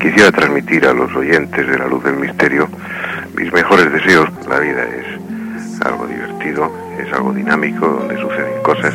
Quisiera 0.00 0.30
transmitir 0.30 0.86
a 0.86 0.92
los 0.92 1.14
oyentes 1.14 1.66
de 1.66 1.78
la 1.78 1.86
luz 1.86 2.04
del 2.04 2.16
misterio 2.16 2.68
mis 3.36 3.52
mejores 3.52 3.92
deseos. 3.92 4.28
La 4.48 4.58
vida 4.60 4.84
es 4.84 5.86
algo 5.86 6.06
divertido, 6.06 6.72
es 6.98 7.12
algo 7.12 7.32
dinámico, 7.32 7.86
donde 7.86 8.16
suceden 8.20 8.62
cosas 8.62 8.94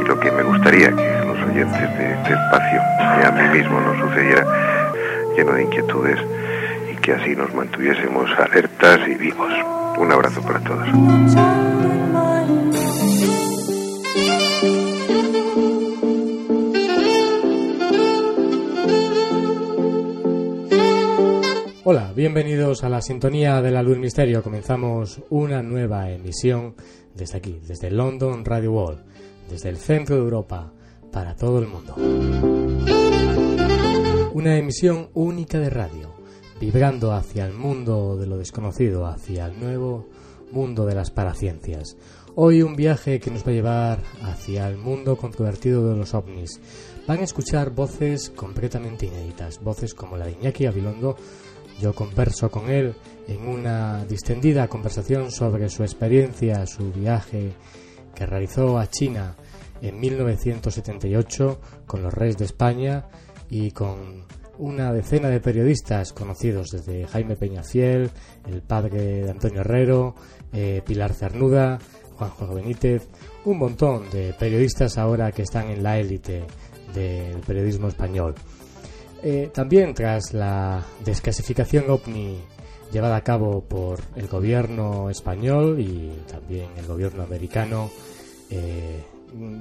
y 0.00 0.06
lo 0.06 0.18
que 0.18 0.30
me 0.32 0.42
gustaría 0.42 0.90
que 0.90 1.24
los 1.26 1.38
oyentes 1.48 1.98
de 1.98 2.12
este 2.12 2.32
espacio 2.32 2.80
y 3.20 3.26
a 3.26 3.30
mí 3.30 3.58
mismo 3.58 3.80
nos 3.80 3.98
sucediera 3.98 4.44
lleno 5.36 5.52
de 5.52 5.62
inquietudes 5.62 6.18
y 6.92 6.96
que 6.96 7.12
así 7.12 7.36
nos 7.36 7.54
mantuviésemos 7.54 8.30
alertas 8.38 9.00
y 9.08 9.14
vivos. 9.14 9.52
Un 9.98 10.12
abrazo 10.12 10.42
para 10.42 10.60
todos. 10.60 10.88
Hola, 21.90 22.12
bienvenidos 22.14 22.84
a 22.84 22.90
la 22.90 23.00
sintonía 23.00 23.62
de 23.62 23.70
la 23.70 23.82
luz 23.82 23.96
misterio. 23.96 24.42
Comenzamos 24.42 25.22
una 25.30 25.62
nueva 25.62 26.10
emisión 26.10 26.74
desde 27.14 27.38
aquí, 27.38 27.62
desde 27.66 27.90
London 27.90 28.44
Radio 28.44 28.72
World, 28.74 29.00
desde 29.48 29.70
el 29.70 29.78
centro 29.78 30.16
de 30.16 30.20
Europa, 30.20 30.70
para 31.10 31.34
todo 31.34 31.60
el 31.60 31.66
mundo. 31.66 31.94
Una 34.34 34.58
emisión 34.58 35.08
única 35.14 35.58
de 35.58 35.70
radio, 35.70 36.14
vibrando 36.60 37.12
hacia 37.12 37.46
el 37.46 37.54
mundo 37.54 38.18
de 38.18 38.26
lo 38.26 38.36
desconocido, 38.36 39.06
hacia 39.06 39.46
el 39.46 39.58
nuevo 39.58 40.10
mundo 40.52 40.84
de 40.84 40.94
las 40.94 41.10
paraciencias. 41.10 41.96
Hoy 42.34 42.60
un 42.60 42.76
viaje 42.76 43.18
que 43.18 43.30
nos 43.30 43.46
va 43.46 43.50
a 43.50 43.54
llevar 43.54 44.02
hacia 44.22 44.68
el 44.68 44.76
mundo 44.76 45.16
controvertido 45.16 45.88
de 45.88 45.96
los 45.96 46.12
ovnis. 46.12 46.60
Van 47.06 47.20
a 47.20 47.24
escuchar 47.24 47.70
voces 47.70 48.28
completamente 48.28 49.06
inéditas, 49.06 49.60
voces 49.62 49.94
como 49.94 50.18
la 50.18 50.26
de 50.26 50.32
Iñaki 50.32 50.66
Abilondo, 50.66 51.16
yo 51.80 51.94
converso 51.94 52.50
con 52.50 52.70
él 52.70 52.94
en 53.26 53.46
una 53.46 54.04
distendida 54.04 54.68
conversación 54.68 55.30
sobre 55.30 55.68
su 55.68 55.82
experiencia, 55.82 56.66
su 56.66 56.92
viaje 56.92 57.52
que 58.14 58.26
realizó 58.26 58.78
a 58.78 58.88
China 58.88 59.36
en 59.80 60.00
1978 60.00 61.60
con 61.86 62.02
los 62.02 62.12
reyes 62.12 62.38
de 62.38 62.46
España 62.46 63.06
y 63.48 63.70
con 63.70 64.26
una 64.58 64.92
decena 64.92 65.28
de 65.28 65.40
periodistas 65.40 66.12
conocidos 66.12 66.70
desde 66.70 67.06
Jaime 67.06 67.36
Peñafiel, 67.36 68.10
el 68.46 68.62
padre 68.62 69.22
de 69.22 69.30
Antonio 69.30 69.60
Herrero, 69.60 70.14
eh, 70.52 70.82
Pilar 70.84 71.14
Cernuda, 71.14 71.78
Juanjo 72.16 72.54
Benítez, 72.54 73.08
un 73.44 73.58
montón 73.58 74.10
de 74.10 74.34
periodistas 74.36 74.98
ahora 74.98 75.30
que 75.30 75.42
están 75.42 75.70
en 75.70 75.84
la 75.84 75.98
élite 75.98 76.44
del 76.92 77.40
periodismo 77.46 77.86
español. 77.88 78.34
Eh, 79.22 79.50
también 79.52 79.94
tras 79.94 80.32
la 80.32 80.84
desclasificación 81.04 81.90
OVNI 81.90 82.38
llevada 82.92 83.16
a 83.16 83.24
cabo 83.24 83.62
por 83.62 84.00
el 84.16 84.28
gobierno 84.28 85.10
español 85.10 85.80
y 85.80 86.10
también 86.30 86.70
el 86.76 86.86
gobierno 86.86 87.22
americano, 87.22 87.90
eh, 88.50 89.02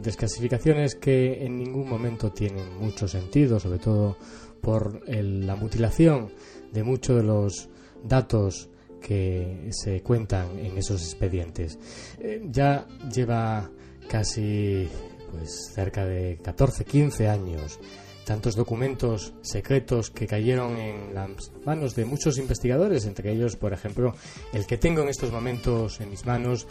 desclasificaciones 0.02 0.96
que 0.96 1.44
en 1.44 1.58
ningún 1.58 1.90
momento 1.90 2.32
tienen 2.32 2.78
mucho 2.80 3.08
sentido, 3.08 3.60
sobre 3.60 3.80
todo 3.80 4.18
por 4.62 5.02
la 5.10 5.56
mutilación 5.56 6.30
de 6.72 6.84
muchos 6.84 7.18
de 7.18 7.24
los 7.24 7.70
datos 8.04 8.70
que 9.02 9.70
se 9.72 10.02
cuentan 10.02 10.58
en 10.60 10.78
esos 10.78 11.02
expedientes. 11.02 11.78
Eh, 12.20 12.42
ya 12.50 12.88
lleva 13.14 13.70
casi 14.10 14.88
pues 15.32 15.72
cerca 15.74 16.06
de 16.06 16.38
14, 16.42 16.86
15 16.86 17.28
años 17.28 17.80
tantos 18.28 18.56
documentos 18.58 19.34
secretos 19.42 20.12
que 20.12 20.28
cayeron 20.28 20.76
en 20.76 21.16
las 21.16 21.54
manos 21.66 21.96
de 21.96 22.04
muchos 22.04 22.38
investigadores, 22.38 23.06
entre 23.06 23.32
ellos, 23.32 23.56
por 23.56 23.72
ejemplo, 23.72 24.14
el 24.52 24.68
que 24.68 24.78
tengo 24.78 25.02
en 25.02 25.08
estos 25.08 25.32
momentos 25.32 26.02
en 26.02 26.10
mis 26.10 26.26
manos, 26.26 26.68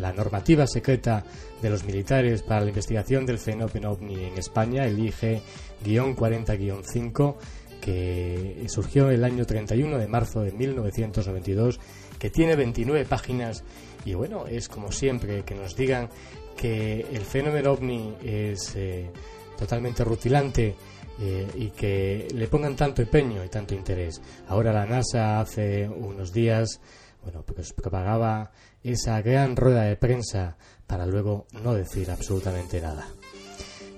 la 0.00 0.14
normativa 0.14 0.66
secreta 0.66 1.26
de 1.60 1.68
los 1.68 1.84
militares 1.84 2.42
para 2.42 2.62
la 2.62 2.68
investigación 2.68 3.26
del 3.26 3.38
fenómeno 3.38 3.90
ovni 3.90 4.14
en 4.14 4.38
España, 4.38 4.86
el 4.86 4.98
IG-40-5, 4.98 7.34
que 7.82 8.64
surgió 8.68 9.10
el 9.10 9.24
año 9.24 9.44
31 9.44 9.98
de 9.98 10.08
marzo 10.08 10.40
de 10.40 10.52
1992, 10.52 11.78
que 12.18 12.30
tiene 12.30 12.56
29 12.56 13.04
páginas 13.04 13.62
y 14.06 14.14
bueno, 14.14 14.46
es 14.46 14.70
como 14.70 14.90
siempre 14.90 15.42
que 15.42 15.54
nos 15.54 15.76
digan 15.76 16.08
que 16.56 17.04
el 17.12 17.26
fenómeno 17.26 17.72
ovni 17.72 18.14
es... 18.24 18.74
Eh, 18.74 19.10
totalmente 19.56 20.04
rutilante 20.04 20.74
eh, 21.18 21.48
y 21.54 21.70
que 21.70 22.28
le 22.34 22.46
pongan 22.46 22.76
tanto 22.76 23.00
empeño 23.00 23.42
y 23.42 23.48
tanto 23.48 23.74
interés. 23.74 24.20
Ahora 24.48 24.70
la 24.70 24.84
NASA 24.84 25.40
hace 25.40 25.88
unos 25.88 26.30
días, 26.30 26.78
bueno, 27.22 27.42
pues 27.42 27.72
propagaba 27.72 28.50
esa 28.82 29.22
gran 29.22 29.56
rueda 29.56 29.84
de 29.84 29.96
prensa 29.96 30.58
para 30.86 31.06
luego 31.06 31.46
no 31.62 31.72
decir 31.72 32.10
absolutamente 32.10 32.82
nada. 32.82 33.06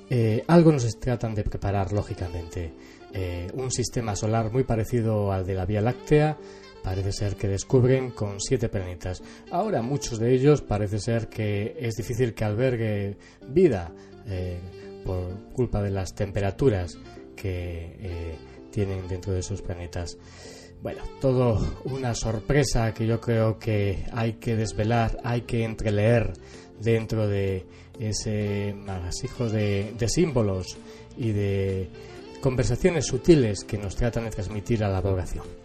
Eh, 0.09 0.45
algo 0.47 0.71
nos 0.71 0.99
tratan 1.01 1.35
de 1.35 1.43
preparar, 1.43 1.93
lógicamente. 1.93 2.73
Eh, 3.13 3.51
un 3.55 3.73
sistema 3.73 4.15
solar 4.15 4.53
muy 4.53 4.63
parecido 4.63 5.33
al 5.33 5.45
de 5.45 5.55
la 5.55 5.67
Vía 5.67 5.81
Láctea, 5.81 6.39
parece 6.85 7.11
ser 7.11 7.35
que 7.35 7.49
descubren 7.49 8.13
con 8.13 8.41
siete 8.41 8.69
planetas. 8.69 9.23
Ahora 9.51 9.83
muchos 9.83 10.21
de 10.21 10.33
ellos 10.33 10.63
parece 10.63 11.01
ser 11.01 11.29
que 11.29 11.77
es 11.81 11.97
difícil 11.97 12.33
que 12.33 12.45
albergue 12.45 13.19
vida 13.49 13.93
por 15.09 15.55
culpa 15.55 15.81
de 15.83 15.91
las 15.91 16.15
temperaturas 16.15 16.99
que 17.35 17.97
eh, 17.99 18.37
tienen 18.71 19.09
dentro 19.09 19.33
de 19.33 19.41
esos 19.41 19.63
planetas. 19.63 20.19
Bueno, 20.83 21.03
todo 21.19 21.59
una 21.85 22.15
sorpresa 22.15 22.93
que 22.93 23.07
yo 23.07 23.19
creo 23.19 23.59
que 23.59 24.05
hay 24.13 24.35
que 24.35 24.55
desvelar, 24.55 25.17
hay 25.25 25.41
que 25.43 25.65
entreleer 25.65 26.35
dentro 26.79 27.27
de 27.27 27.65
ese 27.99 28.75
magasijo 28.75 29.49
de, 29.49 29.95
de 29.99 30.09
símbolos 30.11 30.77
y 31.17 31.33
de 31.33 31.89
conversaciones 32.43 33.07
sutiles 33.07 33.65
que 33.65 33.79
nos 33.79 33.97
tratan 33.97 34.25
de 34.25 34.31
transmitir 34.31 34.85
a 34.85 34.91
la 34.91 34.99
abogación. 34.99 35.58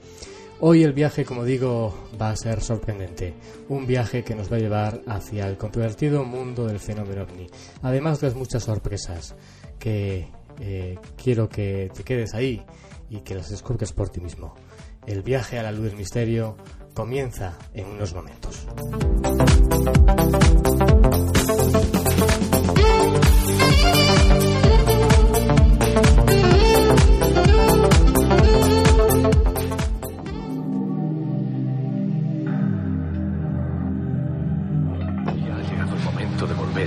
Hoy 0.59 0.83
el 0.83 0.93
viaje, 0.93 1.25
como 1.25 1.43
digo, 1.43 1.93
va 2.21 2.29
a 2.29 2.35
ser 2.35 2.61
sorprendente. 2.61 3.33
Un 3.69 3.85
viaje 3.85 4.23
que 4.23 4.35
nos 4.35 4.51
va 4.51 4.57
a 4.57 4.59
llevar 4.59 5.01
hacia 5.07 5.47
el 5.47 5.57
controvertido 5.57 6.23
mundo 6.23 6.65
del 6.65 6.79
fenómeno 6.79 7.23
ovni. 7.23 7.47
Además 7.81 8.21
de 8.21 8.27
las 8.27 8.35
muchas 8.35 8.63
sorpresas 8.63 9.35
que 9.79 10.29
eh, 10.59 10.97
quiero 11.21 11.49
que 11.49 11.91
te 11.93 12.03
quedes 12.03 12.33
ahí 12.33 12.63
y 13.09 13.19
que 13.21 13.35
las 13.35 13.49
descubres 13.49 13.91
por 13.91 14.09
ti 14.09 14.21
mismo. 14.21 14.55
El 15.05 15.21
viaje 15.21 15.59
a 15.59 15.63
la 15.63 15.71
luz 15.71 15.85
del 15.85 15.97
misterio 15.97 16.55
comienza 16.93 17.57
en 17.73 17.87
unos 17.87 18.13
momentos. 18.13 18.67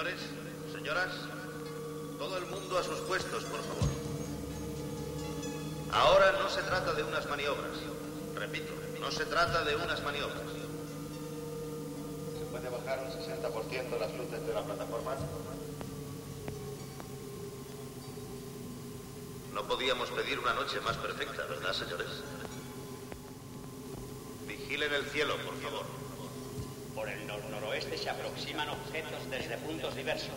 Señores, 0.00 0.20
señoras, 0.72 1.12
todo 2.18 2.38
el 2.38 2.46
mundo 2.46 2.78
a 2.78 2.82
sus 2.82 3.00
puestos, 3.00 3.44
por 3.44 3.60
favor. 3.60 3.90
Ahora 5.92 6.32
no 6.40 6.48
se 6.48 6.62
trata 6.62 6.94
de 6.94 7.02
unas 7.02 7.28
maniobras. 7.28 7.76
Repito, 8.34 8.72
no 8.98 9.10
se 9.10 9.26
trata 9.26 9.62
de 9.62 9.76
unas 9.76 10.02
maniobras. 10.02 10.40
¿Se 12.38 12.46
puede 12.46 12.70
bajar 12.70 13.00
un 13.04 13.12
60% 13.12 13.98
las 13.98 14.14
luces 14.14 14.46
de 14.46 14.54
la 14.54 14.62
plataforma? 14.62 15.16
No 19.52 19.64
podíamos 19.64 20.08
pedir 20.12 20.38
una 20.38 20.54
noche 20.54 20.80
más 20.80 20.96
perfecta, 20.96 21.44
¿verdad, 21.44 21.74
señores? 21.74 22.08
Vigilen 24.48 24.94
el 24.94 25.04
cielo, 25.10 25.36
por 25.44 25.60
favor. 25.60 25.99
Por 27.00 27.08
el 27.08 27.26
nor-noroeste 27.26 27.96
se 27.96 28.10
aproximan 28.10 28.68
objetos 28.68 29.30
desde 29.30 29.56
puntos 29.56 29.96
diversos. 29.96 30.36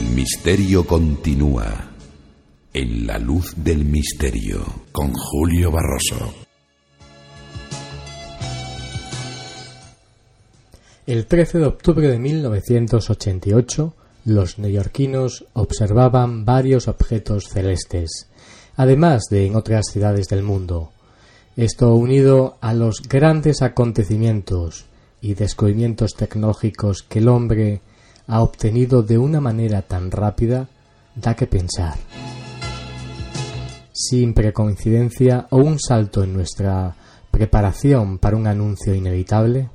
El 0.00 0.14
misterio 0.14 0.86
continúa. 0.86 1.90
En 2.72 3.06
la 3.06 3.18
luz 3.18 3.52
del 3.54 3.84
misterio. 3.84 4.64
Con 4.92 5.12
Julio 5.12 5.70
Barroso. 5.70 6.32
El 11.06 11.26
13 11.26 11.58
de 11.58 11.66
octubre 11.66 12.08
de 12.08 12.18
1988, 12.18 13.94
los 14.24 14.58
neoyorquinos 14.58 15.44
observaban 15.52 16.46
varios 16.46 16.88
objetos 16.88 17.50
celestes, 17.50 18.30
además 18.76 19.24
de 19.30 19.48
en 19.48 19.54
otras 19.54 19.84
ciudades 19.92 20.28
del 20.28 20.42
mundo. 20.42 20.92
Esto 21.58 21.94
unido 21.94 22.56
a 22.62 22.72
los 22.72 23.02
grandes 23.06 23.60
acontecimientos 23.60 24.86
y 25.20 25.34
descubrimientos 25.34 26.14
tecnológicos 26.14 27.02
que 27.02 27.18
el 27.18 27.28
hombre 27.28 27.82
ha 28.30 28.42
obtenido 28.42 29.02
de 29.02 29.18
una 29.18 29.40
manera 29.40 29.82
tan 29.82 30.12
rápida, 30.12 30.68
da 31.16 31.34
que 31.34 31.48
pensar. 31.48 31.98
Simple 33.92 34.52
coincidencia 34.52 35.48
o 35.50 35.56
un 35.56 35.80
salto 35.80 36.22
en 36.22 36.32
nuestra 36.32 36.94
preparación 37.32 38.18
para 38.18 38.36
un 38.36 38.46
anuncio 38.46 38.94
inevitable. 38.94 39.68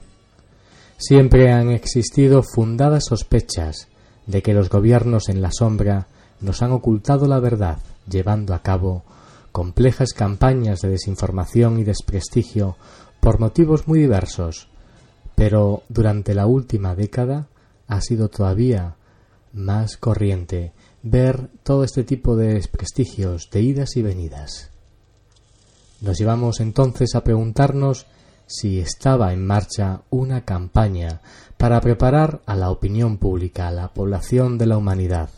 Siempre 0.96 1.52
han 1.52 1.70
existido 1.70 2.44
fundadas 2.44 3.04
sospechas 3.10 3.90
de 4.26 4.42
que 4.42 4.54
los 4.54 4.70
gobiernos 4.70 5.28
en 5.28 5.42
la 5.42 5.52
sombra 5.52 6.08
nos 6.40 6.62
han 6.62 6.72
ocultado 6.72 7.28
la 7.28 7.42
verdad, 7.42 7.80
llevando 8.10 8.54
a 8.54 8.62
cabo 8.62 9.04
complejas 9.52 10.14
campañas 10.14 10.80
de 10.80 10.90
desinformación 10.90 11.78
y 11.78 11.84
desprestigio 11.84 12.78
por 13.20 13.42
motivos 13.42 13.86
muy 13.90 14.00
diversos, 14.00 14.70
pero 15.36 15.84
durante 15.90 16.34
la 16.34 16.46
última 16.46 16.96
década 16.96 17.48
ha 17.88 18.02
sido 18.02 18.30
todavía 18.30 18.96
más 19.54 19.98
corriente 19.98 20.74
ver 21.02 21.50
todo 21.64 21.84
este 21.84 22.04
tipo 22.04 22.36
de 22.36 22.54
desprestigios 22.56 23.50
de 23.52 23.62
idas 23.62 23.96
y 23.96 24.02
venidas. 24.02 24.72
Nos 26.02 26.18
llevamos 26.18 26.60
entonces 26.60 27.16
a 27.16 27.24
preguntarnos 27.24 28.08
si 28.48 28.80
estaba 28.80 29.34
en 29.34 29.46
marcha 29.46 30.02
una 30.10 30.46
campaña 30.46 31.22
para 31.58 31.80
preparar 31.82 32.42
a 32.46 32.56
la 32.56 32.70
opinión 32.70 33.18
pública, 33.18 33.68
a 33.68 33.72
la 33.72 33.94
población 33.94 34.58
de 34.58 34.66
la 34.68 34.78
humanidad. 34.78 35.30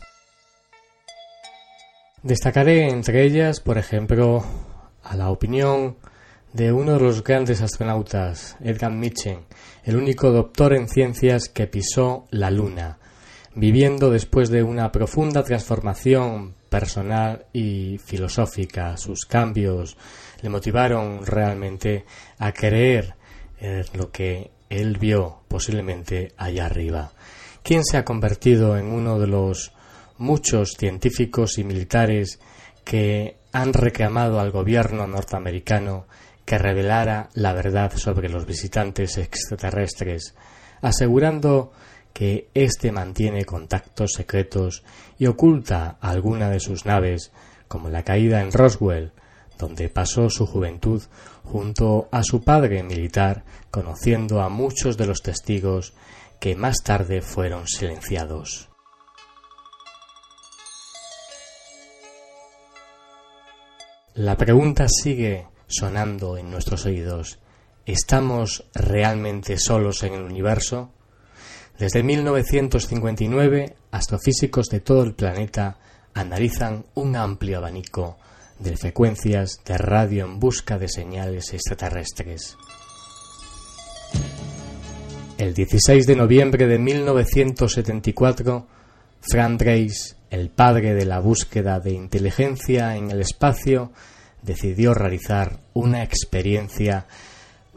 Destacaré 2.22 2.90
entre 2.90 3.24
ellas, 3.24 3.60
por 3.60 3.78
ejemplo, 3.78 4.44
a 5.02 5.16
la 5.16 5.30
opinión 5.30 5.96
de 6.52 6.72
uno 6.72 6.94
de 6.94 7.00
los 7.00 7.22
grandes 7.22 7.60
astronautas, 7.60 8.56
Edgar 8.60 8.92
Mitchell, 8.92 9.38
el 9.88 9.96
único 9.96 10.30
doctor 10.30 10.74
en 10.74 10.86
ciencias 10.86 11.48
que 11.48 11.66
pisó 11.66 12.26
la 12.30 12.50
Luna, 12.50 12.98
viviendo 13.54 14.10
después 14.10 14.50
de 14.50 14.62
una 14.62 14.92
profunda 14.92 15.42
transformación 15.42 16.56
personal 16.68 17.46
y 17.54 17.96
filosófica. 17.96 18.98
Sus 18.98 19.24
cambios 19.24 19.96
le 20.42 20.50
motivaron 20.50 21.24
realmente 21.24 22.04
a 22.38 22.52
creer 22.52 23.14
en 23.60 23.86
lo 23.94 24.10
que 24.10 24.50
él 24.68 24.98
vio 24.98 25.38
posiblemente 25.48 26.34
allá 26.36 26.66
arriba. 26.66 27.12
¿Quién 27.62 27.82
se 27.82 27.96
ha 27.96 28.04
convertido 28.04 28.76
en 28.76 28.92
uno 28.92 29.18
de 29.18 29.28
los 29.28 29.72
muchos 30.18 30.74
científicos 30.78 31.56
y 31.56 31.64
militares 31.64 32.40
que 32.84 33.38
han 33.52 33.72
reclamado 33.72 34.38
al 34.38 34.50
gobierno 34.50 35.06
norteamericano 35.06 36.04
que 36.48 36.56
revelara 36.56 37.28
la 37.34 37.52
verdad 37.52 37.92
sobre 37.94 38.30
los 38.30 38.46
visitantes 38.46 39.18
extraterrestres, 39.18 40.34
asegurando 40.80 41.72
que 42.14 42.48
éste 42.54 42.90
mantiene 42.90 43.44
contactos 43.44 44.12
secretos 44.16 44.82
y 45.18 45.26
oculta 45.26 45.98
alguna 46.00 46.48
de 46.48 46.58
sus 46.58 46.86
naves, 46.86 47.32
como 47.68 47.90
la 47.90 48.02
caída 48.02 48.40
en 48.40 48.50
Roswell, 48.50 49.12
donde 49.58 49.90
pasó 49.90 50.30
su 50.30 50.46
juventud 50.46 51.02
junto 51.44 52.08
a 52.10 52.22
su 52.22 52.42
padre 52.42 52.82
militar, 52.82 53.44
conociendo 53.70 54.40
a 54.40 54.48
muchos 54.48 54.96
de 54.96 55.06
los 55.06 55.20
testigos 55.20 55.92
que 56.40 56.56
más 56.56 56.76
tarde 56.82 57.20
fueron 57.20 57.68
silenciados. 57.68 58.70
La 64.14 64.38
pregunta 64.38 64.86
sigue 64.88 65.46
sonando 65.68 66.36
en 66.36 66.50
nuestros 66.50 66.84
oídos. 66.86 67.38
¿Estamos 67.86 68.64
realmente 68.74 69.56
solos 69.58 70.02
en 70.02 70.14
el 70.14 70.22
universo? 70.22 70.90
Desde 71.78 72.02
1959, 72.02 73.76
astrofísicos 73.92 74.68
de 74.68 74.80
todo 74.80 75.04
el 75.04 75.14
planeta 75.14 75.78
analizan 76.14 76.84
un 76.94 77.14
amplio 77.14 77.58
abanico 77.58 78.18
de 78.58 78.76
frecuencias 78.76 79.60
de 79.64 79.78
radio 79.78 80.24
en 80.24 80.40
busca 80.40 80.78
de 80.78 80.88
señales 80.88 81.52
extraterrestres. 81.54 82.56
El 85.36 85.54
16 85.54 86.06
de 86.06 86.16
noviembre 86.16 86.66
de 86.66 86.78
1974, 86.80 88.66
Frank 89.20 89.60
Dreis, 89.60 90.16
el 90.30 90.50
padre 90.50 90.94
de 90.94 91.06
la 91.06 91.20
búsqueda 91.20 91.78
de 91.78 91.92
inteligencia 91.92 92.96
en 92.96 93.12
el 93.12 93.20
espacio, 93.20 93.92
decidió 94.42 94.94
realizar 94.94 95.60
una 95.74 96.02
experiencia 96.02 97.06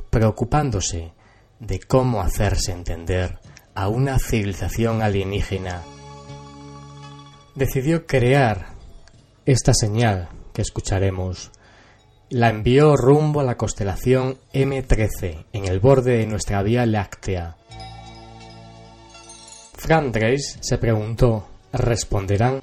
preocupándose 0.10 1.14
de 1.60 1.80
cómo 1.80 2.22
hacerse 2.22 2.72
entender 2.72 3.40
a 3.76 3.88
una 3.88 4.20
civilización 4.20 5.02
alienígena. 5.02 5.82
Decidió 7.56 8.06
crear 8.06 8.76
esta 9.46 9.74
señal 9.74 10.30
que 10.54 10.62
escucharemos. 10.62 11.52
La 12.30 12.50
envió 12.50 12.96
rumbo 12.96 13.42
a 13.42 13.44
la 13.44 13.58
constelación 13.58 14.38
M13 14.54 15.46
en 15.52 15.66
el 15.66 15.80
borde 15.80 16.18
de 16.18 16.28
nuestra 16.28 16.64
Vía 16.64 16.86
Láctea. 16.86 17.58
Frank 19.74 20.16
se 20.62 20.78
preguntó, 20.78 21.48
¿responderán? 21.74 22.62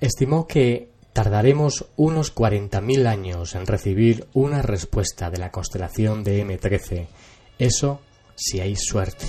Estimó 0.00 0.46
que 0.46 0.95
Tardaremos 1.16 1.86
unos 1.96 2.34
40.000 2.34 3.06
años 3.06 3.54
en 3.54 3.66
recibir 3.66 4.26
una 4.34 4.60
respuesta 4.60 5.30
de 5.30 5.38
la 5.38 5.50
constelación 5.50 6.22
de 6.22 6.44
M13. 6.44 7.06
Eso 7.58 8.02
si 8.34 8.60
hay 8.60 8.76
suerte. 8.76 9.24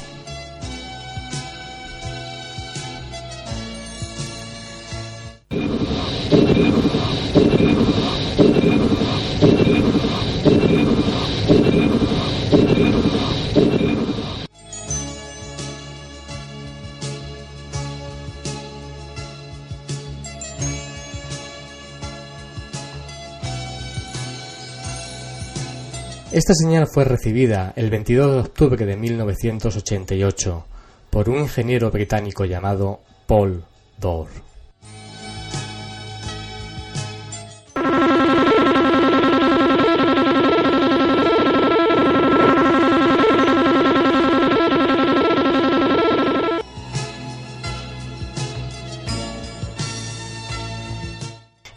Esta 26.38 26.53
señal 26.53 26.86
fue 26.86 27.03
recibida 27.03 27.74
el 27.75 27.89
22 27.89 28.32
de 28.32 28.39
octubre 28.41 28.86
de 28.86 28.96
1988 28.96 30.65
por 31.10 31.29
un 31.29 31.39
ingeniero 31.39 31.89
británico 31.89 32.46
llamado 32.46 33.00
Paul 33.25 33.63
Dore. 33.98 34.29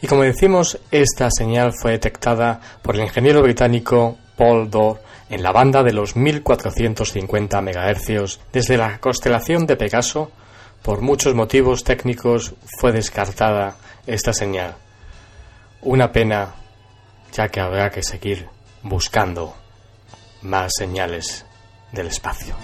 Y 0.02 0.06
como 0.06 0.24
decimos, 0.24 0.78
esta 0.90 1.30
señal 1.30 1.72
fue 1.80 1.92
detectada 1.92 2.60
por 2.82 2.96
el 2.96 3.04
ingeniero 3.04 3.40
británico 3.40 4.18
En 4.40 5.42
la 5.42 5.52
banda 5.52 5.82
de 5.82 5.92
los 5.92 6.16
1450 6.16 7.60
MHz 7.60 8.40
desde 8.50 8.78
la 8.78 8.98
constelación 8.98 9.66
de 9.66 9.76
Pegaso. 9.76 10.30
Por 10.82 11.02
muchos 11.02 11.34
motivos 11.34 11.84
técnicos 11.84 12.54
fue 12.78 12.90
descartada 12.90 13.76
esta 14.06 14.32
señal. 14.32 14.76
Una 15.82 16.10
pena, 16.10 16.54
ya 17.32 17.48
que 17.48 17.60
habrá 17.60 17.90
que 17.90 18.02
seguir 18.02 18.48
buscando 18.82 19.54
más 20.40 20.72
señales 20.74 21.44
del 21.92 22.06
espacio. 22.06 22.54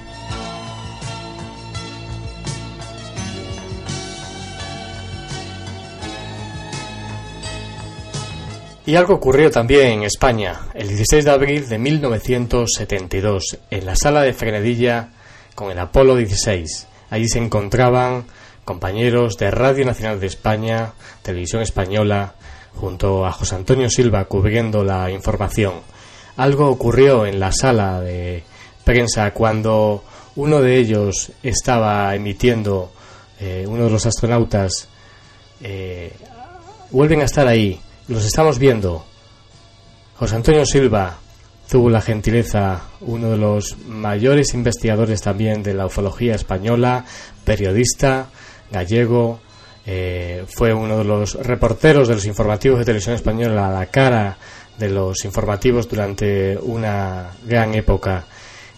Y 8.87 8.95
algo 8.95 9.15
ocurrió 9.15 9.51
también 9.51 9.89
en 9.89 10.03
España, 10.05 10.61
el 10.73 10.87
16 10.87 11.25
de 11.25 11.31
abril 11.33 11.69
de 11.69 11.77
1972, 11.77 13.59
en 13.69 13.85
la 13.85 13.97
sala 13.97 14.23
de 14.23 14.33
Frenedilla 14.33 15.09
con 15.57 15.73
el 15.73 15.79
Apolo 15.81 16.15
16. 16.15 16.87
Allí 17.11 17.29
se 17.29 17.41
encontraban 17.41 18.27
compañeros 18.65 19.39
de 19.39 19.51
Radio 19.51 19.85
Nacional 19.85 20.21
de 20.21 20.29
España, 20.29 20.93
Televisión 21.23 21.63
Española, 21.63 22.35
junto 22.77 23.27
a 23.27 23.33
José 23.33 23.57
Antonio 23.57 23.91
Silva 23.91 24.27
cubriendo 24.27 24.85
la 24.85 25.11
información. 25.11 25.81
Algo 26.37 26.69
ocurrió 26.71 27.27
en 27.27 27.41
la 27.41 27.51
sala 27.51 28.01
de 28.01 28.45
prensa 28.85 29.33
cuando 29.33 30.05
uno 30.37 30.61
de 30.63 30.79
ellos 30.79 31.33
estaba 31.43 32.15
emitiendo, 32.15 32.93
eh, 33.41 33.65
uno 33.67 33.87
de 33.87 33.91
los 33.91 34.07
astronautas, 34.07 34.89
eh, 35.61 36.13
vuelven 36.93 37.23
a 37.23 37.25
estar 37.25 37.49
ahí 37.49 37.81
los 38.09 38.25
estamos 38.25 38.59
viendo. 38.59 39.05
José 40.17 40.37
Antonio 40.37 40.65
Silva 40.65 41.19
tuvo 41.69 41.91
la 41.91 42.01
gentileza, 42.01 42.83
uno 43.01 43.31
de 43.31 43.37
los 43.37 43.77
mayores 43.87 44.55
investigadores 44.55 45.21
también 45.21 45.63
de 45.63 45.75
la 45.75 45.87
ufología 45.87 46.35
española, 46.35 47.05
periodista 47.45 48.29
gallego, 48.71 49.41
eh, 49.85 50.45
fue 50.49 50.73
uno 50.73 50.99
de 50.99 51.05
los 51.05 51.35
reporteros 51.35 52.09
de 52.09 52.15
los 52.15 52.27
informativos 52.27 52.79
de 52.79 52.85
televisión 52.85 53.15
española 53.15 53.69
a 53.69 53.73
la 53.73 53.87
cara 53.87 54.37
de 54.79 54.89
los 54.89 55.25
informativos 55.25 55.89
durante 55.89 56.57
una 56.57 57.31
gran 57.45 57.75
época 57.75 58.25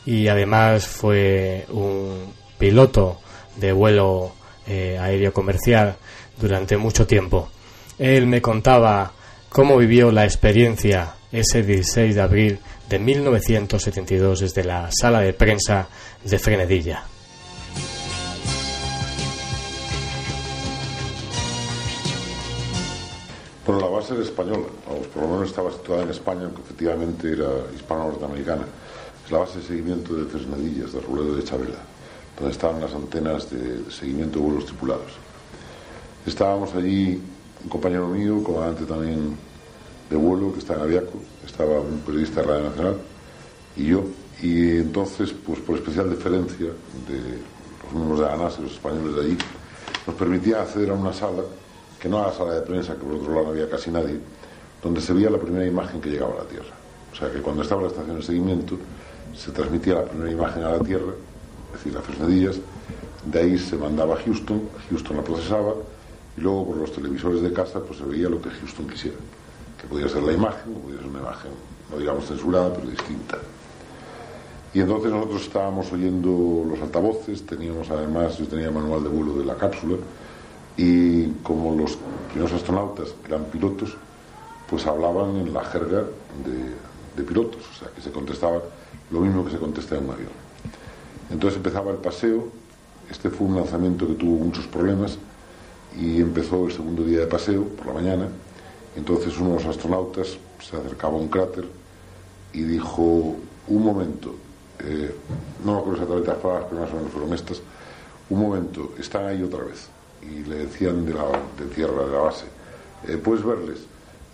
y 0.04 0.28
además 0.28 0.86
fue 0.86 1.66
un 1.70 2.32
piloto 2.58 3.20
de 3.56 3.72
vuelo 3.72 4.32
eh, 4.66 4.98
aéreo 4.98 5.32
comercial 5.32 5.96
durante 6.40 6.76
mucho 6.76 7.06
tiempo. 7.06 7.48
Él 7.98 8.26
me 8.26 8.40
contaba 8.40 9.12
cómo 9.48 9.76
vivió 9.76 10.10
la 10.10 10.24
experiencia 10.24 11.14
ese 11.32 11.62
16 11.62 12.14
de 12.14 12.20
abril 12.20 12.58
de 12.88 12.98
1972 12.98 14.40
desde 14.40 14.64
la 14.64 14.90
sala 14.90 15.20
de 15.20 15.32
prensa 15.32 15.88
de 16.24 16.38
Frenedilla. 16.38 17.04
Bueno, 23.66 23.82
la 23.82 23.88
base 23.88 24.14
era 24.14 24.22
española, 24.22 24.64
vamos, 24.88 25.06
por 25.08 25.24
lo 25.24 25.28
menos 25.28 25.50
estaba 25.50 25.70
situada 25.70 26.02
en 26.02 26.08
España, 26.08 26.44
aunque 26.44 26.62
efectivamente 26.62 27.30
era 27.30 27.48
hispano-norteamericana. 27.76 28.64
Es 29.26 29.30
la 29.30 29.40
base 29.40 29.58
de 29.58 29.64
seguimiento 29.66 30.14
de 30.14 30.24
Fresnedillas, 30.24 30.94
de 30.94 31.00
Ruledo 31.00 31.36
de 31.36 31.44
Chabela, 31.44 31.76
donde 32.38 32.52
estaban 32.52 32.80
las 32.80 32.94
antenas 32.94 33.50
de 33.50 33.90
seguimiento 33.90 34.38
de 34.38 34.44
vuelos 34.46 34.64
tripulados. 34.64 35.12
Estábamos 36.24 36.74
allí, 36.74 37.20
un 37.62 37.68
compañero 37.68 38.08
mío, 38.08 38.42
comandante 38.42 38.84
también 38.84 39.36
de 40.08 40.16
vuelo, 40.16 40.52
que 40.52 40.60
está 40.60 40.74
en 40.74 40.80
Aviaco, 40.80 41.18
estaba 41.44 41.80
un 41.80 42.00
periodista 42.00 42.40
de 42.40 42.46
Radio 42.46 42.68
Nacional, 42.70 42.96
y 43.76 43.86
yo. 43.86 44.04
Y 44.42 44.78
entonces, 44.78 45.32
pues 45.32 45.58
por 45.60 45.76
especial 45.76 46.10
deferencia 46.10 46.66
de 46.66 47.20
los 47.84 47.92
miembros 47.92 48.20
de 48.20 48.26
la 48.26 48.36
NASA 48.36 48.60
y 48.60 48.64
los 48.64 48.72
españoles 48.72 49.14
de 49.14 49.20
allí, 49.22 49.38
nos 50.06 50.16
permitía 50.16 50.62
acceder 50.62 50.90
a 50.90 50.94
una 50.94 51.12
sala 51.12 51.42
que 52.00 52.08
no 52.08 52.18
era 52.18 52.28
la 52.28 52.32
sala 52.32 52.54
de 52.54 52.62
prensa, 52.62 52.94
que 52.94 53.00
por 53.00 53.14
otro 53.14 53.34
lado 53.34 53.46
no 53.46 53.50
había 53.50 53.68
casi 53.68 53.90
nadie, 53.90 54.18
donde 54.82 55.00
se 55.00 55.12
veía 55.12 55.30
la 55.30 55.38
primera 55.38 55.66
imagen 55.66 56.00
que 56.00 56.10
llegaba 56.10 56.34
a 56.34 56.38
la 56.38 56.44
Tierra. 56.44 56.74
O 57.12 57.16
sea 57.16 57.30
que 57.32 57.40
cuando 57.40 57.62
estaba 57.62 57.82
la 57.82 57.88
estación 57.88 58.16
de 58.16 58.22
seguimiento, 58.22 58.78
se 59.36 59.50
transmitía 59.50 59.94
la 59.94 60.04
primera 60.04 60.30
imagen 60.30 60.62
a 60.62 60.70
la 60.70 60.78
Tierra, 60.78 61.12
es 61.74 61.84
decir, 61.84 61.98
a 61.98 62.02
Fresnedillas, 62.02 62.56
de 63.24 63.38
ahí 63.40 63.58
se 63.58 63.76
mandaba 63.76 64.14
a 64.14 64.18
Houston, 64.18 64.62
Houston 64.88 65.16
la 65.16 65.24
procesaba, 65.24 65.74
y 66.38 66.40
luego 66.40 66.66
por 66.66 66.76
los 66.76 66.92
televisores 66.92 67.42
de 67.42 67.52
casa 67.52 67.80
pues 67.80 67.98
se 67.98 68.04
veía 68.04 68.28
lo 68.28 68.40
que 68.40 68.50
Houston 68.50 68.88
quisiera, 68.88 69.16
que 69.80 69.88
podía 69.88 70.08
ser 70.08 70.22
la 70.22 70.32
imagen, 70.32 70.72
o 70.72 70.78
podía 70.78 70.98
ser 70.98 71.08
una 71.08 71.18
imagen, 71.18 71.50
no 71.90 71.98
digamos 71.98 72.26
censurada, 72.26 72.72
pero 72.72 72.88
distinta. 72.88 73.38
Y 74.72 74.80
entonces 74.80 75.10
nosotros 75.10 75.42
estábamos 75.42 75.90
oyendo 75.92 76.64
los 76.68 76.80
altavoces, 76.80 77.44
teníamos 77.44 77.90
además, 77.90 78.38
yo 78.38 78.46
tenía 78.46 78.70
manual 78.70 79.02
de 79.02 79.08
vuelo 79.08 79.34
de 79.34 79.44
la 79.44 79.56
cápsula, 79.56 79.96
y 80.76 81.26
como 81.42 81.74
los 81.74 81.98
primeros 82.30 82.52
astronautas 82.52 83.14
eran 83.26 83.46
pilotos, 83.46 83.96
pues 84.70 84.86
hablaban 84.86 85.36
en 85.36 85.52
la 85.52 85.64
jerga 85.64 86.04
de, 86.44 87.22
pilotos, 87.24 87.62
o 87.68 87.74
sea, 87.80 87.88
que 87.88 88.00
se 88.00 88.12
contestaba 88.12 88.62
lo 89.10 89.20
mismo 89.20 89.44
que 89.44 89.50
se 89.50 89.58
contesta 89.58 89.96
en 89.96 90.04
un 90.04 90.10
avión. 90.12 90.30
Entonces 91.30 91.56
empezaba 91.56 91.90
el 91.90 91.96
paseo, 91.96 92.46
este 93.10 93.28
fue 93.28 93.48
un 93.48 93.56
lanzamiento 93.56 94.06
que 94.06 94.14
tuvo 94.14 94.44
muchos 94.44 94.68
problemas 94.68 95.18
y 95.96 96.20
empezó 96.20 96.66
el 96.66 96.72
segundo 96.72 97.04
día 97.04 97.20
de 97.20 97.26
paseo 97.26 97.64
por 97.64 97.86
la 97.86 97.92
mañana, 97.94 98.28
entonces 98.96 99.38
uno 99.38 99.50
de 99.50 99.54
los 99.56 99.66
astronautas 99.66 100.38
se 100.60 100.76
acercaba 100.76 101.14
a 101.14 101.20
un 101.20 101.28
cráter 101.28 101.66
y 102.52 102.62
dijo, 102.62 103.36
un 103.68 103.84
momento, 103.84 104.34
eh, 104.80 105.14
no 105.64 105.74
me 105.74 105.78
acuerdo 105.78 106.02
exactamente 106.02 106.28
las 106.30 106.38
palabras, 106.38 106.66
pero 106.68 106.82
más 106.82 106.92
o 106.92 106.96
menos 106.96 107.12
fueron 107.12 107.34
estas, 107.34 107.62
un 108.30 108.40
momento, 108.40 108.92
están 108.98 109.26
ahí 109.26 109.42
otra 109.42 109.64
vez 109.64 109.88
y 110.22 110.44
le 110.48 110.66
decían 110.66 111.06
de, 111.06 111.14
la, 111.14 111.24
de 111.58 111.66
tierra, 111.74 112.04
de 112.04 112.12
la 112.12 112.18
base, 112.18 112.46
eh, 113.06 113.16
¿puedes 113.16 113.44
verles? 113.44 113.78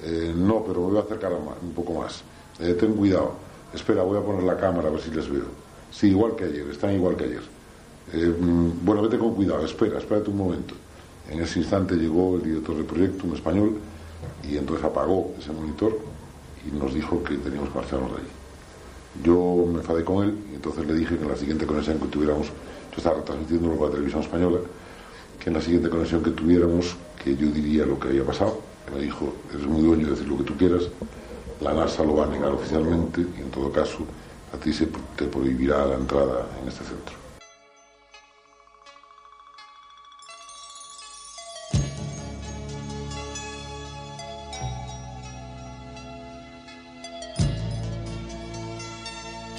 Eh, 0.03 0.33
no, 0.35 0.65
pero 0.67 0.81
me 0.81 0.87
voy 0.89 0.99
a 0.99 1.01
acercar 1.01 1.33
un 1.33 1.73
poco 1.73 1.95
más. 1.95 2.23
Eh, 2.61 2.75
ten 2.75 2.95
cuidado. 2.95 3.33
Espera, 3.73 4.03
voy 4.03 4.19
a 4.19 4.23
poner 4.23 4.43
la 4.43 4.57
cámara 4.57 4.89
a 4.89 4.91
ver 4.91 5.01
si 5.01 5.11
les 5.11 5.29
veo. 5.29 5.47
Sí, 5.91 6.09
igual 6.09 6.35
que 6.37 6.45
ayer, 6.45 6.69
están 6.71 6.93
igual 6.93 7.17
que 7.17 7.25
ayer. 7.25 7.43
Mm, 8.13 8.85
bueno, 8.85 9.03
vete 9.03 9.19
con 9.19 9.35
cuidado, 9.35 9.65
espera, 9.65 9.99
espérate 9.99 10.31
un 10.31 10.37
momento. 10.37 10.75
En 11.31 11.41
ese 11.41 11.59
instante 11.61 11.95
llegó 11.97 12.37
el 12.37 12.43
director 12.43 12.77
del 12.77 12.85
proyecto, 12.85 13.27
un 13.27 13.35
español, 13.35 13.79
y 14.49 14.57
entonces 14.57 14.85
apagó 14.85 15.35
ese 15.39 15.53
monitor 15.53 15.99
y 16.67 16.77
nos 16.77 16.95
dijo 16.95 17.23
que 17.23 17.37
teníamos 17.37 17.71
que 17.71 17.77
marcharnos 17.77 18.11
de 18.13 18.19
allí. 18.19 18.29
Yo 19.23 19.65
me 19.67 19.79
enfadé 19.79 20.05
con 20.05 20.25
él 20.25 20.39
y 20.51 20.55
entonces 20.57 20.87
le 20.87 20.95
dije 20.95 21.17
que 21.17 21.23
en 21.23 21.31
la 21.31 21.37
siguiente 21.37 21.67
conexión 21.67 21.99
que 21.99 22.07
tuviéramos, 22.07 22.49
yo 22.49 22.97
estaba 22.97 23.17
retransmitiendo 23.17 23.75
por 23.75 23.89
la 23.89 23.93
televisión 23.93 24.23
española, 24.23 24.59
que 25.39 25.51
en 25.51 25.55
la 25.55 25.63
siguiente 25.63 25.89
conexión 25.89 26.23
que 26.23 26.31
tuviéramos, 26.31 26.97
que 27.23 27.37
yo 27.37 27.49
diría 27.49 27.87
lo 27.87 27.99
que 27.99 28.09
había 28.09 28.25
pasado. 28.25 28.61
Me 28.95 29.01
dijo, 29.01 29.33
eres 29.53 29.67
muy 29.67 29.83
dueño 29.83 30.07
de 30.07 30.11
decir 30.13 30.29
lo 30.29 30.37
que 30.39 30.45
tú 30.45 30.57
quieras, 30.57 30.89
la 31.61 31.73
NASA 31.73 32.03
lo 32.03 32.17
va 32.17 32.25
a 32.25 32.29
negar 32.29 32.51
oficialmente 32.51 33.23
y 33.23 33.41
en 33.41 33.51
todo 33.51 33.71
caso 33.71 33.99
a 34.53 34.57
ti 34.57 34.73
se 34.73 34.89
te 35.17 35.25
prohibirá 35.27 35.87
la 35.87 35.95
entrada 35.95 36.47
en 36.61 36.69
este 36.69 36.85
centro. 36.85 37.24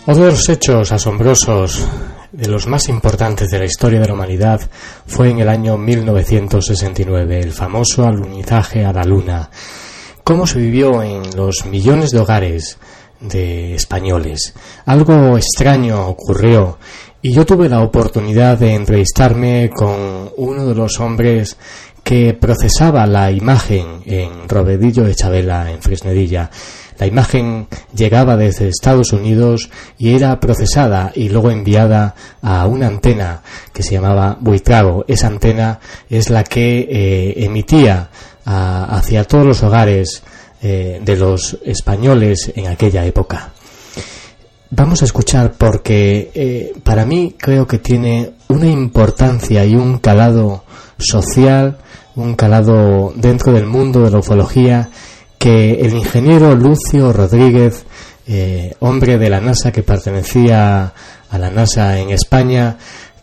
Otros 0.08 0.48
hechos 0.50 0.92
asombrosos 0.92 1.84
de 2.32 2.48
los 2.48 2.68
más 2.68 2.90
importantes 2.90 3.50
de 3.50 3.58
la 3.58 3.66
historia 3.66 4.00
de 4.00 4.08
la 4.08 4.14
humanidad 4.14 4.62
fue 5.08 5.32
en 5.32 5.40
el 5.40 5.50
año 5.50 5.80
1969, 5.80 7.40
el 7.40 7.52
famoso 7.52 8.06
alunizaje 8.06 8.86
a 8.86 8.94
la 8.94 9.04
Luna. 9.04 9.50
¿Cómo 10.24 10.46
se 10.46 10.60
vivió 10.60 11.02
en 11.02 11.36
los 11.36 11.66
millones 11.66 12.12
de 12.12 12.20
hogares 12.20 12.78
de 13.20 13.74
españoles? 13.74 14.54
Algo 14.86 15.38
extraño 15.38 16.08
ocurrió 16.08 16.78
y 17.24 17.34
yo 17.34 17.44
tuve 17.44 17.68
la 17.68 17.82
oportunidad 17.82 18.60
de 18.60 18.76
entrevistarme 18.76 19.72
con 19.76 20.30
uno 20.38 20.68
de 20.68 20.76
los 20.76 21.00
hombres 21.00 21.58
que 22.04 22.36
procesaba 22.36 23.08
la 23.08 23.32
imagen 23.32 24.04
en 24.06 24.48
Robedillo 24.48 25.04
de 25.04 25.16
Chabela, 25.16 25.72
en 25.72 25.82
Fresnedilla. 25.82 26.52
La 26.98 27.08
imagen 27.08 27.68
llegaba 27.94 28.38
desde 28.38 28.70
Estados 28.70 29.12
Unidos 29.12 29.70
y 29.98 30.14
era 30.14 30.40
procesada 30.40 31.12
y 31.14 31.30
luego 31.30 31.52
enviada 31.52 32.16
a 32.42 32.66
una 32.68 32.88
antena 32.88 33.42
que 33.74 33.84
se 33.84 33.94
llamaba 33.94 34.38
Buitrago. 34.40 35.04
Esa 35.08 35.28
antena 35.28 35.80
es 36.10 36.30
la 36.30 36.44
que 36.44 36.88
eh, 36.90 37.44
emitía 37.44 38.10
hacia 38.46 39.24
todos 39.24 39.46
los 39.46 39.64
hogares 39.64 40.24
eh, 40.62 41.02
de 41.04 41.16
los 41.18 41.58
españoles 41.66 42.52
en 42.56 42.68
aquella 42.68 43.06
época. 43.06 43.52
Vamos 44.70 45.02
a 45.02 45.06
escuchar 45.06 45.54
porque 45.58 46.32
eh, 46.34 46.74
para 46.84 47.06
mí 47.06 47.36
creo 47.38 47.68
que 47.68 47.80
tiene 47.80 48.32
una 48.48 48.68
importancia 48.68 49.66
y 49.66 49.76
un 49.76 50.00
calado 50.00 50.64
social, 50.98 51.78
un 52.16 52.36
calado 52.36 53.14
dentro 53.16 53.52
del 53.54 53.66
mundo 53.66 54.02
de 54.02 54.12
la 54.12 54.20
ufología 54.20 54.90
que 55.38 55.82
el 55.82 55.94
ingeniero 55.94 56.56
Lucio 56.56 57.14
Rodríguez, 57.14 57.86
eh, 58.28 58.74
hombre 58.80 59.18
de 59.18 59.30
la 59.30 59.42
NASA 59.42 59.72
que 59.72 59.84
pertenecía 59.84 60.94
a 61.30 61.38
la 61.38 61.50
NASA 61.50 62.00
en 62.00 62.10
España, 62.10 62.78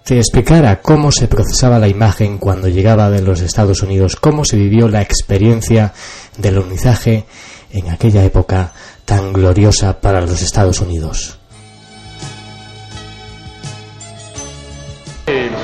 te 0.05 0.18
explicara 0.18 0.81
cómo 0.81 1.12
se 1.12 1.29
procesaba 1.29 1.79
la 1.79 1.88
imagen 1.88 2.38
cuando 2.38 2.68
llegaba 2.68 3.11
de 3.11 3.22
los 3.22 3.40
Estados 3.40 3.83
Unidos, 3.83 4.16
cómo 4.16 4.44
se 4.44 4.57
vivió 4.57 4.88
la 4.88 5.03
experiencia 5.03 5.92
del 6.37 6.59
unizaje 6.59 7.25
en 7.70 7.88
aquella 7.88 8.25
época 8.25 8.72
tan 9.05 9.33
gloriosa 9.33 10.01
para 10.01 10.20
los 10.20 10.42
Estados 10.42 10.81
Unidos. 10.81 11.38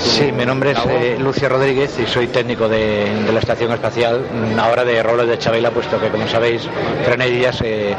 Sí, 0.09 0.33
mi 0.33 0.47
nombre 0.47 0.71
es 0.71 0.79
eh, 0.89 1.17
Lucio 1.21 1.51
Rodríguez 1.51 1.99
y 2.01 2.07
soy 2.07 2.29
técnico 2.29 2.67
de, 2.67 3.07
la 3.31 3.41
Estación 3.41 3.71
Espacial, 3.73 4.21
mm, 4.21 4.59
ahora 4.59 4.83
de 4.83 5.03
Robles 5.03 5.29
de 5.29 5.39
Chabela, 5.39 5.71
puesto 5.71 6.01
que, 6.01 6.09
como 6.09 6.27
sabéis, 6.27 6.63
Frenedilla 7.05 7.53
se, 7.53 7.95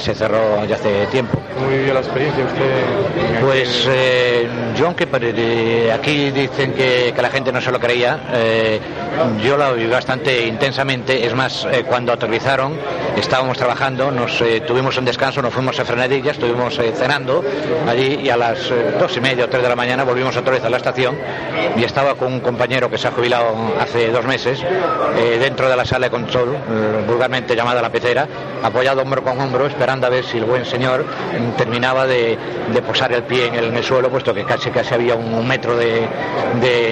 se, 0.00 0.14
cerró 0.14 0.64
ya 0.64 0.74
hace 0.74 1.06
tiempo. 1.06 1.38
¿Cómo 1.54 1.68
vivió 1.68 1.94
la 1.94 2.00
experiencia 2.00 2.44
usted? 2.44 3.40
Pues 3.40 3.88
eh, 3.88 4.48
yo, 4.76 4.86
aunque 4.86 5.06
aquí 5.94 6.30
dicen 6.32 6.72
que, 6.72 7.14
la 7.16 7.30
gente 7.30 7.52
no 7.52 7.60
se 7.60 7.70
lo 7.70 7.78
creía, 7.78 8.18
eh, 8.32 8.80
yo 9.42 9.56
la 9.56 9.72
viví 9.72 9.90
bastante 9.90 10.46
intensamente. 10.46 11.24
Es 11.24 11.34
más, 11.34 11.66
cuando 11.86 12.12
aterrizaron, 12.12 12.76
estábamos 13.16 13.56
trabajando, 13.56 14.10
nos 14.10 14.42
tuvimos 14.66 14.98
un 14.98 15.04
descanso, 15.04 15.40
nos 15.40 15.54
fuimos 15.54 15.78
a 15.78 15.84
Frenedilla, 15.84 16.32
estuvimos 16.32 16.78
cenando 16.94 17.42
allí 17.88 18.20
y 18.24 18.30
a 18.30 18.36
las 18.36 18.58
dos 18.98 19.16
y 19.16 19.20
media 19.20 19.44
o 19.44 19.48
tres 19.48 19.62
de 19.62 19.68
la 19.68 19.76
mañana 19.76 20.04
volvimos 20.04 20.36
otra 20.36 20.52
vez 20.52 20.64
a 20.64 20.70
la 20.70 20.76
estación 20.76 21.16
y 21.76 21.84
estaba 21.84 22.14
con 22.14 22.32
un 22.32 22.40
compañero 22.40 22.90
que 22.90 22.98
se 22.98 23.08
ha 23.08 23.12
jubilado 23.12 23.54
hace 23.80 24.10
dos 24.10 24.24
meses 24.24 24.62
eh, 24.62 25.38
dentro 25.40 25.68
de 25.68 25.76
la 25.76 25.84
sala 25.84 26.06
de 26.06 26.10
control, 26.10 26.54
eh, 26.54 27.04
vulgarmente 27.06 27.54
llamada 27.54 27.82
la 27.82 27.90
pecera, 27.90 28.26
apoyado 28.62 29.02
hombro 29.02 29.22
con 29.22 29.40
hombro, 29.40 29.66
esperando 29.66 30.06
a 30.06 30.10
ver 30.10 30.24
si 30.24 30.38
el 30.38 30.44
buen 30.44 30.64
señor 30.64 31.04
terminaba 31.56 32.06
de, 32.06 32.38
posar 32.86 33.12
el 33.12 33.22
pie 33.24 33.46
en 33.46 33.76
el, 33.76 33.84
suelo, 33.84 34.10
puesto 34.10 34.32
que 34.34 34.44
casi 34.44 34.70
casi 34.70 34.94
había 34.94 35.14
un, 35.14 35.46
metro 35.46 35.76
de, 35.76 36.08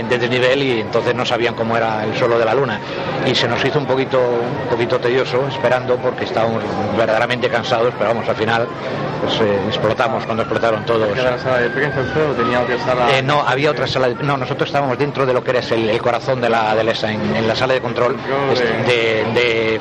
desnivel 0.09 0.63
y 0.63 0.81
entonces 0.81 1.15
no 1.15 1.25
sabían 1.25 1.55
cómo 1.55 1.77
era 1.77 2.05
el 2.05 2.15
suelo 2.17 2.39
de 2.39 2.45
la 2.45 2.55
luna. 2.55 2.81
Y 3.27 3.35
se 3.35 3.49
nos 3.49 3.65
hizo 3.65 3.79
un 3.79 3.87
poquito, 3.87 4.19
un 4.19 4.69
poquito 4.69 4.99
tedioso 4.99 5.47
esperando 5.49 5.97
porque 5.97 6.25
estábamos 6.25 6.63
verdaderamente 6.97 7.49
cansados, 7.49 7.93
pero 7.99 8.11
vamos, 8.11 8.29
al 8.29 8.37
final 8.37 8.67
pues, 9.23 9.41
eh, 9.41 9.59
explotamos 9.69 10.25
cuando 10.25 10.43
explotaron 10.43 10.85
todos. 10.85 11.17
¿Era 11.17 11.33
la 11.33 11.39
sala 11.39 11.61
de 11.61 11.71
prensa 11.71 12.01
o 12.31 12.35
tenía 12.35 12.61
otra 12.61 12.79
sala? 12.79 13.23
no, 13.23 13.41
había 13.41 13.71
otra 13.71 13.87
sala 13.87 14.09
de 14.09 14.15
no, 14.23 14.34
nosotros 14.37 14.69
estábamos 14.69 14.99
dentro 14.99 15.27
de 15.27 15.33
lo 15.33 15.43
que 15.43 15.51
era 15.51 15.61
el, 15.61 16.01
corazón 16.01 16.41
de 16.41 16.49
la, 16.49 16.75
de 16.75 16.91
ESA, 16.91 17.13
en, 17.13 17.47
la 17.47 17.55
sala 17.55 17.75
de 17.75 17.81
control 17.81 18.17
de, 18.87 19.25
de, 19.35 19.81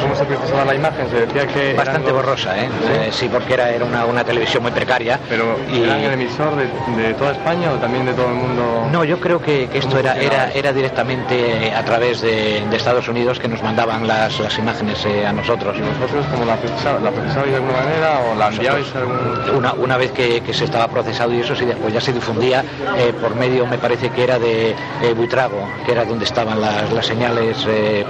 ¿Cómo 0.00 0.14
se 0.14 0.24
procesaba 0.24 0.64
la 0.64 0.74
imagen? 0.74 1.08
Se 1.10 1.26
decía 1.26 1.46
que. 1.46 1.74
Bastante 1.74 2.12
borrosa, 2.12 2.58
¿eh? 2.58 2.68
¿Sí? 3.10 3.28
porque 3.28 3.54
era, 3.54 3.70
era 3.70 3.84
una, 3.84 4.24
televisión 4.24 4.62
muy 4.62 4.72
precaria. 4.72 5.18
Pero 5.28 5.58
y... 5.72 5.82
era 5.82 5.98
el 5.98 6.12
emisor 6.12 6.54
de, 6.56 7.02
de 7.02 7.14
toda 7.14 7.32
España 7.32 7.72
o 7.72 7.76
también 7.76 8.06
de 8.06 8.12
todo 8.12 8.28
el 8.28 8.34
mundo? 8.34 8.88
No, 8.90 9.04
yo 9.04 9.18
creo 9.20 9.40
que, 9.40 9.68
esto 9.72 9.98
era, 9.98 10.16
era, 10.16 10.50
era 10.52 10.72
directamente 10.72 11.72
a 11.74 11.84
través 11.84 12.20
de, 12.20 12.62
Estados 12.72 13.06
Unidos 13.06 13.38
que 13.38 13.46
nos 13.46 13.62
mandaban 13.62 14.08
las, 14.08 14.40
las 14.40 14.58
imágenes 14.58 15.04
eh, 15.04 15.24
a 15.24 15.32
nosotros. 15.32 15.76
¿Y 15.78 15.82
vosotros 15.82 16.26
cómo 16.32 16.44
la, 16.44 16.56
procesabais, 16.56 17.02
la 17.02 17.10
de 17.10 17.54
alguna 17.54 17.72
manera 17.72 18.20
o 18.20 18.34
la 18.34 18.48
enviabais 18.48 18.94
algún...? 18.96 19.56
Una, 19.56 19.72
una 19.74 19.96
vez 19.96 20.10
que, 20.10 20.42
se 20.52 20.64
estaba 20.64 20.88
procesado 20.88 21.32
y 21.32 21.40
eso, 21.40 21.54
sí, 21.54 21.64
después 21.64 21.94
ya 21.94 22.00
se 22.00 22.12
difundía 22.12 22.64
eh, 22.98 23.12
por 23.20 23.36
medio, 23.36 23.61
me 23.66 23.78
parece 23.78 24.10
que 24.10 24.24
era 24.24 24.38
de 24.38 24.74
Buitrago, 25.16 25.68
que 25.84 25.92
era 25.92 26.04
donde 26.04 26.24
estaban 26.24 26.60
las, 26.60 26.92
las 26.92 27.06
señales 27.06 27.56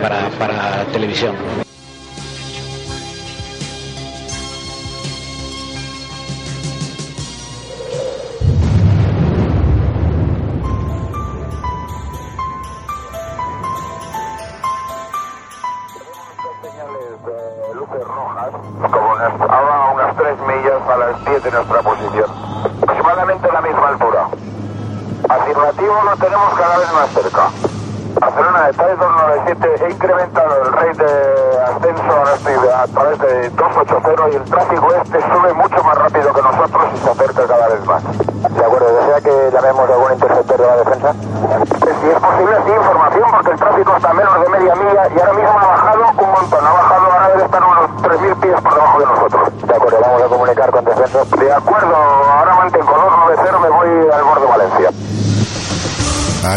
para, 0.01 0.29
para 0.31 0.85
televisión. 0.93 1.35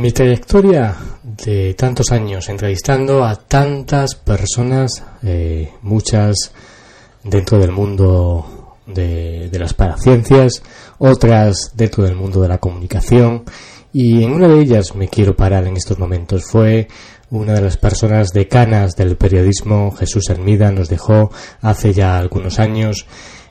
Mi 0.00 0.12
trayectoria 0.12 0.96
de 1.22 1.74
tantos 1.74 2.10
años 2.10 2.48
entrevistando 2.48 3.22
a 3.22 3.36
tantas 3.36 4.14
personas, 4.14 5.04
eh, 5.22 5.72
muchas 5.82 6.54
dentro 7.22 7.58
del 7.58 7.70
mundo 7.70 8.78
de, 8.86 9.50
las 9.52 9.74
paraciencias, 9.74 10.62
otras 10.96 11.72
dentro 11.74 12.04
del 12.04 12.14
mundo 12.14 12.40
de 12.40 12.48
la 12.48 12.56
comunicación, 12.56 13.44
y 13.92 14.24
en 14.24 14.32
una 14.32 14.48
de 14.48 14.62
ellas 14.62 14.94
me 14.94 15.06
quiero 15.06 15.36
parar 15.36 15.66
en 15.66 15.76
estos 15.76 15.98
momentos. 15.98 16.44
Fue 16.46 16.88
una 17.28 17.52
de 17.52 17.60
las 17.60 17.76
personas 17.76 18.30
decanas 18.32 18.96
del 18.96 19.18
periodismo, 19.18 19.90
Jesús 19.90 20.30
Hermida, 20.30 20.72
nos 20.72 20.88
dejó 20.88 21.30
hace 21.60 21.92
ya 21.92 22.16
algunos 22.16 22.58
años. 22.58 23.04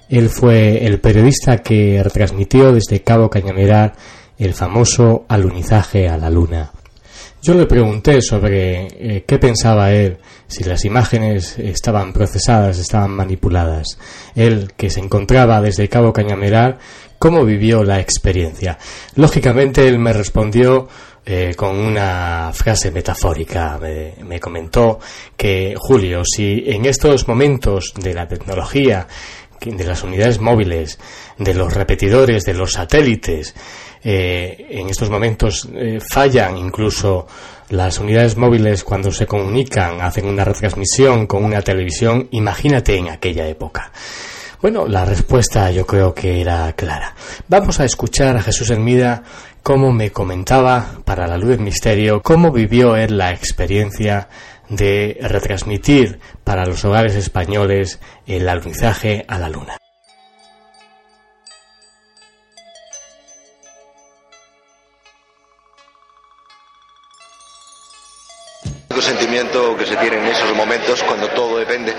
Él 0.10 0.30
fue 0.30 0.84
el 0.88 1.00
periodista 1.00 1.60
que 1.60 2.02
retransmitió 2.02 2.74
desde 2.74 3.04
Cabo 3.04 3.30
Cañameral 3.30 3.94
el 4.40 4.54
famoso 4.54 5.26
alunizaje 5.28 6.08
a 6.08 6.18
la 6.18 6.30
Luna. 6.30 6.72
Yo 7.42 7.54
le 7.54 7.68
pregunté 7.68 8.22
sobre 8.22 8.88
eh, 8.88 9.24
qué 9.26 9.38
pensaba 9.38 9.94
él, 9.94 10.18
si 10.48 10.64
las 10.64 10.84
imágenes 10.84 11.58
estaban 11.58 12.12
procesadas, 12.12 12.80
estaban 12.80 13.12
manipuladas. 13.12 13.98
Él, 14.36 14.74
que 14.76 14.90
se 14.90 15.00
encontraba 15.00 15.62
desde 15.62 15.88
Cabo 15.88 16.12
Cañameral, 16.12 16.80
cómo 17.18 17.46
vivió 17.46 17.84
la 17.84 18.00
experiencia. 18.00 18.78
Lógicamente 19.16 19.88
él 19.88 20.00
me 20.00 20.12
respondió 20.12 20.90
eh, 21.26 21.54
con 21.56 21.78
una 21.78 22.52
frase 22.54 22.92
metafórica. 22.92 23.78
Me, 23.78 24.16
me 24.24 24.40
comentó 24.40 25.00
que, 25.38 25.76
Julio, 25.78 26.24
si 26.26 26.64
en 26.66 26.86
estos 26.86 27.28
momentos 27.28 27.94
de 27.96 28.14
la 28.14 28.28
tecnología, 28.28 29.08
de 29.66 29.84
las 29.86 30.04
unidades 30.04 30.40
móviles, 30.40 31.00
de 31.38 31.54
los 31.54 31.74
repetidores, 31.74 32.44
de 32.44 32.54
los 32.54 32.74
satélites, 32.74 33.54
eh, 34.04 34.68
en 34.70 34.90
estos 34.90 35.10
momentos 35.10 35.68
eh, 35.74 36.00
fallan 36.12 36.58
incluso 36.58 37.28
las 37.70 38.00
unidades 38.00 38.38
móviles 38.38 38.84
cuando 38.84 39.12
se 39.12 39.28
comunican, 39.28 40.02
hacen 40.02 40.26
una 40.26 40.44
retransmisión 40.44 41.28
con 41.28 41.44
una 41.44 41.62
televisión, 41.62 42.28
imagínate 42.32 42.98
en 42.98 43.10
aquella 43.10 43.48
época. 43.48 43.92
Bueno, 44.62 44.88
la 44.88 45.06
respuesta 45.06 45.72
yo 45.72 45.86
creo 45.86 46.14
que 46.14 46.42
era 46.42 46.74
clara. 46.74 47.16
Vamos 47.48 47.80
a 47.80 47.86
escuchar 47.86 48.36
a 48.36 48.42
Jesús 48.42 48.70
Hermida 48.70 49.24
cómo 49.64 49.92
me 49.92 50.12
comentaba 50.12 50.86
para 51.06 51.28
la 51.28 51.38
luz 51.38 51.50
del 51.50 51.60
misterio, 51.60 52.22
cómo 52.22 52.52
vivió 52.52 52.96
él 52.96 53.18
la 53.18 53.32
experiencia 53.32 54.28
de 54.68 55.18
retransmitir 55.22 56.20
para 56.44 56.66
los 56.66 56.84
hogares 56.86 57.16
españoles 57.16 58.00
el 58.28 58.50
alunizaje 58.50 59.26
a 59.28 59.40
la 59.40 59.50
luna. 59.50 59.78
El 69.00 69.06
sentimiento 69.06 69.78
que 69.78 69.86
se 69.86 69.96
tiene 69.96 70.18
en 70.18 70.28
esos 70.28 70.54
momentos 70.54 71.02
cuando 71.04 71.30
todo 71.30 71.58
depende 71.58 71.96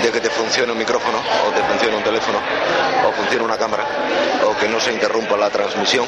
de 0.00 0.12
que 0.12 0.20
te 0.20 0.30
funcione 0.30 0.70
un 0.70 0.78
micrófono 0.78 1.18
o 1.18 1.50
te 1.50 1.60
funcione 1.60 1.96
un 1.96 2.04
teléfono 2.04 2.38
o 3.04 3.10
funcione 3.10 3.44
una 3.44 3.58
cámara 3.58 3.84
o 4.46 4.56
que 4.56 4.68
no 4.68 4.78
se 4.78 4.92
interrumpa 4.92 5.36
la 5.36 5.50
transmisión 5.50 6.06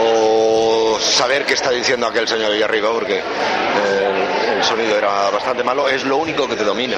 o 0.00 0.98
saber 0.98 1.44
qué 1.44 1.52
está 1.52 1.70
diciendo 1.70 2.06
aquel 2.06 2.26
señor 2.26 2.50
ahí 2.50 2.62
arriba 2.62 2.92
porque 2.92 3.18
el, 3.18 4.56
el 4.56 4.64
sonido 4.64 4.96
era 4.96 5.28
bastante 5.28 5.62
malo 5.62 5.86
es 5.86 6.02
lo 6.04 6.16
único 6.16 6.48
que 6.48 6.56
te 6.56 6.64
domina. 6.64 6.96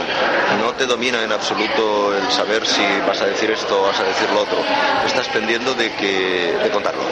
No 0.63 0.75
te 0.75 0.87
domina 0.87 1.25
en 1.25 1.33
absoluto 1.33 2.17
el 2.17 2.31
saber 2.31 2.65
si 2.65 2.83
vas 3.05 3.21
a 3.21 3.27
decir 3.27 3.51
esto 3.51 3.83
o 3.83 3.87
vas 3.87 3.99
a 3.99 4.05
decir 4.05 4.31
lo 4.31 4.43
otro. 4.43 4.59
Estás 5.05 5.27
pendiendo 5.27 5.75
de 5.75 5.91
que 5.97 6.57
de 6.63 6.71
contarlo 6.71 7.03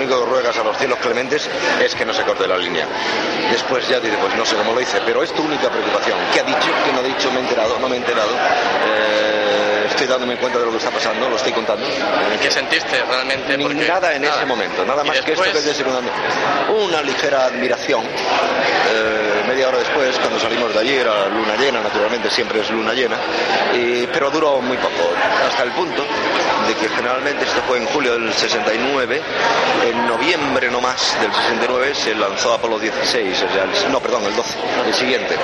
único 0.00 0.24
que 0.24 0.30
ruegas 0.30 0.56
a 0.56 0.64
los 0.64 0.76
cielos 0.78 0.98
clementes 0.98 1.48
es 1.82 1.94
que 1.94 2.04
no 2.06 2.14
se 2.14 2.22
corte 2.22 2.46
la 2.46 2.56
línea. 2.56 2.86
Después 3.50 3.86
ya 3.88 4.00
dice, 4.00 4.16
pues 4.20 4.34
no 4.34 4.46
sé 4.46 4.56
cómo 4.56 4.72
lo 4.72 4.80
hice, 4.80 4.98
pero 5.04 5.22
es 5.22 5.32
tu 5.32 5.42
única 5.42 5.68
preocupación. 5.68 6.18
¿Qué 6.32 6.40
ha 6.40 6.44
dicho? 6.44 6.70
¿Qué 6.84 6.92
no 6.92 7.00
ha 7.00 7.02
dicho? 7.02 7.30
¿Me 7.32 7.40
he 7.40 7.42
enterado? 7.42 7.78
¿No 7.78 7.88
me 7.88 7.96
he 7.96 7.98
enterado? 7.98 8.30
Eh, 8.86 9.86
estoy 9.90 10.06
dándome 10.06 10.36
cuenta 10.36 10.58
de 10.58 10.64
lo 10.64 10.70
que 10.70 10.78
está 10.78 10.90
pasando, 10.90 11.28
lo 11.28 11.36
estoy 11.36 11.52
contando. 11.52 11.86
¿Qué 12.40 12.50
sentiste 12.50 13.02
realmente? 13.04 13.58
nada 13.58 14.14
en 14.14 14.24
ese 14.24 14.46
momento, 14.46 14.84
nada 14.86 15.04
más 15.04 15.20
que 15.20 15.32
esto 15.32 15.44
que 15.44 15.58
es 15.58 15.64
de 15.64 15.74
secundario. 15.74 16.10
Una 16.86 17.02
ligera 17.02 17.46
admiración. 17.46 18.02
Eh, 18.02 19.29
media 19.50 19.66
hora 19.66 19.78
después, 19.78 20.16
cuando 20.20 20.38
salimos 20.38 20.72
de 20.72 20.78
allí, 20.78 20.92
era 20.94 21.26
luna 21.28 21.56
llena, 21.56 21.80
naturalmente 21.80 22.30
siempre 22.30 22.60
es 22.60 22.70
luna 22.70 22.92
llena, 22.92 23.16
pero 24.12 24.30
duró 24.30 24.60
muy 24.60 24.76
poco, 24.76 25.10
hasta 25.44 25.64
el 25.64 25.72
punto 25.72 26.04
de 26.68 26.74
que 26.74 26.88
generalmente 26.88 27.44
esto 27.44 27.60
fue 27.66 27.78
en 27.78 27.86
julio 27.86 28.12
del 28.12 28.32
69, 28.32 29.20
en 29.90 30.06
noviembre 30.06 30.70
no 30.70 30.80
más 30.80 31.16
del 31.20 31.32
69 31.32 31.94
se 31.96 32.14
lanzó 32.14 32.54
Apolo 32.54 32.78
16, 32.78 33.44
no, 33.90 33.98
perdón, 33.98 34.22
el 34.26 34.36
12, 34.36 34.56
el 34.86 34.94
siguiente. 34.94 35.36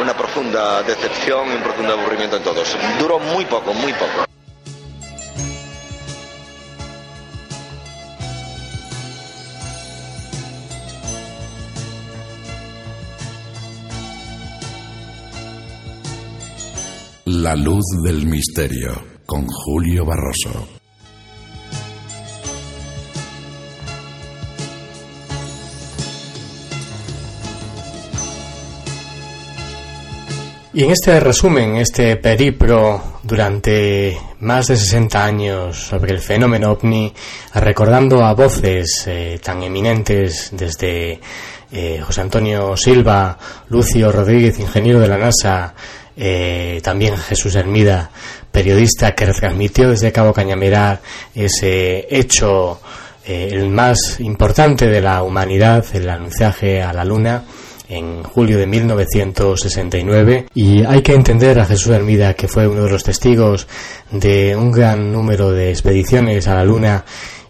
Una 0.00 0.16
profunda 0.16 0.82
decepción 0.82 1.52
y 1.52 1.56
un 1.56 1.62
profundo 1.62 1.92
aburrimiento 1.92 2.38
en 2.38 2.42
todos. 2.42 2.74
Duró 2.98 3.18
muy 3.18 3.44
poco, 3.44 3.74
muy 3.74 3.92
poco. 3.92 4.33
La 17.36 17.56
luz 17.56 17.84
del 18.04 18.26
misterio 18.26 18.92
con 19.26 19.44
Julio 19.48 20.04
Barroso. 20.04 20.68
Y 30.74 30.84
en 30.84 30.90
este 30.92 31.18
resumen, 31.18 31.74
este 31.74 32.16
periplo 32.18 33.02
durante 33.24 34.16
más 34.38 34.68
de 34.68 34.76
60 34.76 35.24
años 35.24 35.76
sobre 35.76 36.12
el 36.12 36.20
fenómeno 36.20 36.70
ovni, 36.70 37.12
recordando 37.52 38.24
a 38.24 38.32
voces 38.34 39.08
eh, 39.08 39.40
tan 39.42 39.60
eminentes 39.64 40.50
desde 40.52 41.20
eh, 41.72 42.00
José 42.00 42.20
Antonio 42.20 42.76
Silva, 42.76 43.36
Lucio 43.70 44.12
Rodríguez, 44.12 44.60
ingeniero 44.60 45.00
de 45.00 45.08
la 45.08 45.18
NASA, 45.18 45.74
eh, 46.16 46.80
también 46.82 47.16
Jesús 47.16 47.54
Hermida, 47.54 48.10
periodista 48.50 49.14
que 49.14 49.26
retransmitió 49.26 49.90
desde 49.90 50.12
Cabo 50.12 50.32
Cañameral 50.32 51.00
ese 51.34 52.06
hecho, 52.10 52.80
el 53.26 53.70
más 53.70 54.20
importante 54.20 54.86
de 54.86 55.00
la 55.00 55.22
humanidad, 55.22 55.84
el 55.94 56.10
anunciaje 56.10 56.82
a 56.82 56.92
la 56.92 57.04
Luna, 57.04 57.42
en 57.88 58.22
julio 58.22 58.58
de 58.58 58.66
1969 58.66 60.46
y 60.54 60.84
hay 60.84 61.02
que 61.02 61.14
entender 61.14 61.58
a 61.58 61.66
Jesús 61.66 61.92
Hermida 61.92 62.34
que 62.34 62.48
fue 62.48 62.66
uno 62.66 62.84
de 62.84 62.90
los 62.90 63.04
testigos 63.04 63.66
de 64.10 64.56
un 64.56 64.72
gran 64.72 65.12
número 65.12 65.50
de 65.50 65.70
expediciones 65.70 66.48
a 66.48 66.54
la 66.54 66.64
Luna 66.64 67.04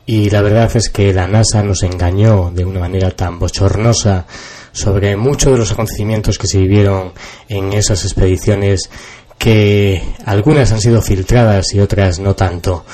y 0.07 0.31
la 0.31 0.43
verdad 0.43 0.71
es 0.75 0.91
que 0.91 1.15
la 1.15 1.27
NASA 1.27 1.63
nos 1.63 1.83
engañó 1.83 2.51
de 2.53 2.65
una 2.65 2.81
manera 2.81 3.11
tan 3.11 3.39
bochornosa 3.39 4.27
sobre 4.75 5.17
muchos 5.17 5.53
de 5.53 5.59
los 5.59 5.73
acontecimientos 5.73 6.37
que 6.37 6.49
se 6.49 6.59
vivieron 6.59 7.13
en 7.49 7.73
esas 7.73 8.05
expediciones 8.05 8.91
que 9.39 10.03
algunas 10.27 10.73
han 10.73 10.81
sido 10.81 11.01
filtradas 11.01 11.73
y 11.73 11.81
otras 11.81 12.19
no 12.19 12.35
tanto. 12.35 12.85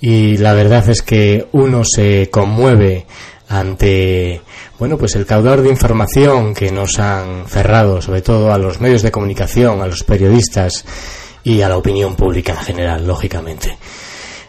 Y 0.00 0.36
la 0.36 0.52
verdad 0.52 0.88
es 0.88 1.00
que 1.00 1.48
uno 1.52 1.82
se 1.84 2.28
conmueve 2.30 3.06
ante 3.48 4.40
bueno 4.78 4.96
pues 4.96 5.14
el 5.14 5.26
caudal 5.26 5.62
de 5.62 5.68
información 5.68 6.54
que 6.54 6.72
nos 6.72 6.98
han 6.98 7.46
cerrado 7.46 8.00
sobre 8.00 8.22
todo 8.22 8.52
a 8.52 8.56
los 8.56 8.80
medios 8.80 9.02
de 9.02 9.10
comunicación 9.10 9.82
a 9.82 9.86
los 9.86 10.04
periodistas 10.04 10.86
y 11.44 11.60
a 11.60 11.68
la 11.68 11.76
opinión 11.76 12.16
pública 12.16 12.52
en 12.52 12.58
general 12.58 13.06
lógicamente 13.06 13.76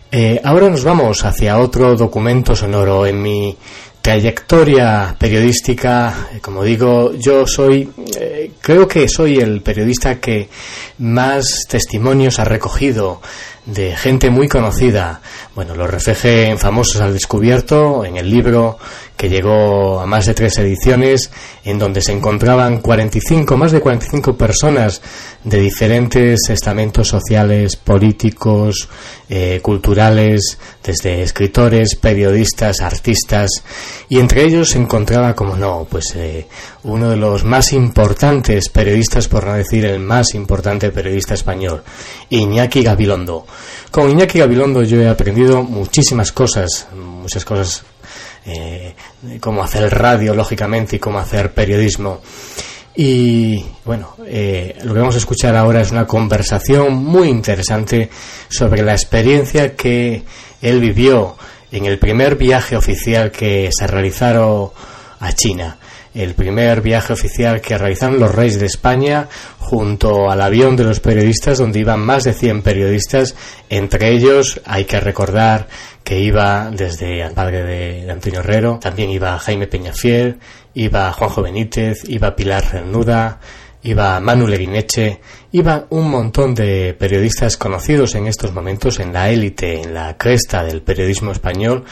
eh, 0.09 0.39
ahora 0.43 0.69
nos 0.69 0.85
vamos 0.85 1.25
hacia 1.25 1.57
otro 1.57 1.97
documento 1.97 2.55
sonoro 2.55 3.05
en 3.05 3.21
mi 3.21 3.57
trayectoria 4.03 5.15
periodística, 5.17 6.27
eh, 6.33 6.41
como 6.41 6.61
digo, 6.61 7.13
yo 7.13 7.47
soy, 7.47 7.89
eh, 8.19 8.51
creo 8.59 8.85
que 8.85 9.07
soy 9.07 9.37
el 9.37 9.61
periodista 9.61 10.19
que 10.19 10.49
más 10.97 11.65
testimonios 11.69 12.37
ha 12.37 12.43
recogido 12.43 13.21
de 13.65 13.95
gente 13.95 14.29
muy 14.29 14.47
conocida. 14.47 15.21
Bueno, 15.55 15.75
lo 15.75 15.87
refleje 15.87 16.49
en 16.49 16.59
Famosos 16.59 17.01
al 17.01 17.13
Descubierto, 17.13 18.03
en 18.03 18.17
el 18.17 18.29
libro 18.29 18.77
que 19.15 19.29
llegó 19.29 20.01
a 20.01 20.05
más 20.05 20.25
de 20.25 20.33
tres 20.33 20.57
ediciones, 20.57 21.31
en 21.63 21.79
donde 21.79 22.01
se 22.01 22.11
encontraban 22.11 22.79
45, 22.79 23.55
más 23.55 23.71
de 23.71 23.79
45 23.79 24.35
personas 24.35 25.01
de 25.43 25.59
diferentes 25.59 26.49
estamentos 26.49 27.07
sociales, 27.07 27.75
políticos, 27.75 28.89
eh, 29.29 29.59
culturales, 29.61 30.57
desde 30.83 31.21
escritores, 31.21 31.95
periodistas, 31.95 32.81
artistas, 32.81 33.49
y 34.09 34.19
entre 34.19 34.43
ellos 34.43 34.71
se 34.71 34.79
encontraba, 34.79 35.35
como 35.35 35.55
no, 35.55 35.87
pues 35.89 36.13
eh, 36.15 36.47
uno 36.83 37.09
de 37.09 37.17
los 37.17 37.43
más 37.45 37.71
importantes 37.71 38.67
periodistas, 38.69 39.27
por 39.27 39.45
no 39.45 39.53
decir 39.53 39.85
el 39.85 39.99
más 39.99 40.33
importante 40.33 40.91
periodista 40.91 41.33
español, 41.33 41.83
Iñaki 42.29 42.83
Gabilondo. 42.83 43.45
Con 43.91 44.09
Iñaki 44.09 44.39
Gabilondo 44.39 44.83
yo 44.83 45.01
he 45.01 45.07
aprendido 45.07 45.63
muchísimas 45.63 46.31
cosas, 46.31 46.87
muchas 46.95 47.45
cosas 47.45 47.83
eh, 48.45 48.95
hacer 49.61 49.93
radio, 49.93 50.33
lógicamente, 50.33 50.95
y 50.97 50.99
cómo 50.99 51.19
hacer 51.19 51.53
periodismo. 51.53 52.21
Y 52.95 53.65
bueno, 53.85 54.15
eh, 54.25 54.77
lo 54.83 54.93
que 54.93 54.99
vamos 54.99 55.15
a 55.15 55.19
escuchar 55.19 55.55
ahora 55.55 55.81
es 55.81 55.91
una 55.91 56.05
conversación 56.05 56.93
muy 56.93 57.27
interesante 57.27 58.09
sobre 58.49 58.83
la 58.83 58.93
experiencia 58.93 59.75
que 59.75 60.23
él 60.61 60.79
vivió 60.79 61.35
en 61.71 61.85
el 61.85 61.97
primer 61.97 62.35
viaje 62.35 62.75
oficial 62.75 63.31
que 63.31 63.69
se 63.71 63.87
realizaron 63.87 64.69
a 65.19 65.33
China 65.33 65.77
el 66.13 66.35
primer 66.35 66.81
viaje 66.81 67.13
oficial 67.13 67.61
que 67.61 67.77
realizaron 67.77 68.19
los 68.19 68.33
reyes 68.33 68.59
de 68.59 68.67
España 68.67 69.27
junto 69.59 70.29
al 70.29 70.41
avión 70.41 70.75
de 70.75 70.83
los 70.83 70.99
periodistas 70.99 71.57
donde 71.57 71.79
iban 71.79 71.99
más 71.99 72.23
de 72.23 72.33
100 72.33 72.61
periodistas. 72.61 73.35
Entre 73.69 74.11
ellos 74.11 74.61
hay 74.65 74.85
que 74.85 74.99
recordar 74.99 75.67
que 76.03 76.19
iba 76.19 76.69
desde 76.69 77.21
el 77.21 77.33
padre 77.33 77.63
de, 77.63 78.11
Antonio 78.11 78.41
Herrero, 78.41 78.79
también 78.79 79.09
iba 79.09 79.39
Jaime 79.39 79.67
Peñafiel, 79.67 80.37
iba 80.73 81.11
Juanjo 81.13 81.41
Benítez, 81.41 82.03
iba 82.07 82.35
Pilar 82.35 82.71
Renuda, 82.71 83.39
iba 83.83 84.19
Manu 84.19 84.47
Leguineche, 84.47 85.19
iba 85.51 85.85
un 85.89 86.09
montón 86.09 86.53
de 86.53 86.93
periodistas 86.97 87.57
conocidos 87.57 88.15
en 88.15 88.27
estos 88.27 88.53
momentos 88.53 88.99
en 88.99 89.13
la 89.13 89.29
élite, 89.29 89.81
en 89.81 89.93
la 89.93 90.17
cresta 90.17 90.63
del 90.63 90.81
periodismo 90.81 91.31
español 91.31 91.85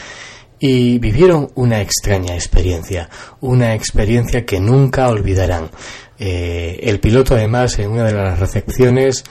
y 0.63 0.99
vivieron 0.99 1.51
una 1.55 1.81
extraña 1.81 2.35
experiencia, 2.35 3.09
una 3.41 3.73
experiencia 3.73 4.45
que 4.45 4.59
nunca 4.59 5.09
olvidarán. 5.09 5.71
Eh, 6.19 6.79
el 6.83 6.99
piloto 6.99 7.33
además 7.33 7.79
en 7.79 7.89
una 7.89 8.03
de 8.03 8.13
las 8.13 8.39
recepciones 8.39 9.23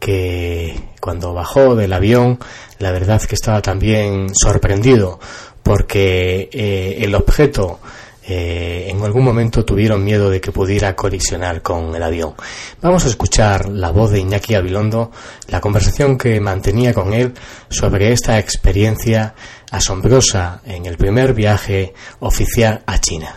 que 0.00 0.74
cuando 1.00 1.32
bajó 1.32 1.76
del 1.76 1.92
avión 1.92 2.40
la 2.80 2.90
verdad 2.90 3.22
que 3.22 3.36
estaba 3.36 3.62
también 3.62 4.34
sorprendido 4.34 5.20
porque 5.62 6.50
eh, 6.52 6.96
el 6.98 7.14
objeto 7.14 7.78
eh, 8.24 8.86
en 8.88 9.02
algún 9.02 9.24
momento 9.24 9.64
tuvieron 9.64 10.04
miedo 10.04 10.30
de 10.30 10.40
que 10.40 10.52
pudiera 10.52 10.94
colisionar 10.94 11.62
con 11.62 11.94
el 11.94 12.02
avión. 12.02 12.34
Vamos 12.80 13.04
a 13.04 13.08
escuchar 13.08 13.68
la 13.68 13.90
voz 13.90 14.10
de 14.10 14.20
Iñaki 14.20 14.54
Abilondo, 14.54 15.10
la 15.48 15.60
conversación 15.60 16.16
que 16.16 16.40
mantenía 16.40 16.94
con 16.94 17.12
él 17.12 17.32
sobre 17.68 18.12
esta 18.12 18.38
experiencia 18.38 19.34
asombrosa 19.70 20.60
en 20.64 20.86
el 20.86 20.96
primer 20.96 21.34
viaje 21.34 21.94
oficial 22.20 22.82
a 22.86 22.98
China. 22.98 23.34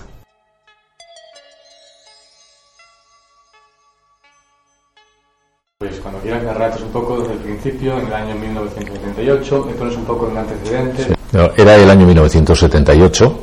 Pues 5.78 6.00
cuando 6.00 6.20
quieras 6.20 6.42
me 6.44 6.84
un 6.86 6.92
poco 6.92 7.20
desde 7.20 7.34
el 7.34 7.40
principio, 7.40 8.00
en 8.00 8.08
el 8.08 8.14
año 8.14 8.36
1978, 8.36 9.66
me 9.68 9.74
pones 9.74 9.98
un 9.98 10.06
poco 10.06 10.30
en 10.30 10.38
antecedente. 10.38 11.16
era 11.58 11.76
el 11.76 11.90
año 11.90 12.06
1978 12.06 13.40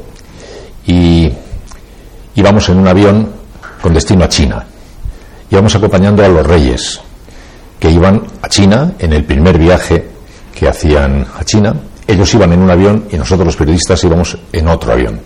y 0.86 1.31
íbamos 2.34 2.68
en 2.68 2.78
un 2.78 2.88
avión 2.88 3.28
con 3.80 3.94
destino 3.94 4.24
a 4.24 4.28
China. 4.28 4.64
Íbamos 5.50 5.74
acompañando 5.74 6.24
a 6.24 6.28
los 6.28 6.46
reyes 6.46 7.00
que 7.78 7.90
iban 7.90 8.22
a 8.40 8.48
China 8.48 8.92
en 8.98 9.12
el 9.12 9.24
primer 9.24 9.58
viaje 9.58 10.08
que 10.54 10.68
hacían 10.68 11.26
a 11.38 11.44
China 11.44 11.74
ellos 12.06 12.34
iban 12.34 12.52
en 12.52 12.60
un 12.60 12.70
avión 12.70 13.04
y 13.10 13.16
nosotros 13.16 13.46
los 13.46 13.56
periodistas 13.56 14.02
íbamos 14.04 14.36
en 14.52 14.68
otro 14.68 14.92
avión. 14.92 15.20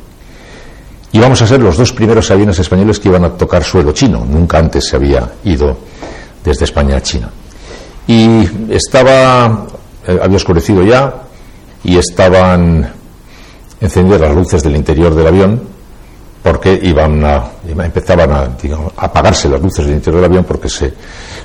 Íbamos 1.12 1.40
a 1.42 1.46
ser 1.46 1.60
los 1.60 1.76
dos 1.76 1.92
primeros 1.92 2.30
aviones 2.30 2.58
españoles 2.58 2.98
que 2.98 3.08
iban 3.08 3.24
a 3.24 3.30
tocar 3.30 3.64
suelo 3.64 3.92
chino. 3.92 4.24
Nunca 4.24 4.58
antes 4.58 4.86
se 4.86 4.96
había 4.96 5.28
ido 5.44 5.76
desde 6.44 6.64
España 6.64 6.96
a 6.96 7.02
China. 7.02 7.30
Y 8.06 8.48
estaba, 8.68 9.66
eh, 10.06 10.18
había 10.22 10.36
oscurecido 10.36 10.82
ya 10.82 11.12
y 11.82 11.96
estaban 11.96 12.92
encendidas 13.80 14.20
las 14.20 14.34
luces 14.34 14.62
del 14.62 14.76
interior 14.76 15.14
del 15.14 15.26
avión 15.26 15.75
porque 16.46 16.78
iban 16.80 17.24
a, 17.24 17.42
empezaban 17.66 18.30
a, 18.30 18.56
apagarse 18.98 19.48
las 19.48 19.60
luces 19.60 19.84
del 19.84 19.96
interior 19.96 20.22
del 20.22 20.30
avión 20.30 20.44
porque 20.44 20.68
se, 20.68 20.94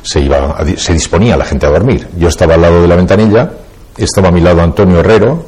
se, 0.03 0.19
iba 0.19 0.55
se 0.77 0.93
disponía 0.93 1.35
la 1.35 1.43
gente 1.43 1.65
a 1.65 1.71
dormir. 1.71 2.07
Yo 2.15 2.27
estaba 2.27 2.53
al 2.53 2.61
lado 2.61 2.83
de 2.83 2.87
la 2.87 2.95
ventanilla 2.95 3.51
estaba 3.97 4.27
a 4.27 4.31
mi 4.31 4.41
lado 4.41 4.61
Antonio 4.61 4.99
Herrero, 4.99 5.43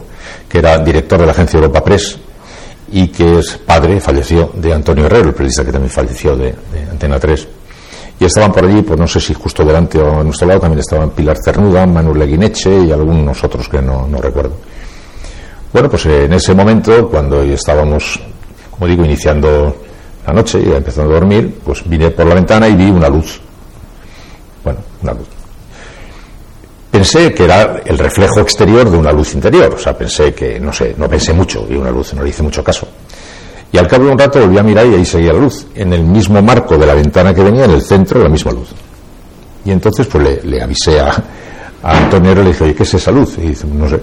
que 0.49 0.57
era 0.57 0.79
director 0.79 1.19
de 1.19 1.27
la 1.27 1.33
agencia 1.33 1.57
Europa 1.57 1.83
Press 1.83 2.17
y 2.91 3.09
que 3.09 3.37
es 3.37 3.59
padre, 3.59 3.99
falleció, 3.99 4.49
de 4.55 4.73
Antonio 4.73 5.05
Herrero, 5.05 5.29
el 5.29 5.35
periodista 5.35 5.63
que 5.63 5.71
también 5.71 5.91
falleció 5.91 6.35
de, 6.35 6.55
Antena 6.89 7.19
3. 7.19 7.47
Y 8.21 8.25
estaban 8.25 8.51
por 8.51 8.65
allí, 8.65 8.81
pues 8.81 8.99
no 8.99 9.07
sé 9.07 9.21
si 9.21 9.35
justo 9.35 9.63
delante 9.63 9.99
o 9.99 10.19
a 10.19 10.23
nuestro 10.23 10.47
lado, 10.47 10.61
también 10.61 10.79
estaban 10.79 11.11
Pilar 11.11 11.37
Cernuda, 11.45 11.85
Manuel 11.85 12.17
Leguineche 12.17 12.85
y 12.85 12.91
algunos 12.91 13.43
otros 13.43 13.69
que 13.69 13.83
no, 13.83 14.07
no 14.07 14.19
recuerdo. 14.19 14.55
Bueno, 15.71 15.91
pues 15.91 16.07
en 16.07 16.33
ese 16.33 16.55
momento, 16.55 17.07
cuando 17.07 17.43
estábamos, 17.43 18.19
como 18.83 18.91
digo, 18.91 19.05
iniciando 19.05 19.77
la 20.27 20.33
noche 20.33 20.61
y 20.61 20.71
empezando 20.71 21.11
a 21.11 21.15
dormir, 21.15 21.59
pues 21.63 21.87
vine 21.87 22.11
por 22.11 22.25
la 22.25 22.35
ventana 22.35 22.67
y 22.67 22.75
vi 22.75 22.89
una 22.89 23.07
luz. 23.07 23.39
Bueno, 24.63 24.79
una 25.01 25.13
luz 25.13 25.27
pensé 26.93 27.33
que 27.33 27.45
era 27.45 27.81
el 27.83 27.97
reflejo 27.97 28.41
exterior 28.41 28.87
de 28.87 28.95
una 28.95 29.11
luz 29.11 29.33
interior. 29.33 29.73
O 29.73 29.79
sea, 29.79 29.97
pensé 29.97 30.31
que, 30.33 30.59
no 30.59 30.71
sé, 30.71 30.93
no 30.95 31.09
pensé 31.09 31.33
mucho, 31.33 31.65
vi 31.65 31.75
una 31.75 31.89
luz, 31.89 32.13
no 32.13 32.21
le 32.21 32.29
hice 32.29 32.43
mucho 32.43 32.63
caso. 32.63 32.87
Y 33.71 33.77
al 33.79 33.87
cabo 33.87 34.05
de 34.05 34.11
un 34.11 34.19
rato 34.19 34.39
volví 34.39 34.59
a 34.59 34.63
mirar 34.63 34.85
y 34.85 34.93
ahí 34.93 35.05
seguía 35.05 35.33
la 35.33 35.39
luz. 35.39 35.65
En 35.73 35.91
el 35.91 36.03
mismo 36.03 36.39
marco 36.43 36.77
de 36.77 36.85
la 36.85 36.93
ventana 36.93 37.33
que 37.33 37.41
venía, 37.41 37.65
en 37.65 37.71
el 37.71 37.81
centro, 37.81 38.21
la 38.21 38.29
misma 38.29 38.51
luz. 38.51 38.69
Y 39.65 39.71
entonces, 39.71 40.05
pues 40.05 40.43
le, 40.43 40.61
avisé 40.61 40.99
a, 40.99 41.15
Antonio 41.81 42.33
y 42.33 42.35
le 42.35 42.43
dije, 42.43 42.63
oye, 42.63 42.75
¿qué 42.75 42.83
es 42.83 42.93
esa 42.93 43.11
luz? 43.11 43.39
Y 43.39 43.47
dice, 43.47 43.65
no 43.65 43.89
sé, 43.89 43.99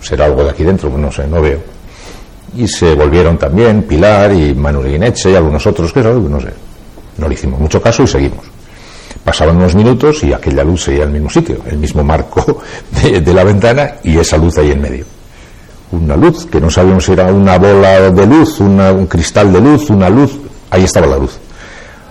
será 0.00 0.24
algo 0.24 0.42
de 0.42 0.50
aquí 0.50 0.64
dentro, 0.64 0.88
pues 0.88 1.02
no 1.02 1.12
sé, 1.12 1.26
no 1.26 1.42
veo. 1.42 1.75
Y 2.54 2.66
se 2.68 2.94
volvieron 2.94 3.36
también 3.38 3.82
Pilar 3.82 4.32
y 4.32 4.54
Manuel 4.54 4.92
Guineche 4.92 5.30
y 5.30 5.34
algunos 5.34 5.66
otros, 5.66 5.92
que 5.92 6.02
no 6.02 6.40
sé. 6.40 6.52
No 7.18 7.28
le 7.28 7.34
hicimos 7.34 7.58
mucho 7.60 7.80
caso 7.80 8.02
y 8.02 8.06
seguimos. 8.06 8.44
Pasaban 9.24 9.56
unos 9.56 9.74
minutos 9.74 10.22
y 10.22 10.32
aquella 10.32 10.62
luz 10.62 10.84
seguía 10.84 11.02
en 11.02 11.08
el 11.08 11.14
mismo 11.14 11.30
sitio, 11.30 11.58
el 11.66 11.78
mismo 11.78 12.04
marco 12.04 12.60
de, 13.02 13.34
la 13.34 13.42
ventana 13.44 13.94
y 14.04 14.16
esa 14.18 14.36
luz 14.36 14.56
ahí 14.58 14.70
en 14.70 14.80
medio. 14.80 15.04
Una 15.92 16.16
luz, 16.16 16.46
que 16.46 16.60
no 16.60 16.70
sabíamos 16.70 17.04
si 17.04 17.12
era 17.12 17.26
una 17.32 17.58
bola 17.58 18.10
de 18.10 18.26
luz, 18.26 18.60
una- 18.60 18.92
un 18.92 19.06
cristal 19.06 19.52
de 19.52 19.60
luz, 19.60 19.90
una 19.90 20.08
luz, 20.08 20.38
ahí 20.70 20.84
estaba 20.84 21.06
la 21.06 21.16
luz. 21.18 21.38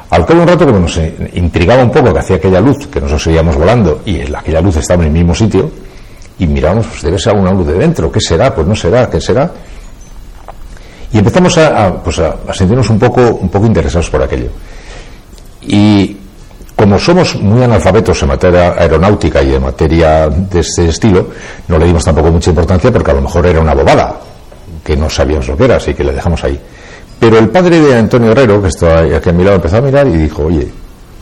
Al 0.09 0.25
cabo 0.25 0.39
de 0.39 0.43
un 0.43 0.47
rato, 0.49 0.65
como 0.65 0.79
nos 0.79 0.99
intrigaba 1.33 1.83
un 1.83 1.91
poco 1.91 2.13
que 2.13 2.19
hacía 2.19 2.35
aquella 2.37 2.59
luz, 2.61 2.87
que 2.87 2.99
nosotros 2.99 3.23
seguíamos 3.23 3.55
volando 3.55 4.01
y 4.05 4.19
el- 4.19 4.35
aquella 4.35 4.61
luz 4.61 4.75
estaba 4.77 5.01
en 5.03 5.07
el 5.07 5.13
mismo 5.13 5.33
sitio, 5.35 5.69
y 6.39 6.47
miramos, 6.47 6.85
pues 6.87 7.01
debe 7.01 7.17
ser 7.17 7.33
alguna 7.33 7.51
luz 7.53 7.67
de 7.67 7.73
dentro, 7.73 8.11
¿qué 8.11 8.19
será? 8.19 8.53
Pues 8.53 8.67
no 8.67 8.75
será, 8.75 9.09
¿qué 9.09 9.21
será? 9.21 9.51
Y 11.15 11.19
empezamos 11.19 11.57
a, 11.59 11.93
pues 12.03 12.19
a, 12.19 12.35
sentirnos 12.53 12.89
un 12.89 12.99
poco, 12.99 13.21
un 13.21 13.47
poco 13.47 13.65
interesados 13.65 14.09
por 14.09 14.21
aquello. 14.21 14.49
Y 15.61 16.17
como 16.75 16.99
somos 16.99 17.37
muy 17.37 17.63
analfabetos 17.63 18.21
en 18.21 18.27
materia 18.27 18.73
aeronáutica 18.73 19.41
y 19.41 19.53
en 19.53 19.61
materia 19.61 20.27
de 20.27 20.59
este 20.59 20.89
estilo, 20.89 21.27
no 21.69 21.77
le 21.77 21.85
dimos 21.85 22.03
tampoco 22.03 22.29
mucha 22.31 22.49
importancia 22.49 22.91
porque 22.91 23.11
a 23.11 23.13
lo 23.13 23.21
mejor 23.21 23.45
era 23.45 23.61
una 23.61 23.73
bobada, 23.73 24.19
que 24.83 24.97
no 24.97 25.09
sabíamos 25.09 25.47
lo 25.47 25.55
que 25.55 25.63
era, 25.63 25.77
así 25.77 25.93
que 25.93 26.03
le 26.03 26.11
dejamos 26.11 26.43
ahí. 26.43 26.59
Pero 27.17 27.37
el 27.37 27.47
padre 27.47 27.79
de 27.79 27.97
Antonio 27.97 28.31
Herrero, 28.31 28.61
que 28.61 28.67
está 28.67 28.99
aquí 28.99 29.29
a 29.29 29.31
mi 29.31 29.45
lado, 29.45 29.55
empezó 29.55 29.77
a 29.77 29.81
mirar 29.81 30.05
y 30.07 30.17
dijo, 30.17 30.43
oye, 30.43 30.67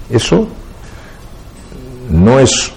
eso 0.09 0.47
no 2.09 2.39
es 2.39 2.71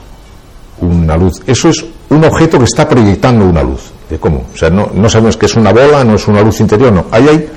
una 0.83 1.17
luz, 1.17 1.43
eso 1.47 1.71
es 1.71 1.83
un 2.11 2.23
objeto 2.23 2.59
que 2.59 2.67
está 2.67 2.87
proyectando 2.87 3.47
una 3.47 3.63
luz. 3.63 3.96
¿De 4.09 4.19
cómo? 4.19 4.47
O 4.55 4.57
sea, 4.57 4.71
no, 4.71 4.91
no 4.95 5.09
sabemos 5.09 5.37
que 5.37 5.47
es 5.47 5.57
una 5.57 5.73
bola, 5.73 6.05
no 6.05 6.15
es 6.15 6.29
una 6.29 6.43
luz 6.43 6.61
interior, 6.61 6.93
no. 6.93 7.07
Ahí 7.11 7.29
hay, 7.29 7.49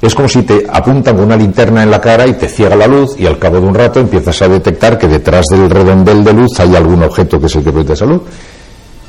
es 0.00 0.14
como 0.14 0.28
si 0.28 0.42
te 0.42 0.66
apuntan 0.70 1.16
con 1.16 1.26
una 1.26 1.36
linterna 1.36 1.82
en 1.82 1.90
la 1.90 2.00
cara 2.00 2.26
y 2.26 2.34
te 2.34 2.48
ciega 2.48 2.76
la 2.76 2.86
luz 2.86 3.18
y 3.18 3.26
al 3.26 3.38
cabo 3.38 3.60
de 3.60 3.66
un 3.66 3.74
rato 3.74 4.00
empiezas 4.00 4.40
a 4.42 4.48
detectar 4.48 4.98
que 4.98 5.08
detrás 5.08 5.46
del 5.50 5.68
redondel 5.70 6.24
de 6.24 6.32
luz 6.32 6.58
hay 6.60 6.74
algún 6.74 7.02
objeto 7.02 7.40
que 7.40 7.46
es 7.46 7.56
el 7.56 7.64
que 7.64 7.70
proyecta 7.70 7.94
esa 7.94 8.06
luz. 8.06 8.22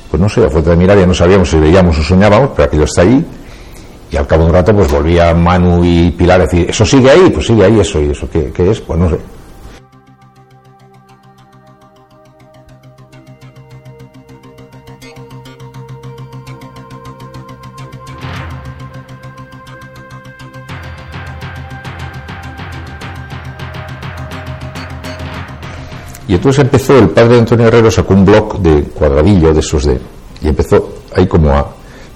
Pues 0.10 0.22
no 0.22 0.28
sé, 0.28 0.44
a 0.44 0.50
falta 0.50 0.72
de 0.72 0.76
mirar 0.76 0.98
ya 0.98 1.06
no 1.06 1.14
sabíamos 1.14 1.50
si 1.50 1.58
veíamos 1.58 1.98
o 1.98 2.04
soñábamos, 2.04 2.52
pero 2.56 2.68
aquello 2.68 2.84
está 2.86 3.02
ahí. 3.02 3.24
Y 4.12 4.18
al 4.18 4.26
cabo 4.26 4.44
de 4.44 4.50
un 4.50 4.56
rato 4.56 4.76
pues 4.76 4.92
volvía 4.92 5.34
Manu 5.36 5.84
y 5.84 6.12
Pilar 6.12 6.42
a 6.42 6.44
decir, 6.46 6.68
¿eso 6.70 6.84
sigue 6.84 7.12
ahí? 7.12 7.30
Pues 7.32 7.46
sigue 7.46 7.64
ahí 7.64 7.80
eso. 7.80 8.02
¿Y 8.02 8.10
eso 8.10 8.28
qué, 8.32 8.52
qué 8.52 8.72
es? 8.72 8.80
Pues 8.82 9.00
no 9.00 9.10
sé. 9.10 9.18
Y 26.30 26.36
entonces 26.36 26.64
empezó, 26.64 26.96
el 26.96 27.10
padre 27.10 27.34
de 27.34 27.40
Antonio 27.40 27.68
Herrero 27.68 27.90
sacó 27.90 28.14
un 28.14 28.24
bloc 28.24 28.60
de 28.60 28.84
cuadradillo 28.84 29.52
de 29.52 29.62
esos 29.62 29.84
de. 29.84 30.00
Y 30.44 30.48
empezó 30.48 31.00
ahí 31.16 31.26
como 31.26 31.50
a 31.50 31.68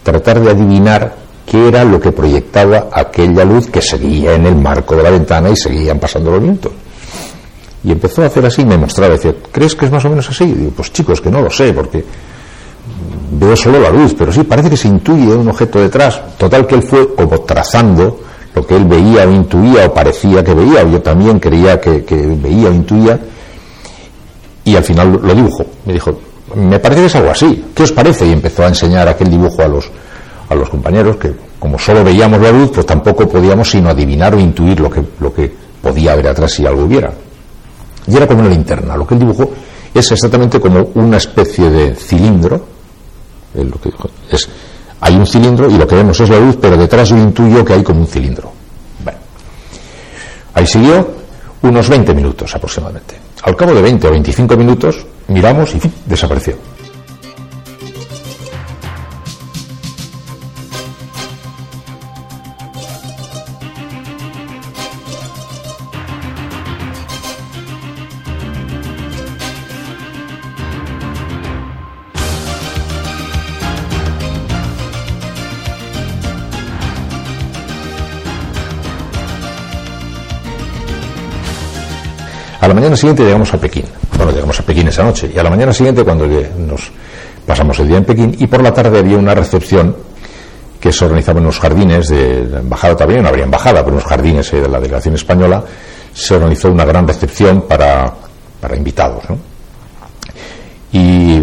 tratar 0.04 0.40
de 0.40 0.52
adivinar 0.52 1.16
qué 1.48 1.68
era 1.68 1.84
lo 1.84 2.00
que 2.00 2.12
proyectaba 2.12 2.90
aquella 2.94 3.44
luz 3.44 3.72
que 3.72 3.82
seguía 3.82 4.36
en 4.36 4.46
el 4.46 4.56
marco 4.56 4.96
de 4.96 5.02
la 5.02 5.10
ventana 5.10 5.50
y 5.50 5.56
seguían 5.56 5.98
pasando 5.98 6.30
los 6.30 6.42
minutos. 6.42 6.72
Y 7.84 7.92
empezó 7.92 8.22
a 8.22 8.28
hacer 8.28 8.46
así 8.46 8.64
me 8.64 8.78
mostraba, 8.78 9.14
decía, 9.14 9.34
¿crees 9.52 9.74
que 9.74 9.86
es 9.88 9.92
más 9.92 10.06
o 10.06 10.10
menos 10.12 10.30
así? 10.30 10.44
Y 10.44 10.54
digo, 10.54 10.72
pues 10.76 10.94
chicos, 10.94 11.20
que 11.20 11.32
no 11.32 11.42
lo 11.42 11.50
sé, 11.50 11.74
porque 11.74 12.06
veo 13.32 13.56
solo 13.56 13.80
la 13.80 13.90
luz, 13.90 14.14
pero 14.16 14.32
sí, 14.32 14.44
parece 14.44 14.70
que 14.70 14.78
se 14.78 14.90
intuye 14.90 15.34
un 15.34 15.48
objeto 15.48 15.80
detrás. 15.80 16.22
Total 16.38 16.68
que 16.68 16.76
él 16.76 16.84
fue 16.84 17.16
como 17.16 17.42
trazando 17.42 18.20
lo 18.54 18.64
que 18.64 18.76
él 18.76 18.86
veía 18.86 19.28
o 19.28 19.32
intuía 19.32 19.88
o 19.88 19.92
parecía 19.92 20.44
que 20.44 20.54
veía, 20.54 20.84
o 20.84 20.88
yo 20.88 21.02
también 21.02 21.40
creía 21.40 21.82
que, 21.82 22.06
que 22.06 22.16
veía 22.16 22.70
o 22.70 22.74
intuía, 22.74 23.20
y 24.66 24.76
al 24.76 24.84
final 24.84 25.20
lo 25.22 25.36
dibujó. 25.36 25.66
Me 25.86 25.94
dijo, 25.94 26.20
me 26.56 26.80
parece 26.80 27.02
que 27.02 27.08
es 27.08 27.16
algo 27.16 27.32
así, 27.32 27.66
¿qué 27.74 27.84
os 27.84 27.92
parece? 27.92 28.26
Y 28.28 28.32
empezó 28.32 28.64
a 28.64 28.68
enseñar 28.68 29.08
aquel 29.08 29.30
dibujo 29.30 29.62
a 29.62 29.68
los, 29.68 29.90
a 30.50 30.56
los 30.56 30.70
compañeros, 30.70 31.18
que 31.18 31.34
como 31.60 31.80
solo 31.80 32.04
veíamos 32.04 32.42
la 32.42 32.52
luz, 32.52 32.72
pues 32.74 32.86
tampoco 32.86 33.28
podíamos 33.28 33.70
sino 33.70 33.90
adivinar 33.90 34.36
o 34.36 34.40
intuir 34.40 34.80
lo 34.80 34.90
que, 34.90 35.04
lo 35.20 35.34
que 35.34 35.52
podía 35.82 36.14
haber 36.14 36.28
atrás 36.28 36.52
si 36.52 36.66
algo 36.66 36.84
hubiera. 36.84 37.12
Y 38.08 38.16
era 38.16 38.28
como 38.28 38.42
una 38.42 38.50
linterna, 38.50 38.98
lo 38.98 39.08
que 39.08 39.14
él 39.14 39.22
dibujó 39.22 39.50
es 39.94 40.12
exactamente 40.12 40.60
como 40.60 40.90
una 40.96 41.18
especie 41.18 41.70
de 41.70 41.96
cilindro, 41.96 42.66
lo 43.54 43.80
que 43.80 43.92
es, 44.32 44.50
hay 45.00 45.16
un 45.16 45.28
cilindro 45.28 45.70
y 45.70 45.78
lo 45.78 45.88
que 45.88 45.96
vemos 45.96 46.20
es 46.20 46.30
la 46.30 46.40
luz, 46.40 46.58
pero 46.60 46.76
detrás 46.76 47.10
yo 47.10 47.18
intuyo 47.18 47.64
que 47.64 47.74
hay 47.74 47.84
como 47.84 48.02
un 48.02 48.08
cilindro. 48.08 48.52
Bueno, 49.04 49.20
ahí 50.54 50.66
siguió 50.66 51.08
unos 51.62 51.88
20 51.90 52.14
minutos 52.14 52.56
aproximadamente. 52.56 53.23
Al 53.44 53.58
cabo 53.58 53.74
de 53.74 53.82
20 53.82 54.08
o 54.08 54.12
25 54.12 54.56
minutos 54.56 55.06
miramos 55.28 55.76
y 55.76 55.82
desapareció. 56.06 56.56
A 82.64 82.68
la 82.70 82.74
mañana 82.74 82.96
siguiente 82.96 83.26
llegamos 83.26 83.54
a 83.54 83.58
Pekín. 83.58 83.84
Bueno, 84.16 84.32
llegamos 84.32 84.58
a 84.58 84.64
Pekín 84.64 84.88
esa 84.88 85.04
noche. 85.04 85.30
Y 85.36 85.38
a 85.38 85.44
la 85.44 85.50
mañana 85.50 85.74
siguiente, 85.74 86.02
cuando 86.06 86.26
nos 86.26 86.94
pasamos 87.46 87.78
el 87.80 87.90
día 87.90 87.98
en 87.98 88.06
Pekín, 88.06 88.38
y 88.40 88.48
por 88.48 88.64
la 88.64 88.74
tarde 88.74 89.00
había 89.00 89.18
una 89.18 89.36
recepción 89.36 89.94
que 90.80 90.94
se 90.94 91.04
organizaba 91.04 91.40
en 91.40 91.46
los 91.48 91.60
jardines 91.60 92.08
de 92.08 92.48
la 92.50 92.60
embajada, 92.60 92.96
también 92.96 93.22
no 93.22 93.28
habría 93.28 93.44
embajada, 93.44 93.82
pero 93.82 93.90
en 93.90 93.96
los 93.96 94.06
jardines 94.06 94.50
de 94.50 94.70
la 94.70 94.80
delegación 94.80 95.16
española, 95.16 95.62
se 96.14 96.36
organizó 96.36 96.72
una 96.72 96.86
gran 96.86 97.06
recepción 97.06 97.64
para, 97.64 98.14
para 98.62 98.78
invitados. 98.78 99.30
¿no? 99.30 99.38
Y 100.94 101.42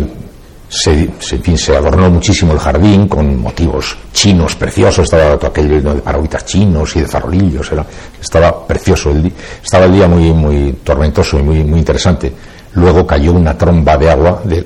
se, 0.70 1.10
se- 1.18 1.36
en 1.36 1.42
fin, 1.42 1.58
se 1.58 1.76
adornó 1.76 2.08
muchísimo 2.08 2.52
el 2.52 2.58
jardín 2.60 3.08
con 3.08 3.36
motivos 3.38 3.96
chinos 4.12 4.54
preciosos, 4.54 5.04
estaba 5.04 5.36
todo 5.36 5.50
aquello 5.50 5.74
lleno 5.76 5.94
de 5.94 6.00
paragüitas 6.00 6.46
chinos 6.46 6.94
y 6.96 7.00
de 7.00 7.06
farolillos, 7.06 7.70
era, 7.72 7.84
estaba 8.20 8.66
precioso, 8.66 9.10
el 9.10 9.24
di- 9.24 9.32
estaba 9.62 9.84
el 9.86 9.92
día 9.92 10.06
muy, 10.08 10.32
muy 10.32 10.72
tormentoso 10.84 11.38
y 11.38 11.42
muy, 11.42 11.64
muy 11.64 11.80
interesante. 11.80 12.32
Luego 12.74 13.04
cayó 13.06 13.32
una 13.32 13.58
tromba 13.58 13.96
de 13.98 14.10
agua, 14.10 14.40
de- 14.44 14.64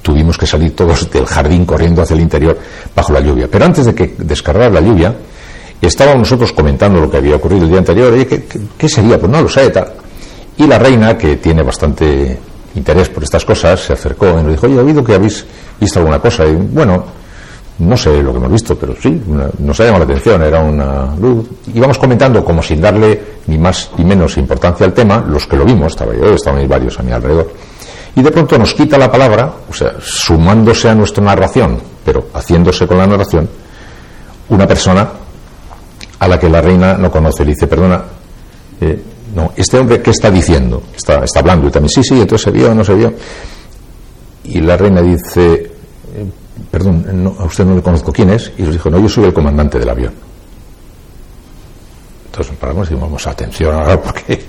tuvimos 0.00 0.36
que 0.38 0.46
salir 0.46 0.74
todos 0.74 1.08
del 1.10 1.26
jardín 1.26 1.64
corriendo 1.66 2.00
hacia 2.02 2.14
el 2.14 2.22
interior 2.22 2.58
bajo 2.96 3.12
la 3.12 3.20
lluvia. 3.20 3.46
Pero 3.48 3.66
antes 3.66 3.84
de 3.86 3.94
que 3.94 4.14
descargara 4.18 4.70
la 4.70 4.80
lluvia, 4.80 5.14
estábamos 5.82 6.20
nosotros 6.20 6.52
comentando 6.52 6.98
lo 7.00 7.10
que 7.10 7.18
había 7.18 7.36
ocurrido 7.36 7.64
el 7.64 7.68
día 7.70 7.78
anterior, 7.78 8.12
¿qué, 8.26 8.44
qué- 8.44 8.60
qué 8.78 8.88
sería? 8.88 9.18
Pues 9.20 9.30
no 9.30 9.42
lo 9.42 9.48
sé, 9.50 9.68
tal. 9.70 9.92
Y 10.56 10.66
la 10.66 10.78
reina, 10.78 11.16
que 11.18 11.36
tiene 11.36 11.62
bastante 11.62 12.38
interés 12.74 13.08
por 13.08 13.22
estas 13.22 13.44
cosas, 13.44 13.80
se 13.80 13.92
acercó 13.92 14.28
y 14.30 14.42
nos 14.42 14.48
dijo, 14.48 14.66
oye, 14.66 14.76
he 14.76 14.80
oído 14.80 15.04
que 15.04 15.14
habéis 15.14 15.44
visto 15.80 15.98
alguna 15.98 16.18
cosa. 16.18 16.46
Y 16.46 16.54
bueno, 16.54 17.04
no 17.78 17.96
sé 17.96 18.22
lo 18.22 18.32
que 18.32 18.38
hemos 18.38 18.52
visto, 18.52 18.76
pero 18.76 18.94
sí, 19.00 19.20
nos 19.58 19.80
ha 19.80 19.84
llamado 19.84 20.04
la 20.04 20.12
atención, 20.12 20.42
era 20.42 20.60
una 20.60 21.14
luz. 21.16 21.48
Íbamos 21.74 21.98
comentando 21.98 22.44
como 22.44 22.62
sin 22.62 22.80
darle 22.80 23.20
ni 23.46 23.58
más 23.58 23.90
ni 23.96 24.04
menos 24.04 24.36
importancia 24.36 24.86
al 24.86 24.92
tema, 24.92 25.24
los 25.26 25.46
que 25.46 25.56
lo 25.56 25.64
vimos, 25.64 25.92
estaba 25.92 26.14
yo, 26.14 26.34
estaban 26.34 26.66
varios 26.68 26.98
a 26.98 27.02
mi 27.02 27.12
alrededor. 27.12 27.50
Y 28.14 28.22
de 28.22 28.30
pronto 28.30 28.58
nos 28.58 28.74
quita 28.74 28.98
la 28.98 29.10
palabra, 29.10 29.50
o 29.68 29.72
sea, 29.72 29.94
sumándose 30.00 30.88
a 30.88 30.94
nuestra 30.94 31.24
narración, 31.24 31.78
pero 32.04 32.26
haciéndose 32.34 32.86
con 32.86 32.98
la 32.98 33.06
narración, 33.06 33.48
una 34.50 34.66
persona 34.66 35.08
a 36.18 36.28
la 36.28 36.38
que 36.38 36.48
la 36.48 36.60
reina 36.60 36.94
no 36.94 37.10
conoce. 37.10 37.44
Le 37.44 37.52
dice, 37.52 37.66
perdona, 37.66 38.02
eh, 38.80 39.02
no, 39.34 39.52
este 39.56 39.78
hombre, 39.78 40.00
¿qué 40.02 40.10
está 40.10 40.30
diciendo? 40.30 40.82
Está, 40.96 41.24
está 41.24 41.40
hablando 41.40 41.68
y 41.68 41.70
también, 41.70 41.90
sí, 41.90 42.02
sí, 42.02 42.20
entonces 42.20 42.42
se 42.44 42.50
vio 42.50 42.74
no 42.74 42.84
se 42.84 42.94
vio. 42.94 43.12
Y 44.44 44.60
la 44.60 44.76
reina 44.76 45.00
dice, 45.00 45.52
eh, 45.54 45.70
perdón, 46.70 47.04
no, 47.22 47.34
a 47.38 47.44
usted 47.44 47.64
no 47.64 47.74
le 47.76 47.82
conozco 47.82 48.12
quién 48.12 48.30
es. 48.30 48.52
Y 48.58 48.62
nos 48.62 48.72
dijo, 48.72 48.90
no, 48.90 48.98
yo 49.00 49.08
soy 49.08 49.24
el 49.24 49.32
comandante 49.32 49.78
del 49.78 49.88
avión. 49.88 50.12
Entonces 52.26 52.56
paramos 52.58 52.90
y 52.90 52.94
dijimos, 52.94 53.26
atención 53.26 53.74
ahora, 53.74 54.00
porque 54.02 54.42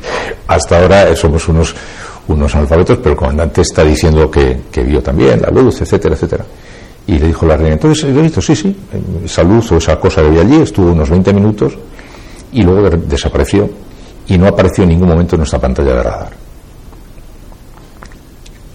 hasta 0.47 0.79
ahora 0.81 1.15
somos 1.15 1.47
unos, 1.49 1.75
unos 2.27 2.55
analfabetos, 2.55 2.97
pero 2.97 3.11
el 3.11 3.17
comandante 3.17 3.61
está 3.61 3.83
diciendo 3.83 4.31
que, 4.31 4.61
que 4.71 4.83
vio 4.83 5.01
también 5.01 5.41
la 5.41 5.49
luz, 5.49 5.81
etcétera, 5.81 6.15
etcétera. 6.15 6.45
Y 7.05 7.19
le 7.19 7.27
dijo 7.27 7.45
la 7.45 7.57
reina, 7.57 7.73
entonces, 7.73 8.05
¿lo 8.09 8.19
he 8.19 8.23
visto? 8.23 8.41
Sí, 8.41 8.55
sí, 8.55 8.75
esa 9.25 9.43
luz 9.43 9.69
o 9.73 9.77
esa 9.77 9.99
cosa 9.99 10.21
que 10.21 10.29
vi 10.29 10.39
allí, 10.39 10.61
estuvo 10.61 10.91
unos 10.93 11.09
20 11.09 11.33
minutos 11.33 11.73
y 12.53 12.61
luego 12.63 12.89
de- 12.89 12.97
desapareció 12.97 13.69
y 14.27 14.37
no 14.37 14.47
apareció 14.47 14.83
en 14.83 14.89
ningún 14.89 15.09
momento 15.09 15.35
en 15.35 15.39
nuestra 15.39 15.59
pantalla 15.59 15.95
de 15.95 16.03
radar. 16.03 16.43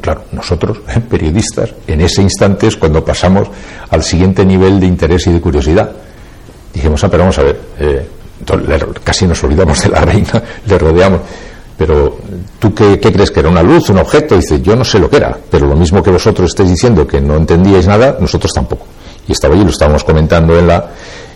Claro, 0.01 0.23
nosotros, 0.33 0.79
periodistas, 1.11 1.75
en 1.87 2.01
ese 2.01 2.23
instante 2.23 2.67
es 2.67 2.77
cuando 2.77 3.05
pasamos 3.05 3.49
al 3.91 4.03
siguiente 4.03 4.45
nivel 4.45 4.81
de 4.81 4.87
interés 4.87 5.27
y 5.27 5.33
de 5.33 5.41
curiosidad. 5.41 5.91
Dijimos, 6.73 7.03
ah, 7.03 7.09
pero 7.11 7.25
vamos 7.25 7.39
a 7.39 7.43
ver, 7.43 7.61
eh, 7.79 8.09
casi 9.03 9.27
nos 9.27 9.43
olvidamos 9.43 9.83
de 9.83 9.89
la 9.89 10.01
reina, 10.05 10.43
le 10.67 10.79
rodeamos. 10.79 11.21
pero 11.77 12.19
¿tú 12.59 12.75
qué, 12.75 13.01
crees 13.01 13.31
que 13.31 13.41
era? 13.41 13.49
¿Una 13.49 13.63
luz, 13.63 13.91
un 13.91 13.99
objeto? 13.99 14.37
Dice, 14.37 14.61
yo 14.61 14.77
no 14.77 14.85
sé 14.85 14.99
lo 14.99 15.11
que 15.11 15.17
era, 15.17 15.37
pero 15.51 15.67
lo 15.67 15.75
mismo 15.75 16.03
que 16.03 16.11
vosotros 16.11 16.51
estáis 16.51 16.71
diciendo 16.71 17.07
que 17.07 17.21
no 17.21 17.37
entendíais 17.37 17.87
nada, 17.87 18.17
nosotros 18.21 18.53
tampoco. 18.53 18.87
Y 19.27 19.33
estaba 19.33 19.55
allí, 19.55 19.65
lo 19.65 19.71
estábamos 19.71 20.05
comentando 20.05 20.59
en 20.59 20.67
la, 20.69 20.91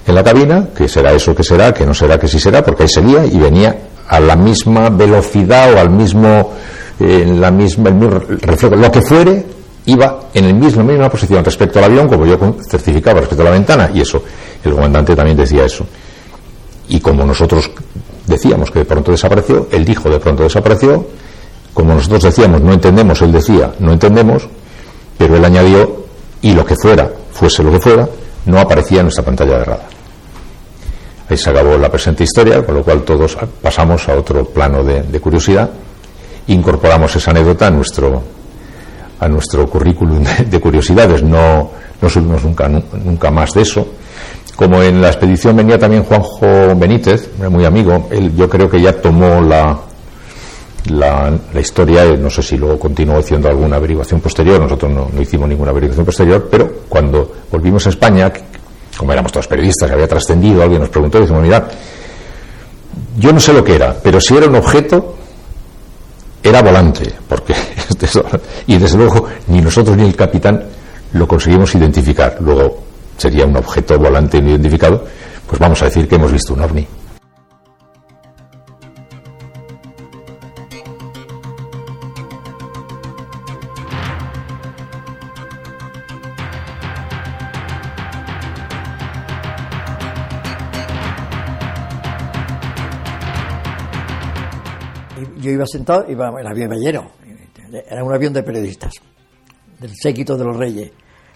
en 0.06 0.14
la 0.14 0.22
cabina, 0.22 0.68
que 0.76 0.88
será 0.88 1.12
eso 1.12 1.34
que 1.34 1.42
será, 1.42 1.74
que 1.74 1.84
no 1.84 1.94
será 1.94 2.18
que 2.18 2.28
sí 2.28 2.38
será, 2.38 2.64
porque 2.64 2.84
ahí 2.84 2.88
seguía 2.88 3.24
y 3.24 3.38
venía 3.38 3.76
a 4.08 4.20
la 4.20 4.36
misma 4.36 4.90
velocidad 4.90 5.72
o 5.74 5.78
al 5.78 5.90
mismo, 5.90 6.52
eh, 7.00 7.24
la 7.26 7.50
misma, 7.50 7.88
el 7.88 7.94
mismo 7.94 8.18
reflejo, 8.18 8.76
lo 8.76 8.90
que 8.90 9.02
fuere, 9.02 9.46
iba 9.86 10.24
en 10.34 10.44
el 10.44 10.54
mismo, 10.54 10.82
la 10.82 10.88
misma 10.88 11.08
posición 11.10 11.44
respecto 11.44 11.78
al 11.78 11.86
avión, 11.86 12.08
como 12.08 12.26
yo 12.26 12.38
certificaba 12.68 13.20
respecto 13.20 13.42
a 13.42 13.46
la 13.46 13.52
ventana, 13.52 13.90
y 13.92 14.00
eso, 14.00 14.22
el 14.64 14.72
comandante 14.72 15.16
también 15.16 15.36
decía 15.36 15.64
eso. 15.64 15.86
Y 16.88 17.00
como 17.00 17.24
nosotros 17.24 17.70
decíamos 18.26 18.70
que 18.70 18.80
de 18.80 18.84
pronto 18.84 19.10
desapareció, 19.10 19.68
él 19.70 19.84
dijo 19.84 20.08
de 20.08 20.18
pronto 20.18 20.42
desapareció, 20.42 21.06
como 21.74 21.94
nosotros 21.94 22.22
decíamos 22.22 22.60
no 22.60 22.72
entendemos, 22.72 23.22
él 23.22 23.32
decía 23.32 23.72
no 23.78 23.92
entendemos, 23.92 24.48
pero 25.16 25.36
él 25.36 25.44
añadió 25.44 26.04
y 26.42 26.52
lo 26.52 26.64
que 26.64 26.76
fuera, 26.76 27.10
fuese 27.32 27.62
lo 27.62 27.70
que 27.70 27.80
fuera, 27.80 28.08
no 28.46 28.58
aparecía 28.58 28.98
en 28.98 29.06
nuestra 29.06 29.24
pantalla 29.24 29.58
de 29.58 29.64
radar. 29.64 29.91
Se 31.36 31.50
acabó 31.50 31.78
la 31.78 31.90
presente 31.90 32.24
historia, 32.24 32.64
con 32.64 32.74
lo 32.74 32.82
cual 32.82 33.02
todos 33.02 33.36
pasamos 33.60 34.08
a 34.08 34.14
otro 34.14 34.44
plano 34.44 34.84
de, 34.84 35.20
curiosidad, 35.20 35.70
incorporamos 36.48 37.14
esa 37.16 37.30
anécdota 37.30 37.68
a 37.68 37.70
nuestro, 37.70 38.22
a 39.18 39.28
nuestro 39.28 39.66
currículum 39.68 40.24
de, 40.50 40.60
curiosidades, 40.60 41.22
no, 41.22 41.70
no 42.00 42.08
subimos 42.08 42.44
nunca, 42.44 42.68
nunca 42.68 43.30
más 43.30 43.52
de 43.54 43.62
eso, 43.62 43.86
como 44.56 44.82
en 44.82 45.00
la 45.00 45.08
expedición 45.08 45.56
venía 45.56 45.78
también 45.78 46.04
Juanjo 46.04 46.74
Benítez, 46.76 47.30
muy 47.48 47.64
amigo, 47.64 48.08
él 48.10 48.34
yo 48.36 48.48
creo 48.48 48.68
que 48.68 48.80
ya 48.80 48.92
tomó 48.92 49.40
la, 49.40 49.78
la, 50.90 51.60
historia, 51.60 52.04
no 52.16 52.28
sé 52.28 52.42
si 52.42 52.56
luego 52.56 52.78
continuó 52.78 53.18
haciendo 53.18 53.48
alguna 53.48 53.76
averiguación 53.76 54.20
posterior, 54.20 54.60
nosotros 54.60 54.92
no, 54.92 55.10
hicimos 55.20 55.48
ninguna 55.48 55.70
averiguación 55.70 56.04
posterior, 56.04 56.48
pero 56.50 56.70
cuando 56.88 57.32
volvimos 57.50 57.86
a 57.86 57.90
España, 57.90 58.32
como 59.02 59.12
éramos 59.12 59.32
todos 59.32 59.48
periodistas, 59.48 59.90
había 59.90 60.06
trascendido, 60.06 60.62
alguien 60.62 60.80
nos 60.80 60.88
preguntó, 60.88 61.18
y 61.18 61.22
dijimos, 61.22 61.42
mira, 61.42 61.68
yo 63.18 63.32
no 63.32 63.40
sé 63.40 63.52
lo 63.52 63.64
que 63.64 63.74
era, 63.74 63.96
pero 64.00 64.20
si 64.20 64.36
era 64.36 64.46
un 64.46 64.54
objeto, 64.54 65.16
era 66.40 66.62
volante, 66.62 67.12
porque 67.28 67.52
y 68.68 68.78
desde 68.78 68.96
luego 68.96 69.26
ni 69.48 69.60
nosotros 69.60 69.96
ni 69.96 70.04
el 70.04 70.14
capitán 70.14 70.62
lo 71.14 71.26
conseguimos 71.26 71.74
identificar. 71.74 72.36
Luego 72.38 72.78
sería 73.16 73.44
un 73.44 73.56
objeto 73.56 73.98
volante 73.98 74.40
no 74.40 74.50
identificado, 74.50 75.04
pues 75.48 75.58
vamos 75.58 75.82
a 75.82 75.86
decir 75.86 76.06
que 76.06 76.14
hemos 76.14 76.30
visto 76.30 76.54
un 76.54 76.60
ovni. 76.60 76.86
Iba 95.62 95.66
sentado, 95.66 96.10
iba 96.10 96.28
el 96.40 96.46
avión 96.46 96.70
lleno, 96.72 97.10
era 97.88 98.04
un 98.04 98.12
avión 98.12 98.32
de 98.32 98.42
periodistas, 98.42 98.94
del 99.78 99.94
séquito 99.94 100.36
de 100.36 100.44
los 100.44 100.56
reyes. 100.56 100.90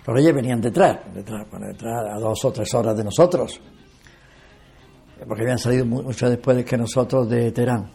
Los 0.07 0.16
reyes 0.16 0.35
venían 0.35 0.61
detrás, 0.61 0.99
detrás, 1.14 1.47
detrás 1.51 2.05
a 2.14 2.18
dos 2.18 2.45
o 2.45 2.53
tres 2.53 2.72
horas 2.74 2.97
de 2.97 3.05
nosotros, 3.05 3.61
porque 5.27 5.43
habían 5.43 5.59
salido 5.59 5.87
mucho 5.87 6.29
después 6.29 6.57
de 6.57 6.64
que 6.64 6.77
nosotros 6.77 7.29
de 7.29 7.53
Teherán. 7.53 7.91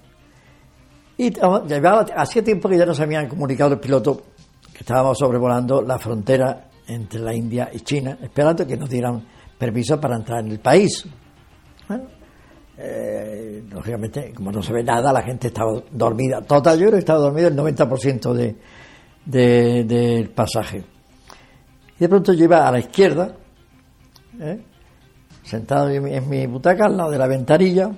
Y 1.17 1.31
llevaba, 1.31 2.05
hacía 2.15 2.43
tiempo 2.43 2.67
que 2.67 2.77
ya 2.77 2.85
nos 2.85 2.99
habían 2.99 3.27
comunicado 3.27 3.73
el 3.73 3.79
piloto 3.79 4.23
que 4.73 4.79
estábamos 4.79 5.17
sobrevolando 5.17 5.81
la 5.81 5.99
frontera 5.99 6.69
entre 6.87 7.19
la 7.19 7.33
India 7.33 7.69
y 7.71 7.81
China, 7.81 8.17
esperando 8.21 8.65
que 8.65 8.75
nos 8.75 8.89
dieran 8.89 9.25
permiso 9.57 9.99
para 9.99 10.15
entrar 10.15 10.39
en 10.39 10.51
el 10.51 10.59
país. 10.59 11.05
Eh, 12.83 13.63
lógicamente, 13.69 14.33
como 14.33 14.51
no 14.51 14.63
se 14.63 14.73
ve 14.73 14.83
nada, 14.83 15.13
la 15.13 15.21
gente 15.21 15.49
estaba 15.49 15.71
dormida. 15.91 16.41
Total, 16.41 16.79
yo 16.79 16.87
creo 16.87 16.93
que 16.93 16.99
estaba 16.99 17.19
dormido 17.19 17.47
el 17.47 17.55
90% 17.55 18.33
de, 19.25 19.83
del 19.83 20.29
pasaje. 20.31 20.83
Y 21.95 21.99
de 21.99 22.09
pronto 22.09 22.33
yo 22.33 22.51
a 22.51 22.71
la 22.71 22.79
izquierda, 22.79 23.35
¿eh? 24.39 24.63
sentado 25.43 25.89
en 25.89 26.27
mi, 26.27 26.47
butaca 26.47 26.85
al 26.85 26.97
lado 26.97 27.11
de 27.11 27.19
la 27.19 27.27
ventanilla, 27.27 27.91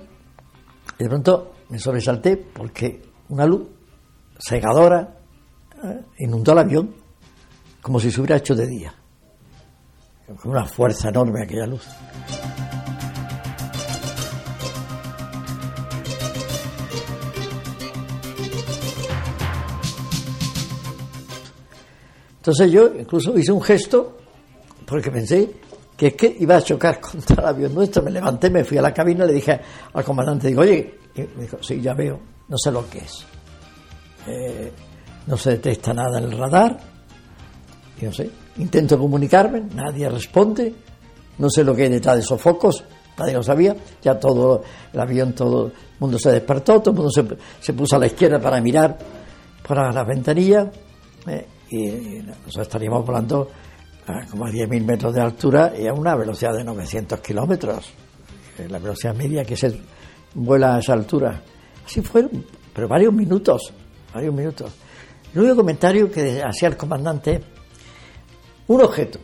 y 0.98 1.02
de 1.02 1.08
pronto 1.08 1.54
me 1.70 1.78
sobresalté 1.78 2.36
porque 2.36 3.00
una 3.30 3.46
luz 3.46 3.66
cegadora 4.38 5.16
¿eh? 5.82 6.00
inundó 6.18 6.52
el 6.52 6.58
avión 6.58 6.94
como 7.80 7.98
si 7.98 8.10
se 8.10 8.20
hubiera 8.20 8.36
hecho 8.36 8.54
de 8.54 8.66
día. 8.66 8.94
Con 10.42 10.50
una 10.52 10.66
fuerza 10.66 11.08
enorme 11.08 11.42
aquella 11.42 11.66
luz. 11.66 11.86
Entonces 22.44 22.70
yo 22.70 22.92
incluso 22.94 23.38
hice 23.38 23.52
un 23.52 23.62
gesto 23.62 24.18
porque 24.84 25.10
pensé 25.10 25.50
que 25.96 26.08
es 26.08 26.14
que 26.14 26.36
iba 26.40 26.56
a 26.56 26.60
chocar 26.60 27.00
contra 27.12 27.42
el 27.42 27.48
avión 27.48 27.74
nuestro. 27.74 28.02
Me 28.02 28.10
levanté, 28.10 28.50
me 28.50 28.64
fui 28.64 28.76
a 28.76 28.82
la 28.82 28.92
cabina, 28.92 29.24
le 29.24 29.32
dije 29.32 29.58
al 29.94 30.04
comandante, 30.04 30.48
digo, 30.48 30.60
oye, 30.60 30.94
me 31.16 31.42
dijo, 31.44 31.56
sí, 31.62 31.80
ya 31.80 31.94
veo, 31.94 32.20
no 32.46 32.58
sé 32.58 32.70
lo 32.70 32.86
que 32.90 32.98
es. 32.98 33.24
Eh, 34.26 34.72
no 35.26 35.38
se 35.38 35.52
detecta 35.52 35.94
nada 35.94 36.18
en 36.18 36.24
el 36.24 36.36
radar. 36.36 36.78
Y 37.98 38.04
no 38.04 38.12
sé, 38.12 38.30
intento 38.58 38.98
comunicarme, 38.98 39.62
nadie 39.74 40.06
responde. 40.10 40.74
No 41.38 41.48
sé 41.48 41.64
lo 41.64 41.74
que 41.74 41.84
hay 41.84 41.88
detrás 41.88 42.16
de 42.16 42.20
esos 42.20 42.38
focos, 42.38 42.84
nadie 43.16 43.32
lo 43.32 43.42
sabía. 43.42 43.74
Ya 44.02 44.20
todo 44.20 44.62
el 44.92 45.00
avión, 45.00 45.32
todo 45.32 45.68
el 45.68 45.72
mundo 45.98 46.18
se 46.18 46.30
despertó, 46.30 46.80
todo 46.80 46.90
el 46.90 46.96
mundo 46.96 47.10
se, 47.10 47.72
puso 47.72 47.96
a 47.96 48.00
la 48.00 48.06
izquierda 48.06 48.38
para 48.38 48.60
mirar 48.60 48.98
por 49.66 49.94
la 49.94 50.04
ventanilla. 50.04 50.70
Eh, 51.26 51.46
y 51.70 52.22
nosotros 52.22 52.66
estaríamos 52.66 53.04
volando 53.04 53.48
a 54.06 54.26
como 54.26 54.46
a 54.46 54.50
10.000 54.50 54.84
metros 54.84 55.14
de 55.14 55.20
altura 55.20 55.72
y 55.76 55.86
a 55.86 55.92
una 55.92 56.14
velocidad 56.14 56.54
de 56.54 56.64
900 56.64 57.20
kilómetros, 57.20 57.92
la 58.68 58.78
velocidad 58.78 59.14
media 59.14 59.44
que 59.44 59.56
se 59.56 59.80
vuela 60.34 60.76
a 60.76 60.78
esa 60.78 60.92
altura. 60.92 61.40
Así 61.84 62.02
fueron, 62.02 62.44
pero 62.72 62.88
varios 62.88 63.12
minutos, 63.12 63.72
varios 64.12 64.34
minutos. 64.34 64.72
El 65.32 65.40
único 65.40 65.56
comentario 65.56 66.10
que 66.10 66.42
hacía 66.42 66.68
el 66.68 66.76
comandante, 66.76 67.42
un 68.68 68.80
objeto, 68.80 69.18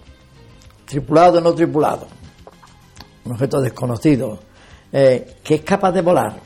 tripulado 0.84 1.38
o 1.38 1.40
no 1.40 1.54
tripulado, 1.54 2.06
un 3.24 3.32
objeto 3.32 3.60
desconocido, 3.60 4.40
eh, 4.92 5.36
que 5.42 5.56
es 5.56 5.60
capaz 5.62 5.92
de 5.92 6.02
volar 6.02 6.40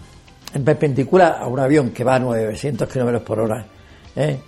en 0.53 0.65
perpendicular 0.65 1.39
a 1.41 1.47
un 1.47 1.59
avión 1.59 1.91
que 1.91 2.05
va 2.05 2.17
a 2.17 2.19
900 2.19 2.89
kilómetros 2.89 3.23
por 3.23 3.41
hora, 3.41 3.67
eh, 4.15 4.39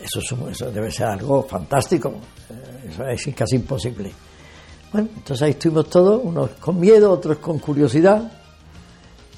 eso, 0.00 0.70
debe 0.70 0.90
ser 0.90 1.06
algo 1.06 1.42
fantástico, 1.42 2.14
eh, 2.50 2.88
eso 2.88 3.04
es 3.04 3.34
casi 3.34 3.56
imposible. 3.56 4.12
Bueno, 4.92 5.08
entonces 5.16 5.42
ahí 5.42 5.50
estuvimos 5.50 5.90
todos, 5.90 6.20
unos 6.22 6.50
con 6.52 6.80
miedo, 6.80 7.12
otros 7.12 7.38
con 7.38 7.58
curiosidad, 7.58 8.30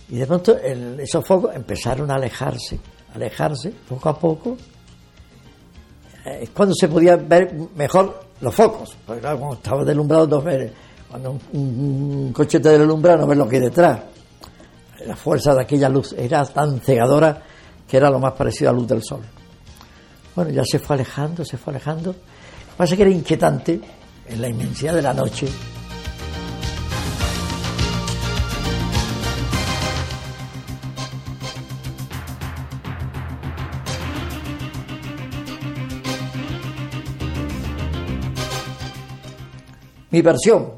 y 0.08 0.16
de 0.16 0.26
pronto 0.26 0.56
esos 0.58 1.24
focos 1.24 1.54
empezaron 1.54 2.10
a 2.10 2.14
alejarse, 2.14 2.78
alejarse 3.14 3.72
poco 3.88 4.08
a 4.08 4.18
poco. 4.18 4.56
Eh, 6.24 6.40
es 6.42 6.50
cuando 6.50 6.74
se 6.74 6.88
podía 6.88 7.16
ver 7.16 7.54
mejor 7.74 8.24
los 8.40 8.54
focos, 8.54 8.96
porque 9.06 9.20
claro, 9.20 9.38
cuando 9.38 9.56
estaba 9.56 9.84
deslumbrado 9.84 10.26
no 10.26 10.42
ver, 10.42 10.72
cuando 11.08 11.38
un, 11.52 12.32
coche 12.32 12.60
te 12.60 12.70
deslumbra 12.70 13.16
no 13.16 13.26
ves 13.26 13.38
lo 13.38 13.48
que 13.48 13.56
hay 13.56 13.62
detrás. 13.62 14.00
La 15.06 15.16
fuerza 15.16 15.54
de 15.54 15.62
aquella 15.62 15.88
luz 15.88 16.12
era 16.12 16.44
tan 16.44 16.78
cegadora 16.80 17.42
que 17.88 17.96
era 17.96 18.10
lo 18.10 18.18
más 18.18 18.34
parecido 18.34 18.70
a 18.70 18.72
la 18.72 18.78
luz 18.78 18.88
del 18.88 19.02
sol. 19.02 19.20
Bueno, 20.40 20.54
ya 20.54 20.64
se 20.64 20.78
fue 20.78 20.96
alejando, 20.96 21.44
se 21.44 21.58
fue 21.58 21.70
alejando. 21.74 22.12
Lo 22.12 22.14
que 22.14 22.76
pasa 22.78 22.94
es 22.94 22.96
que 22.96 23.02
era 23.02 23.12
inquietante 23.12 23.78
en 24.26 24.40
la 24.40 24.48
inmensidad 24.48 24.94
de 24.94 25.02
la 25.02 25.12
noche. 25.12 25.46
Mi 40.10 40.22
versión 40.22 40.72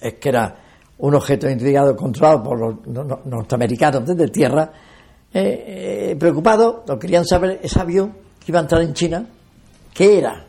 es 0.00 0.14
que 0.14 0.28
era 0.30 0.56
un 0.96 1.14
objeto 1.14 1.50
intrigado 1.50 1.94
controlado 1.94 2.42
por 2.42 2.58
los 2.58 3.26
norteamericanos 3.26 4.06
desde 4.06 4.28
tierra, 4.28 4.72
eh, 5.34 6.12
eh, 6.12 6.16
preocupados, 6.18 6.76
lo 6.88 6.98
querían 6.98 7.26
saber 7.26 7.60
ese 7.62 7.78
avión 7.78 8.29
iba 8.48 8.58
a 8.58 8.62
entrar 8.62 8.82
en 8.82 8.94
China, 8.94 9.26
¿qué 9.94 10.18
era? 10.18 10.46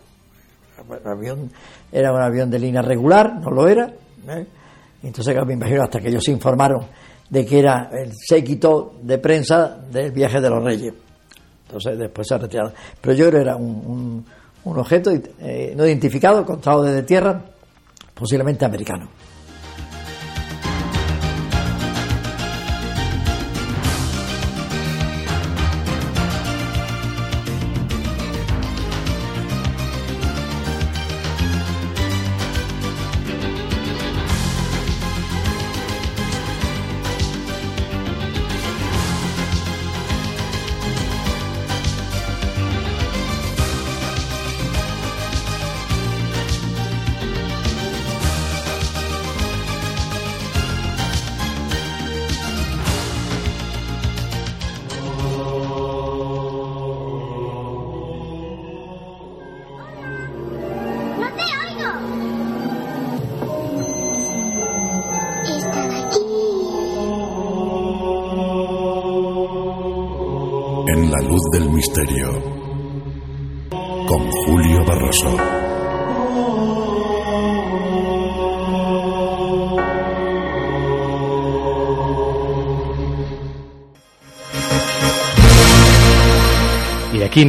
avión, 1.06 1.52
era 1.92 2.12
un 2.12 2.22
avión 2.22 2.50
de 2.50 2.60
línea 2.60 2.82
regular, 2.82 3.40
no 3.40 3.52
lo 3.52 3.68
era. 3.68 3.94
¿eh? 4.28 4.46
Entonces, 5.04 5.36
me 5.46 5.54
imagino, 5.54 5.84
hasta 5.84 6.00
que 6.00 6.10
ellos 6.10 6.24
se 6.24 6.32
informaron 6.32 6.86
de 7.30 7.46
que 7.46 7.60
era 7.60 7.90
el 7.94 8.12
séquito 8.14 8.96
de 9.02 9.18
prensa 9.18 9.78
del 9.90 10.12
viaje 10.12 10.42
de 10.42 10.50
los 10.50 10.64
reyes. 10.64 10.94
Entonces 11.66 11.98
después 11.98 12.28
se 12.28 12.36
ha 12.36 12.38
retirado. 12.38 12.74
Pero 13.00 13.16
yo 13.16 13.32
que 13.32 13.38
era 13.38 13.56
un, 13.56 13.64
un, 13.64 14.26
un 14.66 14.80
objeto 14.80 15.12
eh, 15.40 15.74
no 15.76 15.86
identificado, 15.86 16.42
encontrado 16.42 16.84
desde 16.84 17.04
tierra, 17.04 17.42
posiblemente 18.14 18.66
americano. 18.66 19.08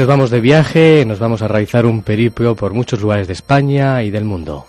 Nos 0.03 0.09
vamos 0.09 0.31
de 0.31 0.41
viaje, 0.41 1.05
nos 1.07 1.21
vamos 1.21 1.43
a 1.43 1.49
realizar 1.49 1.87
un 1.87 2.03
periplo 2.03 2.57
por 2.57 2.75
muchos 2.75 3.01
lugares 3.01 3.29
de 3.29 3.35
España 3.35 4.03
y 4.03 4.11
del 4.11 4.25
mundo. 4.25 4.67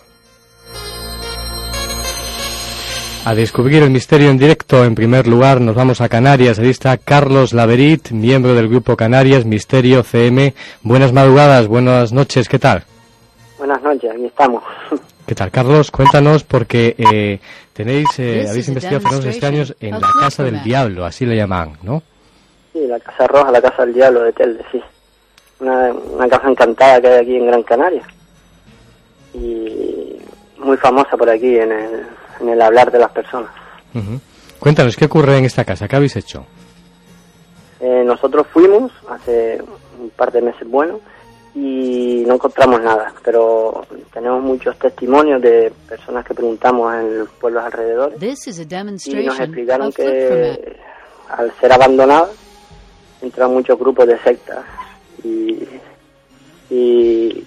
A 3.26 3.34
descubrir 3.34 3.82
el 3.82 3.90
misterio 3.90 4.30
en 4.30 4.38
directo, 4.38 4.86
en 4.86 4.94
primer 4.94 5.26
lugar 5.26 5.60
nos 5.60 5.74
vamos 5.74 6.02
a 6.02 6.08
Canarias. 6.10 6.60
Ahí 6.60 6.70
está 6.70 6.98
Carlos 6.98 7.52
Laverit, 7.52 8.12
miembro 8.12 8.54
del 8.54 8.70
grupo 8.70 8.96
Canarias 8.96 9.44
Misterio 9.44 10.04
CM. 10.04 10.54
Buenas 10.84 11.14
madrugadas, 11.14 11.68
buenas 11.68 12.14
noches, 12.14 12.48
¿qué 12.48 12.60
tal? 12.60 12.84
Buenas 13.58 13.82
noches, 13.82 14.12
aquí 14.12 14.26
estamos. 14.26 14.64
¿Qué 15.26 15.34
tal, 15.34 15.50
Carlos? 15.50 15.90
Cuéntanos 15.90 16.44
porque 16.44 16.96
eh, 16.96 17.40
tenéis, 17.74 18.08
eh, 18.20 18.46
habéis 18.48 18.68
investigado 18.68 19.00
fenómenos 19.00 19.26
extraños 19.26 19.76
en 19.80 20.00
la 20.00 20.10
Casa 20.20 20.44
del 20.44 20.62
Diablo, 20.62 21.06
así 21.06 21.26
le 21.26 21.36
llaman, 21.36 21.80
¿no? 21.82 22.04
Sí, 22.72 22.86
la 22.86 23.00
Casa 23.00 23.26
Roja, 23.26 23.50
la 23.50 23.62
Casa 23.64 23.84
del 23.84 23.96
Diablo 23.96 24.22
de 24.22 24.34
Telde, 24.34 24.64
sí. 24.72 24.80
Una, 25.64 25.94
una 25.94 26.28
casa 26.28 26.50
encantada 26.50 27.00
que 27.00 27.08
hay 27.08 27.20
aquí 27.22 27.36
en 27.38 27.48
Gran 27.48 27.64
Canaria. 27.64 28.04
Y 29.34 30.18
muy 30.58 30.78
famosa 30.78 31.16
por 31.16 31.30
aquí 31.30 31.58
en 31.58 31.72
el, 31.72 32.06
en 32.42 32.50
el 32.50 32.62
hablar 32.62 32.92
de 32.92 33.00
las 33.00 33.12
personas. 33.12 33.50
Ujú. 33.94 34.20
Cuéntanos, 34.60 34.96
¿qué 34.96 35.06
ocurre 35.06 35.38
en 35.38 35.46
esta 35.46 35.64
casa? 35.64 35.88
¿Qué 35.88 35.96
habéis 35.96 36.16
hecho? 36.16 36.46
Eh, 37.80 38.04
nosotros 38.06 38.48
fuimos 38.52 38.92
hace 39.10 39.62
un 40.02 40.10
par 40.12 40.32
de 40.32 40.42
meses 40.42 40.68
buenos 40.70 41.00
y 41.56 42.24
no 42.26 42.36
encontramos 42.36 42.82
nada, 42.82 43.14
pero 43.24 43.86
tenemos 44.12 44.42
muchos 44.42 44.78
testimonios 44.80 45.42
de 45.42 45.72
personas 45.88 46.26
que 46.26 46.34
preguntamos 46.34 46.94
en 46.96 47.20
los 47.20 47.30
pueblos 47.32 47.64
alrededores 47.64 48.20
y 49.06 49.14
nos 49.26 49.40
explicaron 49.40 49.92
que 49.92 50.78
al 51.30 51.52
ser 51.60 51.72
abandonada 51.72 52.30
entran 53.22 53.54
muchos 53.54 53.78
grupos 53.78 54.08
de 54.08 54.18
sectas 54.20 54.66
y, 55.24 55.68
y, 56.70 57.46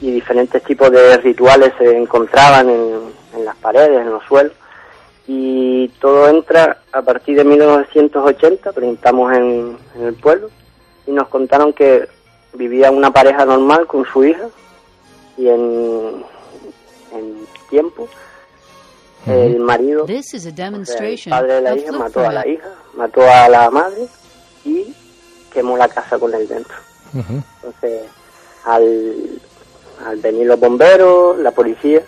y 0.00 0.10
diferentes 0.10 0.62
tipos 0.62 0.90
de 0.90 1.16
rituales 1.18 1.72
se 1.78 1.96
encontraban 1.96 2.68
en, 2.68 3.00
en 3.34 3.44
las 3.44 3.56
paredes, 3.56 4.00
en 4.00 4.10
los 4.10 4.24
suelos. 4.24 4.52
Y 5.26 5.88
todo 6.00 6.28
entra 6.28 6.78
a 6.92 7.02
partir 7.02 7.36
de 7.36 7.44
1980, 7.44 8.72
preguntamos 8.72 9.32
en, 9.32 9.76
en 9.94 10.02
el 10.02 10.14
pueblo 10.14 10.50
y 11.06 11.12
nos 11.12 11.28
contaron 11.28 11.72
que 11.72 12.08
vivía 12.54 12.90
una 12.90 13.10
pareja 13.12 13.44
normal 13.44 13.86
con 13.86 14.04
su 14.04 14.24
hija 14.24 14.48
y 15.36 15.48
en, 15.48 16.24
en 17.12 17.46
tiempo 17.70 18.08
el 19.26 19.60
marido 19.60 20.04
This 20.04 20.34
is 20.34 20.46
a 20.46 20.50
o 20.50 20.54
sea, 20.54 20.66
el 20.66 20.72
demonstration 20.72 21.30
padre 21.30 21.54
de 21.54 21.60
la 21.60 21.72
of 21.72 21.78
hija 21.78 21.92
mató 21.92 22.20
a 22.26 22.32
la 22.32 22.48
hija, 22.48 22.68
mató 22.94 23.22
a 23.22 23.48
la 23.48 23.70
madre 23.70 24.06
y 24.64 24.94
quemó 25.52 25.76
la 25.76 25.88
casa 25.88 26.18
con 26.18 26.34
él 26.34 26.48
dentro. 26.48 26.74
Entonces, 27.14 28.02
al, 28.64 29.14
al 30.06 30.16
venir 30.18 30.46
los 30.46 30.58
bomberos, 30.58 31.38
la 31.38 31.50
policía, 31.50 32.00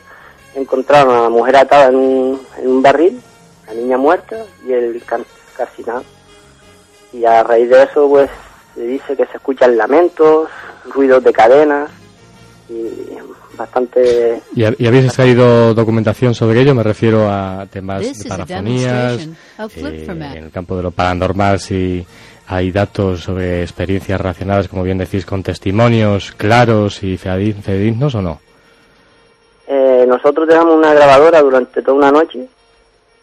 encontraron 0.55 1.15
a 1.17 1.23
la 1.23 1.29
mujer 1.29 1.57
atada 1.57 1.89
en 1.89 1.97
un, 1.97 2.41
en 2.59 2.69
un 2.69 2.83
barril, 2.83 3.21
la 3.67 3.75
niña 3.75 3.97
muerta 3.99 4.37
y 4.67 4.73
el 4.73 5.03
calcinado. 5.57 6.05
Y 7.13 7.25
a 7.25 7.43
raíz 7.43 7.69
de 7.71 7.83
eso, 7.85 8.09
pues, 8.09 8.31
se 8.75 8.81
dice 8.87 9.17
que 9.17 9.27
se 9.27 9.37
escuchan 9.37 9.77
lamentos, 9.77 10.49
ruidos 10.93 11.23
de 11.23 11.33
cadenas 11.33 11.91
y 12.69 12.89
bastante... 13.57 14.41
¿Y, 14.55 14.65
ha- 14.65 14.75
y 14.77 14.87
habéis 14.87 15.05
extraído 15.07 15.75
documentación 15.75 16.35
sobre 16.35 16.61
ello? 16.63 16.75
Me 16.75 16.83
refiero 16.83 17.29
a 17.31 17.67
temas 17.71 18.01
This 18.03 18.25
de 18.25 18.29
parafonías, 18.29 19.21
eh, 19.21 20.07
en 20.09 20.45
el 20.45 20.51
campo 20.51 20.77
de 20.77 20.83
lo 20.83 20.91
paranormal, 20.91 21.61
si 21.61 22.05
hay 22.47 22.70
datos 22.70 23.20
sobre 23.20 23.62
experiencias 23.62 24.20
relacionadas, 24.20 24.68
como 24.68 24.82
bien 24.82 24.99
decís, 24.99 25.24
con 25.24 25.42
testimonios 25.42 26.32
claros 26.32 27.03
y 27.03 27.16
fidedignos 27.16 28.14
o 28.14 28.22
no. 28.22 28.40
Eh, 29.66 30.05
nosotros 30.07 30.47
dejamos 30.47 30.74
una 30.74 30.92
grabadora 30.92 31.40
durante 31.40 31.82
toda 31.82 31.97
una 31.97 32.11
noche 32.11 32.47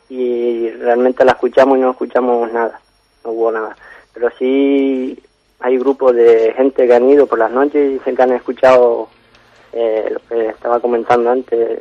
y 0.09 0.69
realmente 0.72 1.24
la 1.24 1.34
escuchamos 1.34 1.78
y 1.78 1.82
no 1.82 1.91
escuchamos 1.91 2.51
nada, 2.51 2.80
no 3.24 3.32
hubo 3.32 3.51
nada. 3.51 3.76
Pero 4.13 4.30
sí 4.38 5.17
hay 5.59 5.78
grupos 5.78 6.15
de 6.15 6.53
gente 6.57 6.88
que 6.88 6.93
han 6.93 7.09
ido 7.09 7.28
por 7.28 7.38
las 7.38 7.51
noches 7.51 7.76
y 7.76 7.93
dicen 7.93 8.15
que 8.15 8.24
han 8.24 8.34
escuchado 8.34 9.07
eh, 9.72 10.09
lo 10.11 10.19
que 10.28 10.47
estaba 10.47 10.80
comentando 10.80 11.30
antes, 11.30 11.80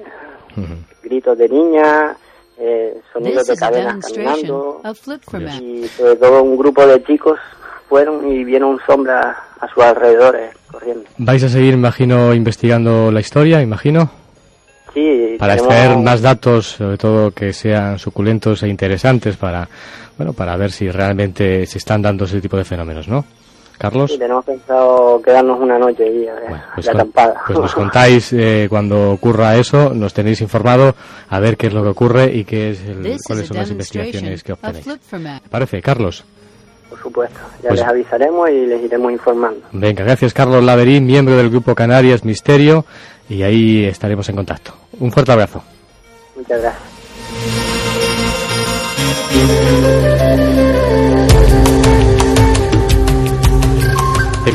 gritos 1.03 1.39
de 1.39 1.49
niñas, 1.49 2.17
eh, 2.61 2.95
sonidos 3.13 3.47
de 3.47 3.57
cadenas 3.57 3.97
caminando 4.07 4.83
y 5.63 5.89
sobre 5.89 6.17
todo 6.17 6.43
un 6.43 6.57
grupo 6.59 6.87
de 6.87 7.03
chicos 7.05 7.39
fueron 7.89 8.31
y 8.31 8.45
vieron 8.45 8.79
sombras 8.87 9.37
a 9.61 9.69
sus 9.73 9.83
alrededores 9.83 10.55
corriendo. 10.71 11.05
¿Vais 11.19 11.43
a 11.43 11.49
seguir, 11.49 11.75
imagino, 11.75 12.33
investigando 12.35 13.11
la 13.11 13.21
historia, 13.21 13.61
imagino? 13.63 14.11
Sí, 14.95 15.37
Para 15.39 15.55
tenemos- 15.57 15.75
extraer 15.75 15.99
más 15.99 16.21
datos, 16.21 16.67
sobre 16.67 16.99
todo 16.99 17.31
que 17.31 17.53
sean 17.53 17.99
suculentos 17.99 18.63
e 18.63 18.69
interesantes 18.69 19.37
para, 19.37 19.69
bueno, 20.17 20.33
para 20.33 20.57
ver 20.57 20.71
si 20.73 20.91
realmente 20.91 21.65
se 21.67 21.79
están 21.79 22.03
dando 22.03 22.25
ese 22.25 22.41
tipo 22.41 22.57
de 22.57 22.65
fenómenos, 22.65 23.09
¿no? 23.09 23.25
Carlos. 23.81 24.11
Sí, 24.13 24.19
tenemos 24.19 24.45
pensado 24.45 25.23
quedarnos 25.23 25.59
una 25.59 25.79
noche 25.79 26.05
ahí 26.05 26.29
a 26.29 26.35
ver, 26.35 26.61
Pues, 26.75 26.85
de 26.85 26.93
acampada. 26.93 27.41
pues 27.47 27.59
nos 27.59 27.75
contáis 27.81 28.31
eh, 28.35 28.67
cuando 28.69 29.11
ocurra 29.13 29.57
eso, 29.57 29.95
nos 29.95 30.13
tenéis 30.13 30.43
informado 30.43 30.95
a 31.31 31.41
ver 31.41 31.57
qué 31.57 31.69
es 31.69 31.73
lo 31.73 31.83
que 31.83 31.89
ocurre 31.89 32.31
y 32.31 32.45
qué 32.45 32.73
es 32.73 32.81
el- 32.83 33.17
cuáles 33.27 33.49
son 33.49 33.57
las 33.57 33.71
investigaciones 33.71 34.43
que 34.43 34.53
obtenéis. 34.53 34.85
flip 34.85 35.01
from 35.01 35.27
it. 35.27 35.43
¿Te 35.45 35.49
parece, 35.49 35.81
Carlos? 35.81 36.25
Por 36.91 37.01
supuesto, 37.01 37.39
ya 37.63 37.69
Pues- 37.71 37.81
les 37.81 37.89
avisaremos 37.89 38.51
y 38.51 38.67
les 38.67 38.83
iremos 38.85 39.13
informando. 39.13 39.61
Venga, 39.73 40.05
gracias 40.05 40.35
Carlos 40.35 40.63
Laverín, 40.63 41.07
miembro 41.07 41.37
del 41.39 41.49
grupo 41.49 41.75
Canarias 41.75 42.23
Misterio, 42.25 42.85
y 43.31 43.43
ahí 43.45 43.85
estaremos 43.87 44.29
en 44.29 44.37
contacto. 44.37 44.73
Un 44.99 45.11
fuerte 45.11 45.33
abrazo. 45.33 45.63
Muchas 46.37 46.61
gracias. 46.61 46.91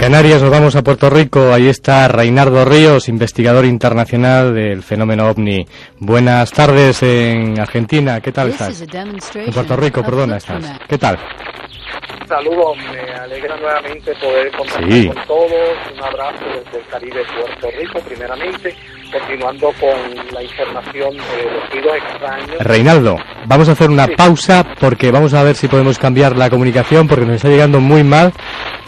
Canarias 0.06 0.39
nos 0.39 0.51
vamos 0.51 0.76
a 0.76 0.84
Puerto 0.84 1.10
Rico. 1.10 1.51
Ahí 1.51 1.68
está 1.68 2.08
Reinardo 2.08 2.64
Ríos, 2.64 3.10
investigador 3.10 3.66
internacional 3.66 4.53
del 4.53 4.84
fenómeno 4.84 5.28
ovni. 5.28 5.66
Buenas 5.97 6.51
tardes 6.51 7.01
en 7.01 7.60
Argentina. 7.60 8.22
¿Qué 8.22 8.32
tal 8.32 8.49
estás? 8.49 8.80
En 8.82 9.51
Puerto 9.51 9.76
Rico, 9.76 10.03
perdona, 10.03 10.38
estás. 10.38 10.64
¿Qué 10.88 10.99
tal? 10.99 11.18
Saludos, 12.28 12.78
me 12.91 13.14
alegra 13.16 13.58
nuevamente 13.58 14.14
poder 14.22 14.51
contactar 14.51 14.91
Sí. 14.91 15.08
con 15.08 15.26
todos. 15.26 15.78
Un 15.95 16.03
abrazo 16.03 16.45
desde 16.53 16.78
el 16.78 16.86
Caribe, 16.88 17.24
Puerto 17.41 17.68
Rico, 17.76 17.99
primeramente. 18.01 18.76
Continuando 19.20 19.72
con 19.80 20.34
la 20.34 20.43
información 20.43 21.16
de 21.16 21.97
extraños. 21.97 22.57
Reinaldo, 22.59 23.18
vamos 23.45 23.70
a 23.70 23.72
hacer 23.74 23.89
una 23.89 24.07
pausa 24.07 24.66
porque 24.80 25.11
vamos 25.11 25.34
a 25.34 25.43
ver 25.43 25.55
si 25.55 25.68
podemos 25.68 25.97
cambiar 25.97 26.36
la 26.38 26.49
comunicación 26.49 27.07
porque 27.07 27.26
nos 27.26 27.36
está 27.38 27.47
llegando 27.49 27.80
muy 27.80 28.03
mal 28.03 28.34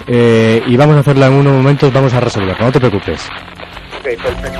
eh, 0.07 0.61
y 0.65 0.75
vamos 0.75 0.97
a 0.97 0.99
hacerla 0.99 1.27
en 1.27 1.33
unos 1.33 1.53
momentos, 1.53 1.93
vamos 1.93 2.13
a 2.13 2.19
resolverlo, 2.19 2.65
no 2.65 2.71
te 2.71 2.79
preocupes. 2.79 3.29
Ok, 3.99 4.21
perfecto. 4.21 4.59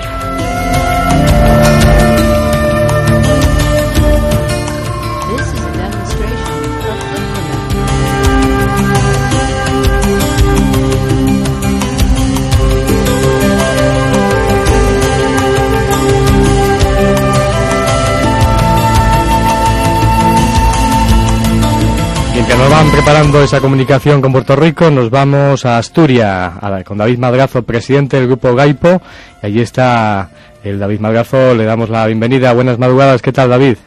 Mientras 22.47 22.59
nos 22.59 22.69
van 22.71 22.91
preparando 22.91 23.41
esa 23.43 23.59
comunicación 23.59 24.21
con 24.21 24.31
Puerto 24.31 24.55
Rico, 24.55 24.89
nos 24.89 25.09
vamos 25.09 25.65
a 25.65 25.77
Asturias 25.77 26.53
a 26.61 26.69
la- 26.69 26.83
con 26.83 26.97
David 26.97 27.17
Madrazo, 27.19 27.63
presidente 27.63 28.17
del 28.17 28.27
grupo 28.27 28.55
Gaipo. 28.55 29.01
Y 29.43 29.45
allí 29.47 29.61
está 29.61 30.29
el 30.63 30.79
David 30.79 30.99
Madrazo, 31.01 31.53
le 31.53 31.65
damos 31.65 31.89
la 31.89 32.05
bienvenida. 32.07 32.53
Buenas 32.53 32.79
madrugadas, 32.79 33.21
¿qué 33.21 33.31
tal 33.33 33.49
David? 33.49 33.77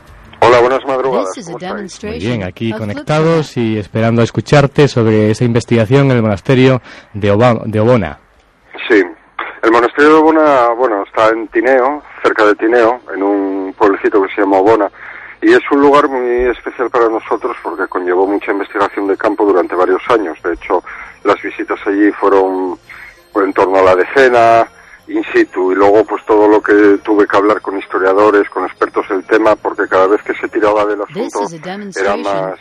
Hola, 0.41 0.61
buenas 0.61 0.81
madrugadas. 0.87 1.31
Muy 2.03 2.19
bien, 2.19 2.43
aquí 2.45 2.73
conectados 2.73 3.57
y 3.57 3.79
esperando 3.79 4.21
a 4.21 4.25
escucharte 4.25 4.89
sobre 4.89 5.31
esa 5.31 5.45
investigación 5.45 6.11
en 6.11 6.17
el 6.19 6.23
monasterio 6.23 6.81
de, 7.15 7.31
Oba- 7.31 7.63
de 7.65 7.81
Obona. 7.81 8.19
Sí, 8.89 9.03
el 9.63 9.71
monasterio 9.71 10.11
de 10.11 10.17
Obona, 10.17 10.69
bueno, 10.77 11.03
está 11.05 11.29
en 11.31 11.49
Tineo, 11.49 12.03
cerca 12.23 12.45
de 12.47 12.55
Tineo, 12.57 13.01
en 13.15 13.23
un 13.23 13.75
pueblecito 13.77 14.23
que 14.23 14.29
se 14.35 14.43
llama 14.43 14.59
Obona, 14.59 14.91
y 15.43 15.53
es 15.53 15.63
un 15.71 15.81
lugar 15.81 16.09
muy 16.09 16.47
especial 16.51 16.91
para 16.91 17.09
nosotros 17.09 17.57
porque 17.63 17.87
conllevó 17.89 18.27
mucha 18.27 18.53
investigación 18.53 19.07
de 19.07 19.17
campo 19.17 19.45
durante 19.45 19.75
varios 19.75 20.03
años. 20.11 20.39
De 20.43 20.53
hecho, 20.53 20.83
las 21.25 21.41
visitas 21.43 21.79
allí 21.87 22.11
fueron 22.13 22.79
pues, 23.33 23.47
en 23.47 23.53
torno 23.53 23.79
a 23.79 23.83
la 23.83 23.97
decena, 23.97 24.69
in 25.09 25.25
situ, 25.33 25.73
y 25.73 25.75
luego 25.75 26.05
pues 26.05 26.25
todo 26.25 26.47
lo 26.47 26.63
que 26.63 26.99
tuve 27.03 27.27
que 27.27 27.37
hablar 27.37 27.61
con 27.61 27.79
historiadores, 27.79 28.49
con 28.49 28.65
expertos 28.65 29.09
del 29.09 29.25
tema, 29.25 29.57
porque 29.57 29.89
cada 29.89 30.07
vez 30.07 30.23
que 30.23 30.35
se 30.35 30.49
tiraba 30.49 30.85
del 30.87 31.03
asunto 31.03 31.47
era 31.97 32.17
más 32.17 32.59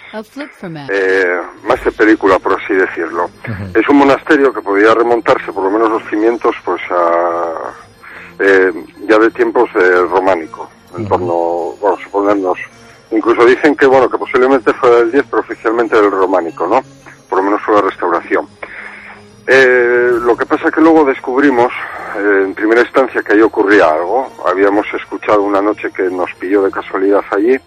eh, 0.90 1.42
más 1.64 1.84
de 1.84 1.92
película, 1.92 2.40
por 2.40 2.60
así 2.60 2.74
decirlo. 2.74 3.30
Es 3.74 3.88
un 3.90 3.98
monasterio 3.98 4.54
que 4.54 4.62
podía 4.62 4.94
remontarse, 4.94 5.52
por 5.52 5.64
lo 5.64 5.72
menos 5.72 5.90
los 5.90 6.10
cimientos, 6.10 6.56
pues 6.66 6.82
a 6.90 7.74
eh, 8.40 8.72
ya 9.08 9.20
de 9.20 9.30
tiempos 9.32 9.70
de 9.74 10.02
románico, 10.06 10.70
en 10.98 11.08
torno, 11.08 11.74
bueno, 11.80 11.98
suponernos, 12.04 12.58
incluso 13.12 13.46
dicen 13.46 13.76
que, 13.76 13.86
bueno, 13.86 14.10
que 14.10 14.18
posiblemente 14.18 14.74
fue 14.74 14.90
del 14.92 15.12
10, 15.12 15.26
pero 15.30 15.42
oficialmente 15.42 15.96
del 15.96 16.12
románico, 16.12 16.68
¿no? 16.68 16.82
Por 17.28 17.40
lo 17.40 17.46
menos 17.46 17.62
fue 17.62 17.76
la 17.76 17.82
restauración. 17.82 18.48
Eh, 19.52 20.12
lo 20.22 20.38
que 20.38 20.46
pasa 20.46 20.70
que 20.70 20.80
luego 20.80 21.04
descubrimos, 21.04 21.72
eh, 22.18 22.44
en 22.46 22.54
primera 22.54 22.82
instancia, 22.82 23.24
que 23.24 23.34
ahí 23.34 23.42
ocurría 23.42 23.90
algo. 23.90 24.32
Habíamos 24.46 24.86
escuchado 24.94 25.42
una 25.42 25.60
noche 25.60 25.90
que 25.92 26.04
nos 26.04 26.32
pilló 26.36 26.62
de 26.62 26.72
casualidad 26.72 27.24
allí. 27.32 27.58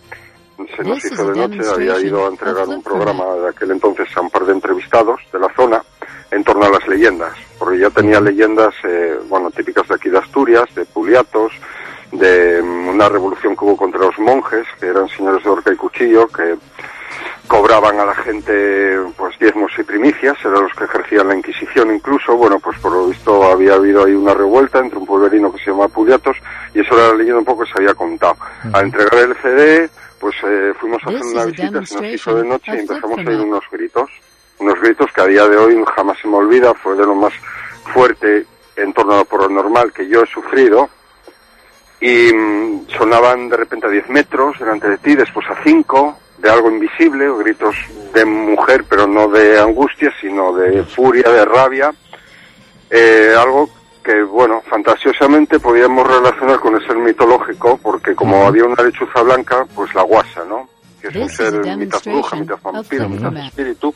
Se 0.76 0.84
nos 0.84 1.04
hizo 1.04 1.32
de 1.32 1.40
noche, 1.40 1.68
había 1.68 1.98
ido 1.98 2.24
a 2.24 2.28
entregar 2.28 2.68
un 2.68 2.82
programa 2.82 3.24
de 3.34 3.48
aquel 3.48 3.72
entonces 3.72 4.06
a 4.16 4.20
un 4.20 4.30
par 4.30 4.44
de 4.44 4.52
entrevistados 4.52 5.20
de 5.32 5.40
la 5.40 5.52
zona 5.56 5.82
en 6.30 6.44
torno 6.44 6.64
a 6.64 6.70
las 6.70 6.86
leyendas, 6.86 7.32
porque 7.58 7.80
ya 7.80 7.90
tenía 7.90 8.20
leyendas, 8.20 8.72
eh, 8.84 9.18
bueno, 9.28 9.50
típicas 9.50 9.86
de 9.88 9.96
aquí 9.96 10.08
de 10.08 10.18
Asturias, 10.18 10.64
de 10.74 10.84
Puliatos, 10.84 11.52
de 12.12 12.60
una 12.60 13.08
revolución 13.08 13.56
que 13.56 13.64
hubo 13.64 13.76
contra 13.76 14.00
los 14.00 14.18
monjes, 14.18 14.66
que 14.78 14.86
eran 14.86 15.08
señores 15.08 15.42
de 15.42 15.50
horca 15.50 15.72
y 15.72 15.76
cuchillo, 15.76 16.28
que 16.28 16.56
cobraban 17.46 17.98
a 18.00 18.04
la 18.04 18.14
gente 18.14 18.98
pues 19.16 19.38
diezmos 19.38 19.72
y 19.78 19.82
primicias, 19.82 20.36
eran 20.44 20.62
los 20.62 20.72
que 20.74 20.84
ejercían 20.84 21.28
la 21.28 21.36
Inquisición 21.36 21.94
incluso, 21.94 22.36
bueno, 22.36 22.58
pues 22.60 22.78
por 22.78 22.92
lo 22.92 23.08
visto 23.08 23.42
había 23.44 23.74
habido 23.74 24.04
ahí 24.04 24.12
una 24.12 24.34
revuelta 24.34 24.78
entre 24.78 24.98
un 24.98 25.06
pueblerino 25.06 25.52
que 25.52 25.58
se 25.64 25.70
llama 25.70 25.88
Puliatos 25.88 26.36
y 26.74 26.80
eso 26.80 26.94
era 26.96 27.14
leyendo 27.14 27.40
un 27.40 27.44
poco 27.44 27.64
que 27.64 27.72
se 27.72 27.78
había 27.78 27.94
contado. 27.94 28.36
Al 28.72 28.84
entregar 28.84 29.14
el 29.16 29.36
CD, 29.36 29.90
pues 30.20 30.36
eh, 30.44 30.72
fuimos 30.78 31.02
a 31.04 31.10
hacer 31.10 31.22
una 31.22 31.44
visita, 31.46 31.86
se 31.86 31.94
nos 31.96 32.04
hizo 32.04 32.34
de 32.36 32.44
noche 32.44 32.72
y 32.74 32.80
empezamos 32.80 33.18
a 33.18 33.22
oír 33.22 33.40
unos 33.40 33.64
gritos, 33.70 34.10
unos 34.58 34.80
gritos 34.80 35.12
que 35.12 35.20
a 35.20 35.26
día 35.26 35.48
de 35.48 35.56
hoy 35.56 35.84
jamás 35.96 36.18
se 36.20 36.28
me 36.28 36.36
olvida, 36.36 36.74
fue 36.74 36.94
de 36.94 37.04
lo 37.04 37.14
más 37.14 37.32
fuerte 37.92 38.46
en 38.76 38.92
torno 38.92 39.14
a 39.14 39.18
lo 39.18 39.24
paranormal 39.24 39.92
que 39.92 40.06
yo 40.08 40.22
he 40.22 40.26
sufrido 40.26 40.88
y 42.03 42.32
mm, 42.34 42.88
sonaban 42.98 43.48
de 43.48 43.57
repente 43.57 43.86
a 43.86 43.90
10 43.90 44.09
metros 44.11 44.59
delante 44.59 44.88
de 44.90 44.98
ti, 44.98 45.14
después 45.14 45.46
a 45.48 45.57
5, 45.62 46.18
de 46.38 46.50
algo 46.50 46.68
invisible, 46.70 47.28
o 47.28 47.38
gritos 47.38 47.74
de 48.12 48.24
mujer, 48.24 48.84
pero 48.90 49.07
no 49.07 49.28
de 49.28 49.59
angustia, 49.61 50.12
sino 50.20 50.53
de 50.53 50.82
furia, 50.84 51.30
de 51.30 51.44
rabia, 51.44 51.92
Eh, 52.94 53.34
algo 53.38 53.70
que, 54.05 54.22
bueno, 54.22 54.61
fantasiosamente 54.68 55.59
podíamos 55.59 56.07
relacionar 56.07 56.59
con 56.61 56.74
el 56.74 56.86
ser 56.86 56.96
mitológico, 56.96 57.78
porque 57.82 58.14
como 58.14 58.46
había 58.46 58.64
una 58.66 58.82
lechuza 58.82 59.22
blanca, 59.22 59.64
pues 59.74 59.94
la 59.94 60.03
guasa, 60.03 60.42
¿no? 60.46 60.68
Que 61.00 61.09
es 61.09 61.14
un 61.16 61.28
ser 61.30 61.55
mitad 61.86 61.98
bruja, 62.12 62.36
mitad 62.36 62.57
vampiro, 62.62 63.09
mitad 63.09 63.32
espíritu. 63.48 63.94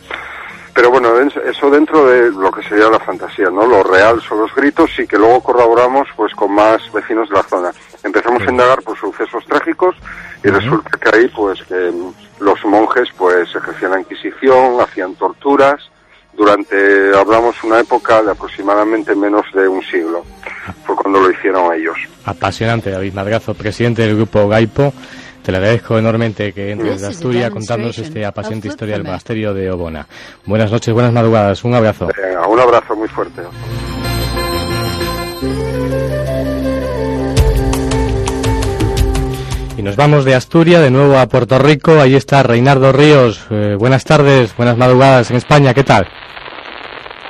Pero 0.73 0.91
bueno, 0.91 1.19
es- 1.21 1.37
eso 1.37 1.69
dentro 1.71 2.07
de 2.07 2.31
lo 2.31 2.51
que 2.51 2.63
sería 2.63 2.89
la 2.89 2.99
fantasía, 3.01 3.51
¿no? 3.51 3.67
Lo 3.67 3.83
real 3.83 4.21
son 4.23 4.41
los 4.41 4.55
gritos 4.55 4.91
y 4.99 5.07
que 5.07 5.19
luego 5.19 5.43
corroboramos 5.43 6.09
pues 6.17 6.35
con 6.35 6.53
más 6.53 6.81
vecinos 6.93 7.29
de 7.29 7.35
la 7.35 7.43
zona. 7.43 7.73
Empezamos 8.07 8.43
a 8.47 8.51
indagar 8.51 8.81
por 8.83 8.97
sucesos 8.97 9.45
trágicos 9.47 9.97
y 10.45 10.49
resulta 10.49 10.91
que 10.97 11.17
ahí 11.17 11.29
pues 11.29 11.61
que 11.65 11.93
los 12.41 12.65
monjes 12.65 13.09
pues 13.19 13.49
ejercían 13.55 13.91
la 13.91 14.01
Inquisición, 14.01 14.81
hacían 14.81 15.15
torturas 15.17 15.91
durante, 16.37 16.77
hablamos 17.17 17.57
una 17.65 17.81
época 17.81 18.23
de 18.23 18.31
aproximadamente 18.31 19.15
menos 19.17 19.45
de 19.55 19.67
un 19.67 19.83
siglo. 19.83 20.25
Fue 20.85 20.95
cuando 20.95 21.21
lo 21.21 21.31
hicieron 21.31 21.73
ellos. 21.75 21.97
Apasionante, 22.25 22.91
David 22.91 23.15
Madrazo, 23.15 23.55
presidente 23.55 24.03
del 24.03 24.17
grupo 24.17 24.47
Gaipo. 24.47 24.93
Te 25.43 25.53
le 25.53 25.59
agradezco 25.59 25.99
enormemente 25.99 26.53
que 26.53 26.73
entres 26.73 27.01
de 27.01 27.07
Asturias 27.09 27.51
contándonos 27.51 27.97
este 27.99 28.25
apasionante 28.25 28.69
historia 28.69 28.95
del 28.95 29.05
monasterio 29.05 29.55
de 29.55 29.71
Obona. 29.71 30.07
Buenas 30.45 30.71
noches, 30.71 30.93
buenas 30.93 31.13
madrugadas, 31.13 31.63
un 31.65 31.75
abrazo. 31.75 32.09
Venga, 32.17 32.47
un 32.47 32.61
abrazo 32.61 32.97
muy 32.97 33.09
fuerte. 33.09 33.43
Nos 39.87 39.95
vamos 39.95 40.25
de 40.25 40.35
Asturias 40.35 40.83
de 40.83 40.91
nuevo 40.91 41.17
a 41.17 41.29
Puerto 41.29 41.61
Rico. 41.61 42.01
Ahí 42.01 42.17
está 42.17 42.43
Reinardo 42.43 42.91
Ríos. 42.91 43.47
Eh, 43.51 43.77
buenas 43.79 44.05
tardes, 44.05 44.53
buenas 44.57 44.77
madrugadas 44.77 45.31
en 45.31 45.37
España. 45.37 45.73
¿Qué 45.75 45.85
tal? 45.85 46.09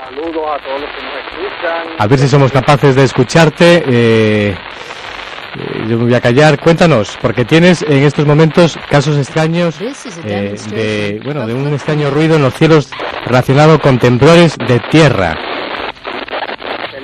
Saludos 0.03 0.43
a 0.49 0.65
todos 0.65 0.81
los 0.81 0.91
que 0.91 1.03
nos 1.03 1.49
escuchan. 1.51 1.87
A 1.99 2.07
ver 2.07 2.19
si 2.19 2.29
somos 2.29 2.51
capaces 2.51 2.97
de 2.97 3.05
escucharte. 3.05 3.85
Eh, 3.87 4.57
eh, 4.57 5.87
yo 5.87 5.99
me 5.99 6.05
voy 6.05 6.15
a 6.15 6.21
callar. 6.23 6.59
Cuéntanos, 6.59 7.19
porque 7.21 7.45
tienes 7.45 7.83
en 7.83 8.05
estos 8.05 8.25
momentos 8.25 8.79
casos 8.89 9.19
extraños 9.19 9.77
eh, 10.25 10.57
de, 10.71 11.21
bueno, 11.23 11.47
de 11.47 11.53
un 11.53 11.75
extraño 11.75 12.09
ruido 12.09 12.37
en 12.37 12.43
los 12.43 12.55
cielos 12.55 12.89
relacionado 13.27 13.79
con 13.79 13.99
temblores 13.99 14.57
de 14.67 14.81
tierra. 14.91 15.56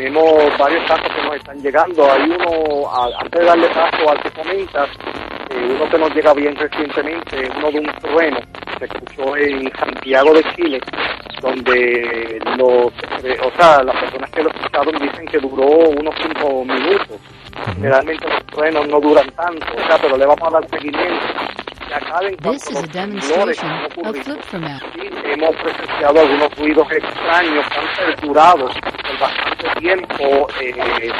Tenemos 0.03 0.59
varios 0.59 0.85
casos 0.89 1.07
que 1.15 1.23
nos 1.23 1.37
están 1.37 1.63
llegando. 1.63 2.11
Hay 2.11 2.23
uno, 2.23 2.91
antes 3.21 3.41
de 3.41 3.47
darle 3.47 3.69
paso 3.69 4.11
al 4.11 4.21
que 4.21 4.33
comentas, 4.33 4.91
eh, 5.51 5.77
uno 5.77 5.89
que 5.89 5.97
nos 5.97 6.13
llega 6.13 6.35
bien 6.35 6.57
recientemente, 6.57 7.49
uno 7.57 7.71
de 7.71 7.79
un 7.79 7.87
trueno 8.01 8.41
se 8.81 8.87
escuchó 8.87 9.37
en 9.37 9.71
Santiago 9.79 10.35
de 10.35 10.43
Chile, 10.57 10.81
donde 11.41 12.37
los, 12.59 12.93
eh, 13.23 13.39
o 13.45 13.57
sea, 13.57 13.85
las 13.85 13.95
personas 14.01 14.29
que 14.33 14.43
lo 14.43 14.51
escucharon 14.51 14.93
dicen 15.01 15.25
que 15.27 15.39
duró 15.39 15.67
unos 15.67 16.15
cinco 16.21 16.65
minutos. 16.65 17.21
Generalmente 17.75 18.29
los 18.29 18.47
truenos 18.47 18.89
no 18.89 19.01
duran 19.01 19.29
tanto, 19.37 19.67
o 19.77 19.87
sea, 19.87 19.99
pero 20.01 20.17
le 20.17 20.27
vamos 20.27 20.49
a 20.49 20.51
dar 20.51 20.69
seguimiento. 20.71 21.27
Y 21.89 21.93
acá 21.93 22.19
en 22.23 22.37
cuanto 22.37 22.53
This 22.53 22.71
is 22.71 22.79
a 22.79 22.87
demonstration 22.87 23.71
of 23.71 23.95
format. 23.95 24.83
hemos 25.25 25.57
presenciado 25.57 26.21
algunos 26.21 26.57
ruidos 26.57 26.87
extraños 26.91 27.67
que 27.69 27.79
han 27.79 28.15
perdurado 28.15 28.67
por 28.67 29.19
bastante 29.19 29.81
tiempo 29.81 30.49
eh, 30.61 31.13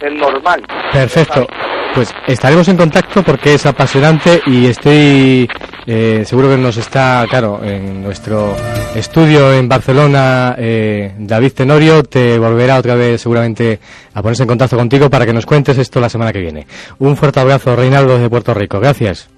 del 0.00 0.16
normal. 0.16 0.62
Perfecto. 0.92 1.46
Pues 1.94 2.14
estaremos 2.26 2.68
en 2.68 2.76
contacto 2.76 3.22
porque 3.22 3.54
es 3.54 3.66
apasionante 3.66 4.40
y 4.46 4.66
estoy 4.66 5.48
eh, 5.90 6.22
seguro 6.26 6.50
que 6.50 6.58
nos 6.58 6.76
está, 6.76 7.24
claro, 7.30 7.64
en 7.64 8.02
nuestro 8.02 8.54
estudio 8.94 9.54
en 9.54 9.70
Barcelona, 9.70 10.54
eh, 10.58 11.14
David 11.18 11.52
Tenorio 11.52 12.02
te 12.02 12.38
volverá 12.38 12.76
otra 12.76 12.94
vez 12.94 13.22
seguramente 13.22 13.80
a 14.12 14.20
ponerse 14.20 14.42
en 14.42 14.48
contacto 14.48 14.76
contigo 14.76 15.08
para 15.08 15.24
que 15.24 15.32
nos 15.32 15.46
cuentes 15.46 15.78
esto 15.78 15.98
la 15.98 16.10
semana 16.10 16.30
que 16.30 16.40
viene. 16.40 16.66
Un 16.98 17.16
fuerte 17.16 17.40
abrazo, 17.40 17.74
Reinaldo 17.74 18.18
de 18.18 18.28
Puerto 18.28 18.52
Rico. 18.52 18.78
Gracias. 18.80 19.30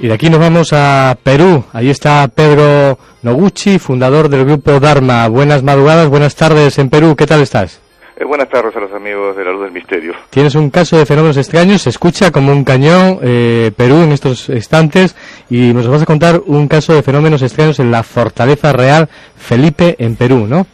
Y 0.00 0.08
de 0.08 0.14
aquí 0.14 0.30
nos 0.30 0.40
vamos 0.40 0.72
a 0.72 1.14
Perú. 1.22 1.62
Ahí 1.74 1.90
está 1.90 2.26
Pedro 2.28 2.98
Noguchi, 3.20 3.78
fundador 3.78 4.30
del 4.30 4.46
grupo 4.46 4.80
Dharma. 4.80 5.28
Buenas 5.28 5.62
madrugadas, 5.62 6.08
buenas 6.08 6.34
tardes 6.36 6.78
en 6.78 6.88
Perú. 6.88 7.14
¿Qué 7.16 7.26
tal 7.26 7.42
estás? 7.42 7.82
Eh, 8.20 8.24
buenas 8.26 8.50
tardes 8.50 8.76
a 8.76 8.80
los 8.80 8.92
amigos 8.92 9.34
de 9.34 9.44
la 9.46 9.50
Misterio. 9.72 10.14
Tienes 10.30 10.54
un 10.54 10.70
caso 10.70 10.98
de 10.98 11.06
fenómenos 11.06 11.36
extraños, 11.36 11.82
se 11.82 11.90
escucha 11.90 12.30
como 12.30 12.52
un 12.52 12.64
cañón 12.64 13.18
eh, 13.22 13.70
Perú 13.76 14.02
en 14.02 14.12
estos 14.12 14.48
instantes 14.48 15.16
y 15.48 15.72
nos 15.72 15.88
vas 15.88 16.02
a 16.02 16.06
contar 16.06 16.40
un 16.46 16.68
caso 16.68 16.94
de 16.94 17.02
fenómenos 17.02 17.42
extraños 17.42 17.78
en 17.78 17.90
la 17.90 18.02
Fortaleza 18.02 18.72
Real 18.72 19.08
Felipe 19.36 19.96
en 19.98 20.16
Perú, 20.16 20.46
¿no? 20.48 20.66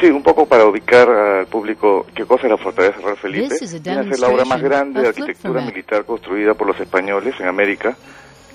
Sí, 0.00 0.06
un 0.06 0.22
poco 0.22 0.46
para 0.46 0.66
ubicar 0.66 1.08
al 1.08 1.46
público 1.46 2.06
qué 2.14 2.24
cosa 2.24 2.46
es 2.46 2.50
la 2.50 2.58
Fortaleza 2.58 2.98
Real 3.02 3.16
Felipe. 3.16 3.54
Viene 3.82 4.00
a 4.00 4.04
ser 4.04 4.18
la 4.18 4.28
obra 4.28 4.44
más 4.44 4.60
grande 4.60 5.02
de 5.02 5.08
arquitectura 5.08 5.60
militar 5.60 6.04
construida 6.04 6.54
por 6.54 6.66
los 6.66 6.80
españoles 6.80 7.34
en 7.38 7.46
América 7.46 7.96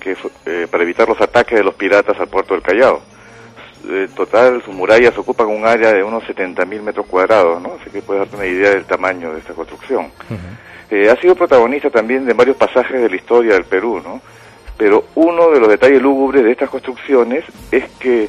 que 0.00 0.16
eh, 0.46 0.66
para 0.70 0.82
evitar 0.82 1.08
los 1.08 1.20
ataques 1.20 1.58
de 1.58 1.64
los 1.64 1.74
piratas 1.74 2.18
al 2.18 2.28
puerto 2.28 2.54
del 2.54 2.62
Callao. 2.62 3.00
En 3.88 4.08
total, 4.10 4.62
sus 4.62 4.74
murallas 4.74 5.16
ocupan 5.16 5.48
un 5.48 5.66
área 5.66 5.92
de 5.92 6.02
unos 6.02 6.22
70.000 6.24 6.82
metros 6.82 7.06
cuadrados, 7.06 7.60
¿no? 7.62 7.76
Así 7.80 7.90
que 7.90 8.02
puedes 8.02 8.20
darte 8.20 8.36
una 8.36 8.46
idea 8.46 8.70
del 8.70 8.84
tamaño 8.84 9.32
de 9.32 9.38
esta 9.38 9.54
construcción. 9.54 10.12
Eh, 10.90 11.08
ha 11.08 11.16
sido 11.16 11.34
protagonista 11.34 11.88
también 11.88 12.26
de 12.26 12.34
varios 12.34 12.56
pasajes 12.56 13.00
de 13.00 13.08
la 13.08 13.16
historia 13.16 13.54
del 13.54 13.64
Perú, 13.64 14.00
¿no? 14.02 14.20
Pero 14.76 15.04
uno 15.14 15.50
de 15.50 15.60
los 15.60 15.68
detalles 15.68 16.02
lúgubres 16.02 16.42
de 16.44 16.52
estas 16.52 16.70
construcciones 16.70 17.44
es 17.70 17.84
que 17.98 18.28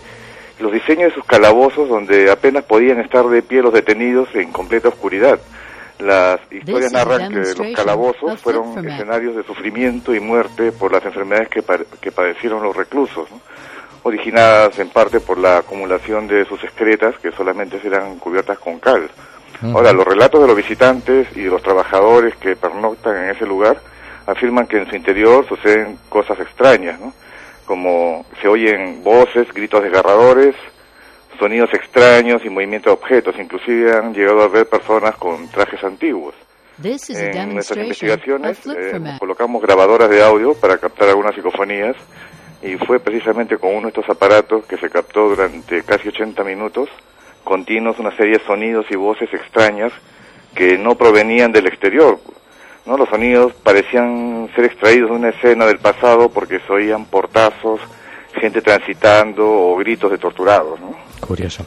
los 0.60 0.72
diseños 0.72 1.10
de 1.10 1.16
sus 1.16 1.26
calabozos, 1.26 1.90
donde 1.90 2.30
apenas 2.30 2.64
podían 2.64 3.00
estar 3.00 3.26
de 3.28 3.42
pie 3.42 3.62
los 3.62 3.74
detenidos 3.74 4.30
en 4.36 4.52
completa 4.52 4.90
oscuridad, 4.90 5.40
las 6.00 6.40
historias 6.52 6.92
narran 6.92 7.30
que 7.30 7.40
los 7.40 7.76
calabozos 7.76 8.40
fueron 8.42 8.88
escenarios 8.88 9.36
de 9.36 9.44
sufrimiento 9.44 10.14
y 10.14 10.20
muerte 10.20 10.72
por 10.72 10.92
las 10.92 11.06
enfermedades 11.06 11.50
que, 11.50 11.64
que 12.00 12.12
padecieron 12.12 12.64
los 12.64 12.76
reclusos, 12.76 13.30
originadas 14.04 14.78
en 14.80 14.90
parte 14.90 15.20
por 15.20 15.38
la 15.38 15.58
acumulación 15.58 16.28
de 16.28 16.46
sus 16.46 16.64
excretas 16.64 17.16
que 17.20 17.32
solamente 17.32 17.80
serán 17.82 18.18
cubiertas 18.20 18.60
con 18.60 18.80
cal. 18.80 19.10
Ahora, 19.64 19.94
los 19.94 20.06
relatos 20.06 20.42
de 20.42 20.48
los 20.48 20.56
visitantes 20.56 21.28
y 21.36 21.42
de 21.42 21.50
los 21.50 21.62
trabajadores 21.62 22.36
que 22.38 22.56
pernoctan 22.56 23.16
en 23.16 23.30
ese 23.30 23.46
lugar 23.46 23.80
afirman 24.26 24.66
que 24.66 24.78
en 24.78 24.90
su 24.90 24.96
interior 24.96 25.48
suceden 25.48 26.00
cosas 26.10 26.40
extrañas, 26.40 27.00
como 27.66 28.26
se 28.42 28.48
oyen 28.48 29.04
voces, 29.04 29.54
gritos 29.54 29.84
desgarradores, 29.84 30.56
sonidos 31.38 31.72
extraños 31.74 32.44
y 32.44 32.50
movimiento 32.50 32.90
de 32.90 32.94
objetos. 32.96 33.36
Inclusive 33.38 33.96
han 33.96 34.14
llegado 34.16 34.42
a 34.42 34.48
ver 34.48 34.68
personas 34.68 35.16
con 35.18 35.48
trajes 35.50 35.84
antiguos. 35.84 36.34
En 36.84 37.54
nuestras 37.54 37.78
investigaciones 37.78 38.58
eh, 38.66 39.18
colocamos 39.20 39.62
grabadoras 39.62 40.10
de 40.10 40.24
audio 40.24 40.56
para 40.56 40.80
captar 40.80 41.10
algunas 41.10 41.36
psicofonías 41.36 41.96
y 42.62 42.78
fue 42.78 43.00
precisamente 43.00 43.58
con 43.58 43.72
uno 43.72 43.84
de 43.84 43.88
estos 43.90 44.10
aparatos 44.10 44.66
que 44.66 44.78
se 44.78 44.90
captó 44.90 45.30
durante 45.30 45.84
casi 45.84 46.10
80 46.10 46.44
minutos 46.44 46.90
continuos 47.44 48.00
una 48.00 48.16
serie 48.16 48.38
de 48.38 48.46
sonidos 48.46 48.86
y 48.90 48.96
voces 48.96 49.30
extrañas 49.34 49.92
que 50.56 50.78
no 50.78 50.96
provenían 50.96 51.52
del 51.52 51.68
exterior. 51.68 52.20
¿no? 52.86 52.98
Los 52.98 53.10
sonidos 53.10 53.54
parecían 53.64 54.50
ser 54.56 54.66
extraídos 54.66 55.10
de 55.10 55.16
una 55.16 55.30
escena 55.30 55.66
del 55.66 55.80
pasado 55.80 56.30
porque 56.30 56.60
se 56.60 56.74
oían 56.74 57.06
portazos, 57.06 57.80
gente 58.40 58.62
transitando 58.62 59.50
o 59.50 59.76
gritos 59.78 60.12
de 60.12 60.18
torturados. 60.18 60.80
¿no? 60.80 60.96
Curioso. 61.20 61.66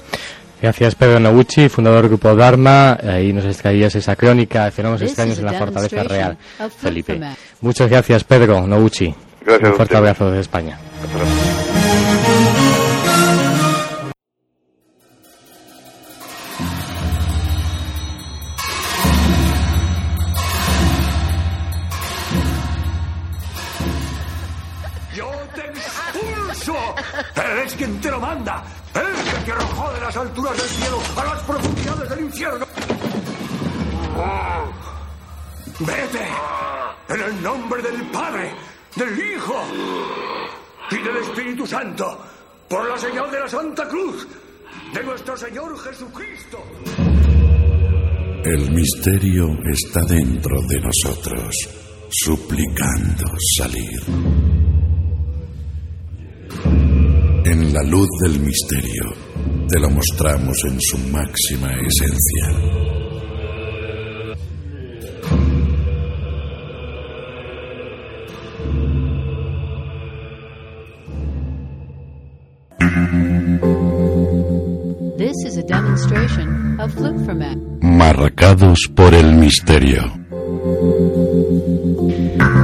Gracias 0.62 0.94
Pedro 0.94 1.20
Noguchi, 1.20 1.68
fundador 1.68 2.02
del 2.02 2.08
grupo 2.10 2.34
Dharma. 2.34 2.98
Ahí 3.02 3.32
nos 3.32 3.44
extraías 3.44 3.94
esa 3.94 4.16
crónica 4.16 4.64
de 4.64 4.70
fenómenos 4.70 5.02
extraños 5.02 5.38
en 5.38 5.44
la 5.44 5.52
Fortaleza 5.52 6.04
Real, 6.04 6.38
Felipe. 6.80 7.20
Muchas 7.60 7.90
gracias 7.90 8.24
Pedro 8.24 8.66
Noguchi. 8.66 9.14
Gracias. 9.44 9.70
Un 9.70 9.76
fuerte 9.76 9.96
abrazo 9.96 10.26
desde 10.30 10.40
España. 10.40 10.78
¡Yo 25.14 25.30
te 25.54 25.60
expulso! 25.60 26.74
¡Eres 27.36 27.74
quien 27.74 28.00
te 28.00 28.10
lo 28.10 28.20
manda! 28.20 28.64
¡Eres 28.94 29.34
el 29.36 29.44
que 29.44 29.52
arrojó 29.52 29.92
de 29.92 30.00
las 30.00 30.16
alturas 30.16 30.56
del 30.56 30.68
cielo 30.68 30.98
a 31.16 31.24
las 31.24 31.42
profundidades 31.42 32.08
del 32.10 32.20
infierno! 32.20 32.66
¡Vete! 35.80 36.28
En 37.08 37.20
el 37.20 37.42
nombre 37.42 37.82
del 37.82 38.02
Padre, 38.10 38.54
del 38.96 39.18
Hijo 39.18 39.54
y 40.90 40.96
del 40.96 41.16
Espíritu 41.16 41.66
Santo, 41.66 42.18
por 42.68 42.88
la 42.88 42.96
señal 42.96 43.30
de 43.30 43.40
la 43.40 43.48
Santa 43.48 43.88
Cruz, 43.88 44.26
de 44.92 45.02
nuestro 45.02 45.36
Señor 45.36 45.76
Jesucristo. 45.78 46.58
El 48.44 48.70
misterio 48.72 49.46
está 49.72 50.00
dentro 50.06 50.56
de 50.68 50.80
nosotros, 50.80 51.56
suplicando 52.10 53.24
salir. 53.56 54.00
En 57.46 57.72
la 57.72 57.82
luz 57.84 58.08
del 58.22 58.40
misterio 58.40 59.12
te 59.68 59.80
lo 59.80 59.90
mostramos 59.90 60.56
en 60.66 60.80
su 60.80 60.98
máxima 61.10 61.70
esencia. 61.72 62.83
Marcados 78.74 78.96
por 78.96 79.14
el 79.14 79.34
misterio. 79.36 80.12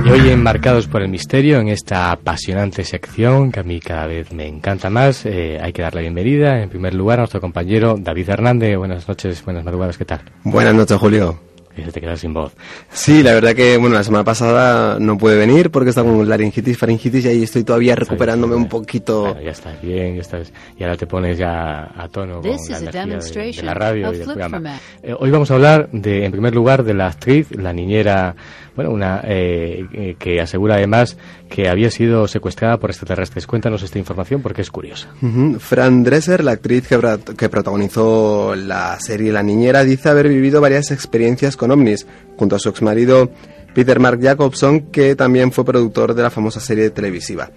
Y 0.04 0.10
hoy 0.10 0.28
enmarcados 0.30 0.88
por 0.88 1.02
el 1.02 1.08
misterio 1.08 1.60
en 1.60 1.68
esta 1.68 2.10
apasionante 2.10 2.84
sección 2.84 3.52
que 3.52 3.60
a 3.60 3.62
mí 3.62 3.78
cada 3.78 4.06
vez 4.06 4.32
me 4.32 4.48
encanta 4.48 4.90
más, 4.90 5.24
eh, 5.24 5.60
hay 5.62 5.72
que 5.72 5.82
darle 5.82 6.00
bienvenida 6.00 6.60
en 6.62 6.68
primer 6.68 6.94
lugar 6.94 7.20
a 7.20 7.22
nuestro 7.22 7.40
compañero 7.40 7.94
David 7.96 8.28
Hernández. 8.28 8.76
Buenas 8.76 9.06
noches, 9.06 9.44
buenas 9.44 9.62
madrugadas, 9.62 9.98
¿qué 9.98 10.04
tal? 10.04 10.22
Buenas 10.42 10.74
noches, 10.74 10.98
Julio. 10.98 11.38
Que 11.74 11.84
se 11.84 11.92
te 11.92 12.00
queda 12.00 12.16
sin 12.16 12.34
voz. 12.34 12.52
Sí, 12.90 13.22
la 13.22 13.32
verdad 13.32 13.54
que, 13.54 13.76
bueno, 13.76 13.94
la 13.94 14.02
semana 14.02 14.24
pasada 14.24 14.98
no 14.98 15.16
pude 15.16 15.36
venir 15.36 15.70
porque 15.70 15.90
estaba 15.90 16.10
con 16.10 16.28
laringitis, 16.28 16.76
faringitis 16.76 17.24
y 17.24 17.28
ahí 17.28 17.42
estoy 17.44 17.62
todavía 17.62 17.94
recuperándome 17.94 18.56
un 18.56 18.68
poquito. 18.68 19.22
Bueno, 19.22 19.40
ya 19.40 19.52
estás 19.52 19.80
bien, 19.80 20.16
ya 20.16 20.22
estás, 20.22 20.52
y 20.76 20.82
ahora 20.82 20.96
te 20.96 21.06
pones 21.06 21.38
ya 21.38 21.92
a 21.96 22.08
tono 22.08 22.40
con 22.40 22.42
This 22.42 22.70
la 22.70 22.76
is 22.76 22.78
a 22.78 22.78
energía 22.78 22.90
de, 22.90 23.06
de 23.06 23.10
demonstration 23.10 23.66
la 23.66 23.74
radio 23.74 24.12
y 24.12 24.18
del 24.18 24.24
programa. 24.24 24.80
Eh, 25.02 25.14
hoy 25.16 25.30
vamos 25.30 25.50
a 25.50 25.54
hablar 25.54 25.88
de, 25.92 26.24
en 26.24 26.32
primer 26.32 26.54
lugar, 26.54 26.82
de 26.82 26.94
la 26.94 27.06
actriz, 27.06 27.50
la 27.52 27.72
niñera, 27.72 28.34
bueno, 28.80 28.94
una 28.94 29.20
eh, 29.24 29.84
eh, 29.92 30.16
que 30.18 30.40
asegura 30.40 30.76
además 30.76 31.18
que 31.50 31.68
había 31.68 31.90
sido 31.90 32.26
secuestrada 32.26 32.78
por 32.78 32.88
extraterrestres. 32.88 33.46
Cuéntanos 33.46 33.82
esta 33.82 33.98
información 33.98 34.40
porque 34.40 34.62
es 34.62 34.70
curiosa. 34.70 35.10
Ujú. 35.20 35.58
Fran 35.58 36.02
Dresser, 36.02 36.42
la 36.42 36.52
actriz 36.52 36.88
que, 36.88 36.98
que 37.36 37.48
protagonizó 37.50 38.54
la 38.56 38.98
serie 38.98 39.32
La 39.32 39.42
Niñera, 39.42 39.84
dice 39.84 40.08
haber 40.08 40.28
vivido 40.28 40.62
varias 40.62 40.92
experiencias 40.92 41.58
con 41.58 41.70
ovnis, 41.70 42.06
junto 42.38 42.56
a 42.56 42.58
su 42.58 42.70
exmarido 42.70 43.30
Peter 43.74 44.00
Mark 44.00 44.18
Jacobson, 44.22 44.90
que 44.90 45.14
también 45.14 45.52
fue 45.52 45.66
productor 45.66 46.14
de 46.14 46.22
la 46.22 46.30
famosa 46.30 46.60
serie 46.60 46.88
televisiva. 46.88 47.50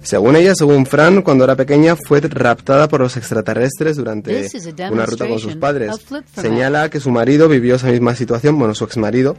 Según 0.00 0.36
ella, 0.36 0.54
según 0.54 0.86
Fran, 0.86 1.22
cuando 1.22 1.42
era 1.42 1.56
pequeña 1.56 1.96
fue 1.96 2.20
raptada 2.20 2.88
por 2.88 3.00
los 3.00 3.16
extraterrestres 3.16 3.96
durante 3.96 4.48
una 4.92 5.06
ruta 5.06 5.26
con 5.26 5.40
sus 5.40 5.56
padres. 5.56 5.92
Señala 6.40 6.88
que 6.88 7.00
su 7.00 7.10
marido 7.10 7.48
vivió 7.48 7.74
esa 7.74 7.88
misma 7.88 8.14
situación, 8.14 8.56
bueno, 8.58 8.76
su 8.76 8.84
exmarido, 8.84 9.36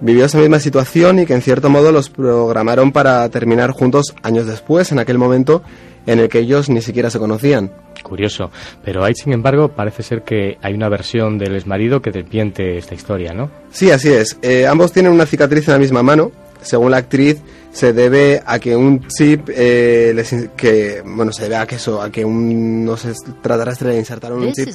vivió 0.00 0.24
esa 0.24 0.38
misma 0.38 0.60
situación 0.60 1.18
y 1.18 1.26
que 1.26 1.34
en 1.34 1.42
cierto 1.42 1.70
modo 1.70 1.92
los 1.92 2.08
programaron 2.08 2.92
para 2.92 3.28
terminar 3.28 3.70
juntos 3.70 4.14
años 4.22 4.46
después, 4.46 4.92
en 4.92 4.98
aquel 4.98 5.18
momento 5.18 5.62
en 6.06 6.18
el 6.18 6.28
que 6.28 6.38
ellos 6.38 6.68
ni 6.68 6.82
siquiera 6.82 7.10
se 7.10 7.18
conocían. 7.18 7.70
Curioso. 8.02 8.50
Pero 8.84 9.04
ahí, 9.04 9.14
sin 9.14 9.32
embargo, 9.32 9.68
parece 9.68 10.02
ser 10.02 10.22
que 10.22 10.56
hay 10.62 10.74
una 10.74 10.88
versión 10.88 11.38
del 11.38 11.54
exmarido 11.54 12.00
que 12.00 12.10
desmiente 12.10 12.78
esta 12.78 12.94
historia, 12.94 13.34
¿no? 13.34 13.50
Sí, 13.70 13.90
así 13.90 14.08
es. 14.08 14.38
Eh, 14.42 14.66
ambos 14.66 14.92
tienen 14.92 15.12
una 15.12 15.26
cicatriz 15.26 15.68
en 15.68 15.74
la 15.74 15.78
misma 15.78 16.02
mano. 16.02 16.32
Según 16.62 16.90
la 16.90 16.98
actriz, 16.98 17.38
se 17.72 17.92
debe 17.92 18.42
a 18.44 18.58
que 18.58 18.74
un 18.74 19.06
chip 19.06 19.48
eh, 19.48 20.12
les 20.14 20.34
que 20.56 21.02
bueno 21.04 21.32
se 21.32 21.44
debe 21.44 21.56
a 21.56 21.66
que 21.66 21.76
eso 21.76 22.02
a 22.02 22.10
que 22.10 22.24
un 22.24 22.84
no 22.84 22.96
sé 22.96 23.10
extraterrestre 23.10 23.90
le 23.90 23.98
insertaron 23.98 24.42
un 24.42 24.52
chip 24.52 24.68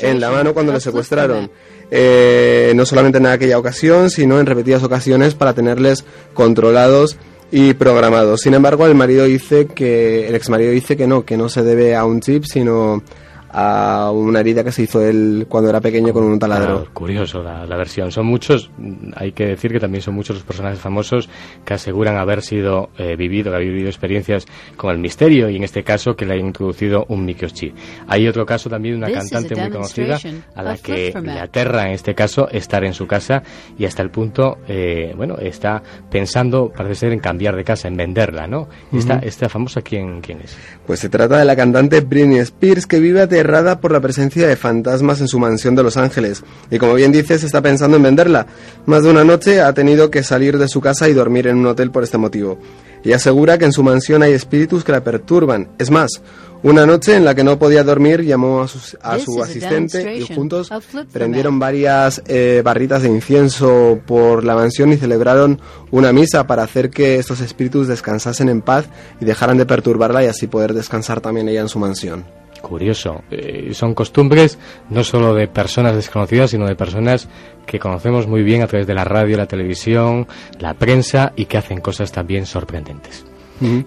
en 0.00 0.20
la 0.20 0.30
mano 0.30 0.54
cuando 0.54 0.72
flip 0.72 0.82
secuestraron. 0.82 1.50
Eh, 1.92 2.72
no 2.76 2.86
solamente 2.86 3.18
en 3.18 3.26
aquella 3.26 3.58
ocasión 3.58 4.10
sino 4.10 4.38
en 4.40 4.46
repetidas 4.46 4.82
ocasiones 4.82 5.34
para 5.34 5.54
tenerles 5.54 6.04
controlados 6.34 7.16
y 7.52 7.74
programados. 7.74 8.42
Sin 8.42 8.54
embargo 8.54 8.86
el 8.86 8.94
marido 8.94 9.24
dice 9.24 9.66
que 9.66 10.28
el 10.28 10.34
ex 10.34 10.48
marido 10.48 10.70
dice 10.70 10.96
que 10.96 11.06
no 11.06 11.24
que 11.24 11.36
no 11.36 11.48
se 11.48 11.62
debe 11.62 11.94
a 11.94 12.04
un 12.04 12.20
chip 12.20 12.44
sino 12.44 13.02
a 13.52 14.10
una 14.12 14.40
herida 14.40 14.62
que 14.62 14.72
se 14.72 14.82
hizo 14.82 15.04
él 15.04 15.46
cuando 15.48 15.70
era 15.70 15.80
pequeño 15.80 16.12
con 16.12 16.24
un 16.24 16.38
taladro. 16.38 16.86
curioso 16.92 17.42
la, 17.42 17.76
versión. 17.76 18.12
Son 18.12 18.26
muchos, 18.26 18.70
hay 19.16 19.32
que 19.32 19.46
decir 19.46 19.72
que 19.72 19.80
también 19.80 20.02
son 20.02 20.14
muchos 20.14 20.36
los 20.36 20.44
personajes 20.44 20.78
famosos 20.78 21.28
que 21.64 21.74
aseguran 21.74 22.16
haber 22.16 22.42
sido 22.42 22.90
eh, 22.98 23.16
vivido, 23.16 23.54
haber 23.54 23.66
vivido 23.66 23.88
experiencias 23.88 24.46
con 24.76 24.90
el 24.90 24.98
misterio 24.98 25.48
y 25.48 25.56
en 25.56 25.64
este 25.64 25.82
caso 25.82 26.14
que 26.14 26.26
le 26.26 26.34
ha 26.34 26.36
introducido 26.36 27.06
un 27.08 27.24
Mikioshi. 27.24 27.72
Hay 28.06 28.28
otro 28.28 28.46
caso 28.46 28.70
también 28.70 29.00
de 29.00 29.06
una 29.06 29.18
cantante 29.18 29.56
muy 29.56 29.70
conocida 29.70 30.18
a 30.54 30.62
la 30.62 30.76
que 30.76 31.12
le 31.20 31.40
aterra 31.40 31.86
en 31.86 31.92
este 31.92 32.14
caso 32.14 32.48
estar 32.50 32.84
en 32.84 32.94
su 32.94 33.06
casa 33.06 33.42
y 33.78 33.84
hasta 33.84 34.02
el 34.02 34.10
punto, 34.10 34.58
eh, 34.68 35.12
bueno, 35.16 35.36
está 35.38 35.82
pensando, 36.10 36.72
parece 36.74 36.94
ser, 36.94 37.12
en 37.12 37.20
cambiar 37.20 37.56
de 37.56 37.64
casa, 37.64 37.88
en 37.88 37.96
venderla, 37.96 38.46
¿no? 38.46 38.68
esta, 38.92 39.18
esta 39.18 39.48
famosa, 39.48 39.82
¿quién, 39.82 40.20
¿quién 40.20 40.40
es? 40.42 40.56
Pues 40.86 41.00
se 41.00 41.08
trata 41.08 41.38
de 41.38 41.44
la 41.44 41.56
cantante 41.56 42.00
Britney 42.00 42.38
Spears 42.38 42.86
que 42.86 43.00
vive 43.00 43.20
aterrada 43.40 43.80
por 43.80 43.90
la 43.90 44.00
presencia 44.00 44.46
de 44.46 44.54
fantasmas 44.54 45.20
en 45.22 45.28
su 45.28 45.38
mansión 45.38 45.74
de 45.74 45.82
Los 45.82 45.96
Ángeles. 45.96 46.42
Y 46.70 46.78
como 46.78 46.94
bien 46.94 47.10
dices, 47.10 47.42
está 47.42 47.62
pensando 47.62 47.96
en 47.96 48.02
venderla. 48.02 48.46
Más 48.84 49.02
de 49.02 49.10
una 49.10 49.24
noche 49.24 49.62
ha 49.62 49.72
tenido 49.72 50.10
que 50.10 50.22
salir 50.22 50.58
de 50.58 50.68
su 50.68 50.82
casa 50.82 51.08
y 51.08 51.14
dormir 51.14 51.46
en 51.46 51.56
un 51.56 51.66
hotel 51.66 51.90
por 51.90 52.02
este 52.02 52.18
motivo. 52.18 52.58
Y 53.02 53.12
asegura 53.12 53.56
que 53.56 53.64
en 53.64 53.72
su 53.72 53.82
mansión 53.82 54.22
hay 54.22 54.34
espíritus 54.34 54.84
que 54.84 54.92
la 54.92 55.02
perturban. 55.02 55.70
Es 55.78 55.90
más, 55.90 56.20
una 56.62 56.84
noche 56.84 57.16
en 57.16 57.24
la 57.24 57.34
que 57.34 57.42
no 57.42 57.58
podía 57.58 57.82
dormir 57.82 58.22
llamó 58.22 58.60
a 58.60 58.68
su, 58.68 58.98
a 59.00 59.18
su 59.18 59.42
asistente 59.42 60.18
y 60.18 60.34
juntos 60.34 60.68
prendieron 61.10 61.58
varias 61.58 62.22
eh, 62.26 62.60
barritas 62.62 63.00
de 63.00 63.08
incienso 63.08 64.00
por 64.06 64.44
la 64.44 64.54
mansión 64.54 64.92
y 64.92 64.98
celebraron 64.98 65.58
una 65.90 66.12
misa 66.12 66.46
para 66.46 66.62
hacer 66.62 66.90
que 66.90 67.16
estos 67.16 67.40
espíritus 67.40 67.88
descansasen 67.88 68.50
en 68.50 68.60
paz 68.60 68.84
y 69.18 69.24
dejaran 69.24 69.56
de 69.56 69.64
perturbarla 69.64 70.22
y 70.22 70.26
así 70.26 70.46
poder 70.46 70.74
descansar 70.74 71.22
también 71.22 71.48
ella 71.48 71.62
en 71.62 71.70
su 71.70 71.78
mansión. 71.78 72.39
Curioso. 72.60 73.22
Eh, 73.30 73.70
son 73.72 73.94
costumbres 73.94 74.58
no 74.88 75.04
solo 75.04 75.34
de 75.34 75.48
personas 75.48 75.94
desconocidas, 75.94 76.50
sino 76.50 76.66
de 76.66 76.76
personas 76.76 77.28
que 77.66 77.78
conocemos 77.78 78.26
muy 78.26 78.42
bien 78.42 78.62
a 78.62 78.66
través 78.66 78.86
de 78.86 78.94
la 78.94 79.04
radio, 79.04 79.36
la 79.36 79.46
televisión, 79.46 80.26
la 80.58 80.74
prensa 80.74 81.32
y 81.36 81.46
que 81.46 81.58
hacen 81.58 81.80
cosas 81.80 82.12
también 82.12 82.46
sorprendentes. 82.46 83.24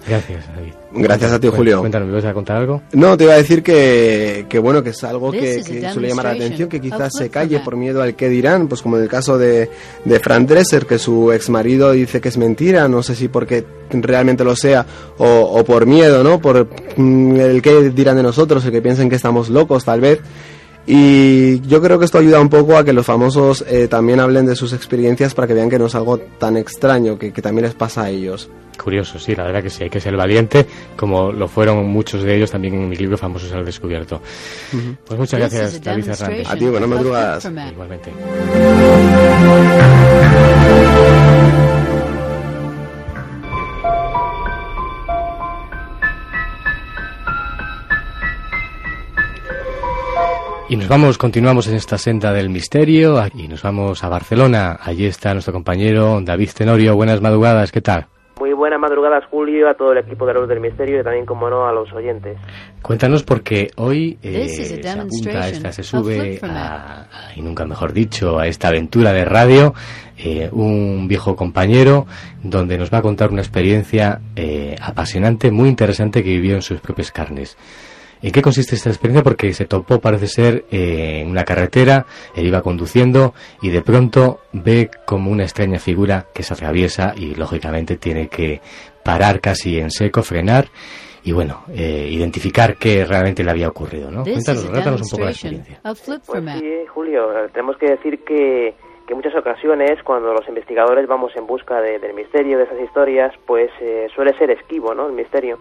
Gracias, 0.07 0.47
David. 0.55 0.82
Gracias 0.95 1.31
a 1.31 1.39
ti, 1.39 1.47
Julio. 1.47 1.79
Cuéntanos, 1.79 2.07
¿me 2.07 2.15
vas 2.15 2.25
a 2.25 2.33
contar 2.33 2.57
algo? 2.57 2.81
No, 2.93 3.17
te 3.17 3.23
iba 3.23 3.33
a 3.33 3.37
decir 3.37 3.63
que, 3.63 4.45
que 4.47 4.59
bueno, 4.59 4.83
que 4.83 4.91
es 4.91 5.03
algo 5.03 5.31
que, 5.31 5.63
suele 5.63 6.09
llamar 6.09 6.25
la 6.25 6.31
atención, 6.31 6.69
que 6.69 6.79
quizás 6.79 7.13
se 7.17 7.29
calle 7.29 7.59
por 7.59 7.75
miedo 7.75 8.01
al 8.01 8.15
que 8.15 8.29
dirán, 8.29 8.67
pues 8.67 8.81
como 8.81 8.97
en 8.97 9.03
el 9.03 9.09
caso 9.09 9.37
de, 9.37 9.69
de 10.05 10.19
Fran 10.19 10.45
Dresser, 10.45 10.85
que 10.85 10.99
su 10.99 11.31
ex 11.31 11.49
marido 11.49 11.91
dice 11.91 12.21
que 12.21 12.29
es 12.29 12.37
mentira, 12.37 12.87
no 12.87 13.01
sé 13.01 13.15
si 13.15 13.27
porque 13.27 13.65
realmente 13.91 14.43
lo 14.43 14.55
sea 14.55 14.85
o, 15.17 15.25
o 15.25 15.63
por 15.63 15.85
miedo, 15.85 16.23
¿no? 16.23 16.39
Por 16.39 16.67
mm, 16.97 17.35
el 17.37 17.61
que 17.61 17.89
dirán 17.89 18.17
de 18.17 18.23
nosotros, 18.23 18.63
el 18.65 18.71
que 18.71 18.81
piensen 18.81 19.09
que 19.09 19.15
estamos 19.15 19.49
locos, 19.49 19.85
tal 19.85 20.01
vez. 20.01 20.19
Y 20.86 21.61
yo 21.61 21.81
creo 21.81 21.97
que 21.97 22.05
esto 22.05 22.17
ayuda 22.17 22.41
un 22.41 22.49
poco 22.49 22.77
a 22.77 22.84
que 22.84 22.91
los 22.91 23.05
famosos 23.05 23.63
eh, 23.67 23.88
también 23.88 24.19
hablen 24.19 24.45
de 24.45 24.55
sus 24.55 24.73
experiencias 24.73 25.34
para 25.34 25.47
que 25.47 25.53
vean 25.53 25.69
que 25.69 25.79
no 25.79 25.86
es 25.86 25.95
algo 25.95 26.17
tan 26.17 26.57
extraño, 26.57 27.17
que, 27.17 27.31
que, 27.31 27.41
también 27.41 27.65
les 27.65 27.73
pasa 27.73 28.03
a 28.03 28.09
ellos. 28.09 28.49
Curioso, 28.81 29.17
sí, 29.17 29.36
la 29.36 29.43
verdad 29.43 29.63
que 29.63 29.69
sí, 29.69 29.84
hay 29.84 29.89
que 29.89 30.01
ser 30.01 30.17
valiente, 30.17 30.65
como 30.97 31.31
lo 31.31 31.47
fueron 31.47 31.86
muchos 31.88 32.23
de 32.23 32.36
ellos 32.36 32.51
también 32.51 32.73
en 32.73 32.89
mi 32.89 32.95
libro 32.95 33.17
Famosos 33.17 33.51
al 33.53 33.63
Descubierto. 33.63 34.21
Pues 35.05 35.19
muchas 35.19 35.39
gracias, 35.39 35.81
David 35.81 36.09
Hernández. 36.09 36.49
A 36.49 36.55
ti, 36.55 36.65
buenas 36.65 36.89
madrugadas. 36.89 37.45
Igualmente. 37.71 38.11
Y 50.70 50.78
nos 50.78 50.88
vamos, 50.88 51.18
continuamos 51.18 51.68
en 51.68 51.76
esta 51.76 51.97
senda 51.97 52.32
del 52.32 52.49
misterio 52.49 53.22
y 53.36 53.47
nos 53.47 53.61
vamos 53.61 54.03
a 54.03 54.09
Barcelona. 54.09 54.80
Allí 54.82 55.05
está 55.05 55.34
nuestro 55.34 55.53
compañero 55.53 56.20
David 56.22 56.49
Tenorio. 56.57 56.95
Buenas 56.95 57.22
madrugadas, 57.22 57.72
¿qué 57.72 57.82
tal? 57.82 58.07
Muy 58.39 58.53
buenas 58.53 58.80
madrugadas, 58.80 59.26
Julio, 59.30 59.70
a 59.70 59.76
todo 59.76 59.91
el 59.91 59.99
equipo 59.99 60.26
de 60.26 60.34
la 60.34 60.39
Luz 60.39 60.49
del 60.49 60.59
Misterio 60.59 60.99
y 60.99 61.03
también, 61.03 61.26
como 61.26 61.49
no, 61.49 61.68
a 61.68 61.74
los 61.74 61.91
oyentes. 61.93 62.38
Cuéntanos 62.82 63.24
porque 63.24 63.70
hoy 63.76 64.18
eh, 64.24 64.47
se 64.47 64.89
apunta, 64.89 65.49
esta, 65.49 65.72
se 65.72 65.84
sube 65.84 66.39
a, 66.41 67.07
y 67.36 67.41
nunca 67.41 67.66
mejor 67.66 67.93
dicho, 67.93 68.39
a 68.39 68.47
esta 68.47 68.70
aventura 68.70 69.14
de 69.14 69.26
radio, 69.26 69.74
eh, 70.18 70.49
un 70.51 71.07
viejo 71.07 71.36
compañero 71.36 72.07
donde 72.41 72.78
nos 72.78 72.91
va 72.91 72.99
a 72.99 73.01
contar 73.01 73.32
una 73.32 73.41
experiencia 73.41 74.20
eh, 74.36 74.76
apasionante, 74.82 75.51
muy 75.51 75.70
interesante 75.70 76.24
que 76.24 76.30
vivió 76.30 76.55
en 76.55 76.61
sus 76.64 76.80
propias 76.80 77.11
carnes. 77.11 77.57
¿En 78.24 78.32
qué 78.32 78.41
consiste 78.41 78.76
esta 78.76 78.89
experiencia? 78.89 79.21
Porque 79.21 79.51
se 79.51 79.65
topó, 79.65 79.99
parece 79.99 80.28
ser, 80.28 80.63
eh, 80.71 81.19
en 81.21 81.30
una 81.30 81.43
carretera, 81.43 82.05
él 82.34 82.47
iba 82.47 82.61
conduciendo 82.61 83.34
y 83.61 83.69
de 83.69 83.82
pronto 83.82 84.39
ve 84.53 84.89
como 85.05 85.30
una 85.30 85.43
extraña 85.43 85.78
figura 85.78 86.28
que 86.34 86.41
se 86.41 86.53
atraviesa 86.53 87.13
y 87.17 87.36
lógicamente 87.36 87.97
tiene 87.97 88.30
que 88.30 88.61
parar 89.03 89.41
casi 89.41 89.78
en 89.78 89.91
seco, 89.91 90.24
frenar 90.24 90.67
y 91.26 91.34
bueno, 91.34 91.63
eh, 91.76 92.07
identificar 92.09 92.78
qué 92.78 93.03
realmente 93.03 93.43
le 93.43 93.51
había 93.51 93.67
ocurrido, 93.67 94.09
¿no? 94.09 94.24
Cuéntanos, 94.24 94.63
un 94.63 95.09
poco 95.09 95.24
la 95.26 95.32
experiencia. 95.32 95.82
Pues 95.84 96.43
sí, 96.59 96.71
Julio, 96.88 97.28
tenemos 97.51 97.76
que 97.76 97.88
decir 97.88 98.24
que, 98.24 98.74
que 99.05 99.13
en 99.13 99.17
muchas 99.17 99.36
ocasiones 99.36 100.01
cuando 100.01 100.34
los 100.34 100.47
investigadores 100.47 101.07
vamos 101.07 101.36
en 101.36 101.45
busca 101.45 101.82
del 101.82 102.13
misterio, 102.13 102.57
de 102.57 102.63
esas 102.63 102.80
historias, 102.80 103.34
pues 103.45 103.69
eh, 103.82 104.07
suele 104.15 104.38
ser 104.38 104.49
esquivo, 104.51 104.93
¿no? 104.93 105.07
El 105.07 105.13
misterio 105.13 105.59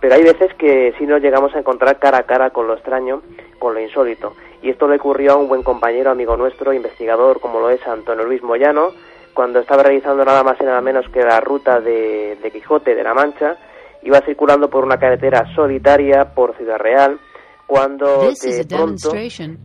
pero 0.00 0.14
hay 0.14 0.22
veces 0.22 0.52
que 0.54 0.94
sí 0.98 1.06
nos 1.06 1.20
llegamos 1.20 1.54
a 1.54 1.58
encontrar 1.58 1.98
cara 1.98 2.18
a 2.18 2.22
cara 2.22 2.50
con 2.50 2.66
lo 2.66 2.74
extraño, 2.74 3.22
con 3.58 3.74
lo 3.74 3.80
insólito. 3.80 4.34
Y 4.62 4.70
esto 4.70 4.88
le 4.88 4.96
ocurrió 4.96 5.32
a 5.32 5.36
un 5.36 5.48
buen 5.48 5.62
compañero, 5.62 6.10
amigo 6.10 6.36
nuestro, 6.36 6.72
investigador 6.72 7.40
como 7.40 7.60
lo 7.60 7.70
es 7.70 7.84
Antonio 7.86 8.24
Luis 8.24 8.42
Moyano, 8.42 8.92
cuando 9.34 9.60
estaba 9.60 9.84
realizando 9.84 10.24
nada 10.24 10.42
más 10.42 10.60
y 10.60 10.64
nada 10.64 10.80
menos 10.80 11.08
que 11.10 11.22
la 11.22 11.40
ruta 11.40 11.80
de, 11.80 12.36
Quijote 12.52 12.94
de 12.94 13.02
la 13.04 13.14
Mancha, 13.14 13.56
iba 14.02 14.20
circulando 14.20 14.68
por 14.68 14.84
una 14.84 14.98
carretera 14.98 15.44
solitaria 15.54 16.34
por 16.34 16.56
Ciudad 16.56 16.78
Real, 16.78 17.18
cuando 17.66 18.30
de 18.30 18.66
pronto 18.68 19.10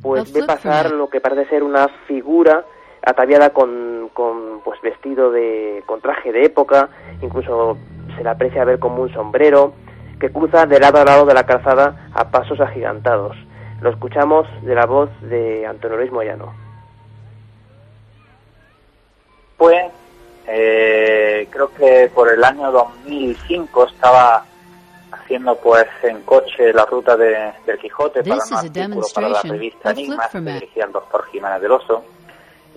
pues 0.01 0.33
ve 0.33 0.43
pasar 0.43 0.91
lo 0.91 1.07
que 1.07 1.21
parece 1.21 1.49
ser 1.49 1.63
una 1.63 1.87
figura 2.07 2.65
ataviada 3.01 3.51
con, 3.51 4.09
con 4.13 4.61
pues 4.63 4.79
vestido 4.81 5.31
de 5.31 5.83
con 5.85 6.01
traje 6.01 6.31
de 6.31 6.45
época, 6.45 6.89
incluso 7.21 7.77
se 8.15 8.23
le 8.23 8.29
aprecia 8.29 8.65
ver 8.65 8.79
como 8.79 9.03
un 9.03 9.13
sombrero, 9.13 9.73
que 10.23 10.31
cruza 10.31 10.65
de 10.65 10.79
lado 10.79 11.01
a 11.01 11.03
lado 11.03 11.25
de 11.25 11.33
la 11.33 11.43
calzada 11.43 12.09
a 12.13 12.31
pasos 12.31 12.57
agigantados. 12.61 13.35
Lo 13.81 13.89
escuchamos 13.89 14.47
de 14.61 14.73
la 14.73 14.85
voz 14.85 15.09
de 15.19 15.67
Antonio 15.67 15.97
Luis 15.97 16.13
Moyano. 16.13 16.53
Pues 19.57 19.91
eh, 20.47 21.45
creo 21.51 21.73
que 21.73 22.09
por 22.15 22.31
el 22.31 22.41
año 22.41 22.71
2005 22.71 23.87
estaba 23.87 24.45
haciendo 25.11 25.57
pues 25.57 25.87
en 26.03 26.21
coche 26.21 26.71
la 26.71 26.85
ruta 26.85 27.17
de, 27.17 27.51
del 27.65 27.77
Quijote 27.79 28.23
para, 28.23 28.41
para 29.13 29.27
la 29.27 29.41
revista 29.41 29.91
Enigmas 29.91 30.29
que 30.29 30.39
dirigía 30.39 30.85
el 30.85 30.93
doctor 30.93 31.25
Jiménez 31.33 31.59
del 31.59 31.71
Oso 31.73 32.01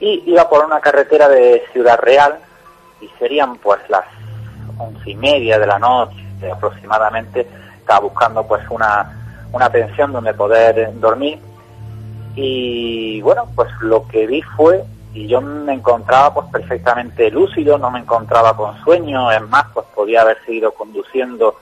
y 0.01 0.25
iba 0.27 0.49
por 0.49 0.65
una 0.65 0.81
carretera 0.81 1.29
de 1.29 1.63
Ciudad 1.73 1.97
Real 2.01 2.41
y 3.01 3.09
serían 3.21 3.55
pues 3.59 3.79
las 3.89 4.05
once 4.79 5.11
y 5.11 5.15
media 5.15 5.61
de 5.61 5.67
la 5.69 5.79
noche 5.79 6.26
aproximadamente, 6.51 7.47
estaba 7.78 8.01
buscando 8.01 8.47
pues 8.47 8.62
una, 8.70 9.47
una 9.53 9.70
pensión 9.70 10.12
donde 10.12 10.34
poder 10.34 10.99
dormir 10.99 11.39
y 12.37 13.20
bueno, 13.22 13.49
pues 13.55 13.68
lo 13.80 14.07
que 14.07 14.26
vi 14.26 14.43
fue 14.43 14.84
y 15.14 15.26
yo 15.26 15.41
me 15.41 15.72
encontraba 15.72 16.34
pues 16.34 16.47
perfectamente 16.53 17.30
lúcido, 17.30 17.78
no 17.78 17.91
me 17.91 18.01
encontraba 18.01 18.55
con 18.55 18.78
sueño, 18.84 19.32
es 19.32 19.41
más, 19.49 19.64
pues 19.72 19.87
podía 19.95 20.20
haber 20.20 20.37
seguido 20.45 20.72
conduciendo 20.72 21.59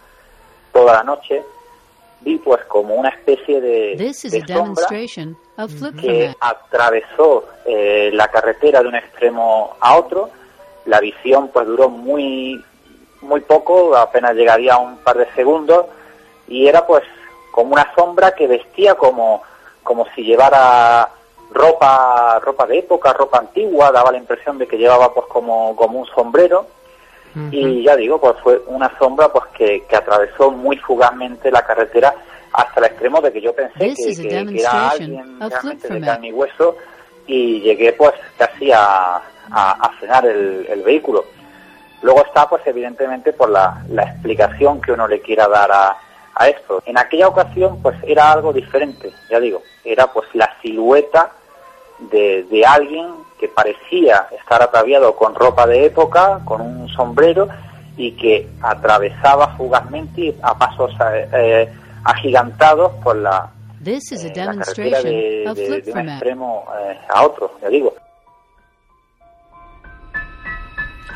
toda 0.73 0.95
la 0.95 1.05
noche. 1.05 1.45
Vi 2.23 2.39
pues 2.39 2.65
como 2.65 2.95
una 2.95 3.11
especie 3.11 3.61
de, 3.61 4.13
sombra 4.49 4.89
que 6.01 6.35
atravesó 6.41 7.45
eh, 7.65 8.11
la 8.13 8.27
carretera 8.29 8.83
de 8.83 8.89
un 8.89 8.97
extremo 8.97 9.77
a 9.79 9.95
otro. 9.97 10.31
La 10.87 10.99
visión 10.99 11.49
pues 11.53 11.67
duró 11.67 11.89
muy 11.89 12.65
muy 13.25 13.41
poco, 13.41 13.97
apenas 13.97 14.35
llegaría 14.35 14.75
a 14.75 14.79
un 14.79 14.99
par 14.99 15.17
de 15.17 15.27
segundos, 15.35 15.87
y 16.47 16.67
era 16.67 16.87
pues 16.87 17.03
como 17.51 17.73
una 17.73 17.93
sombra 17.95 18.35
que 18.35 18.47
vestía 18.47 18.95
como, 18.95 19.43
como 19.83 20.07
si 20.15 20.23
llevara 20.23 21.09
ropa, 21.51 22.41
ropa 22.41 22.67
de 22.67 22.79
época, 22.79 23.13
ropa 23.13 23.39
antigua, 23.39 23.93
daba 23.93 24.13
la 24.13 24.19
impresión 24.19 24.59
de 24.59 24.67
que 24.67 24.77
llevaba 24.77 25.13
pues 25.13 25.27
como, 25.27 25.75
como 25.77 26.01
un 26.01 26.07
sombrero, 26.07 26.67
y 27.51 27.83
ya 27.83 27.97
digo, 27.97 28.21
pues 28.21 28.37
fue 28.45 28.63
una 28.69 28.97
sombra 28.97 29.29
pues 29.29 29.47
que, 29.57 29.85
que 29.89 29.97
atravesó 29.97 30.53
muy 30.53 30.77
fugazmente 30.77 31.51
la 31.51 31.63
carretera 31.63 32.15
hasta 32.53 32.79
el 32.79 32.87
extremo 32.87 33.21
de 33.21 33.33
que 33.33 33.41
yo 33.41 33.53
pensé 33.53 33.93
que, 33.95 34.61
era 34.61 34.91
alguien 34.91 35.41
realmente 35.41 35.89
de 35.89 36.01
carne 36.01 36.29
y 36.29 36.33
hueso 36.33 36.77
y 37.27 37.61
llegué 37.61 37.93
pues 37.93 38.13
casi 38.39 38.71
a, 38.71 39.21
a, 39.51 39.91
frenar 39.99 40.27
el, 40.27 40.65
el 40.69 40.83
vehículo. 40.83 41.25
Luego 42.05 42.23
está, 42.27 42.47
pues 42.47 42.61
evidentemente, 42.67 43.33
por 43.33 43.49
la, 43.49 43.83
explicación 43.91 44.79
que 44.83 44.93
uno 44.93 45.09
le 45.09 45.23
quiera 45.23 45.49
dar 45.49 45.73
a, 45.73 45.97
a 46.35 46.49
esto. 46.49 46.83
En 46.85 46.99
aquella 46.99 47.29
ocasión, 47.29 47.81
pues 47.81 47.97
era 48.07 48.31
algo 48.31 48.53
diferente, 48.53 49.11
ya 49.31 49.41
digo, 49.41 49.63
era 49.83 50.07
pues 50.09 50.29
la 50.35 50.51
silueta 50.61 51.31
de, 51.99 52.43
de 52.51 52.67
alguien 52.67 53.07
que 53.41 53.49
parecía 53.49 54.29
estar 54.39 54.61
ataviado 54.61 55.17
con 55.17 55.35
ropa 55.35 55.67
de 55.67 55.87
época, 55.87 56.41
con 56.45 56.61
un 56.61 56.89
sombrero 56.91 57.49
y 57.97 58.13
que 58.13 58.51
atravesaba 58.61 59.57
fugazmente 59.57 60.37
a 60.43 60.59
pasos 60.59 60.93
eh, 61.33 61.73
agigantados 62.05 62.93
por 63.03 63.17
la, 63.17 63.51
eh, 63.83 63.99
la 64.35 64.57
carretera 64.57 65.03
de, 65.03 65.55
de, 65.55 65.81
de 65.81 65.93
un 65.93 66.09
extremo 66.11 66.67
eh, 66.79 66.99
a 67.09 67.25
otro, 67.25 67.53
ya 67.63 67.71
digo. 67.71 67.95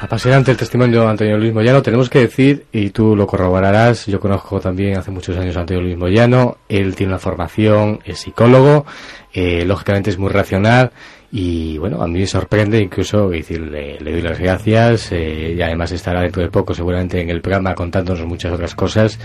Apasionante 0.00 0.52
el 0.52 0.56
testimonio 0.56 1.00
de 1.00 1.08
Antonio 1.08 1.36
Luis 1.36 1.52
Moyano. 1.52 1.82
Tenemos 1.82 2.08
que 2.08 2.20
decir, 2.20 2.66
y 2.70 2.90
tú 2.90 3.16
lo 3.16 3.26
corroborarás, 3.26 4.06
yo 4.06 4.20
conozco 4.20 4.60
también 4.60 4.96
hace 4.96 5.10
muchos 5.10 5.36
años 5.36 5.56
a 5.56 5.60
Antonio 5.60 5.82
Luis 5.82 5.96
Moyano. 5.96 6.58
Él 6.68 6.94
tiene 6.94 7.12
una 7.12 7.18
formación, 7.18 7.98
es 8.04 8.20
psicólogo, 8.20 8.86
eh, 9.32 9.64
lógicamente 9.64 10.10
es 10.10 10.18
muy 10.18 10.30
racional 10.30 10.92
y 11.30 11.76
bueno, 11.76 12.00
a 12.00 12.06
mí 12.06 12.20
me 12.20 12.26
sorprende 12.26 12.80
incluso 12.80 13.28
decir, 13.28 13.60
le, 13.60 13.98
doy 13.98 14.22
las 14.22 14.38
gracias 14.38 15.12
eh, 15.12 15.54
y 15.58 15.60
además 15.60 15.92
estará 15.92 16.22
dentro 16.22 16.42
de 16.42 16.50
poco 16.50 16.72
seguramente 16.72 17.20
en 17.20 17.28
el 17.28 17.42
programa 17.42 17.74
contándonos 17.74 18.24
muchas 18.24 18.52
otras 18.52 18.74
cosas 18.74 19.18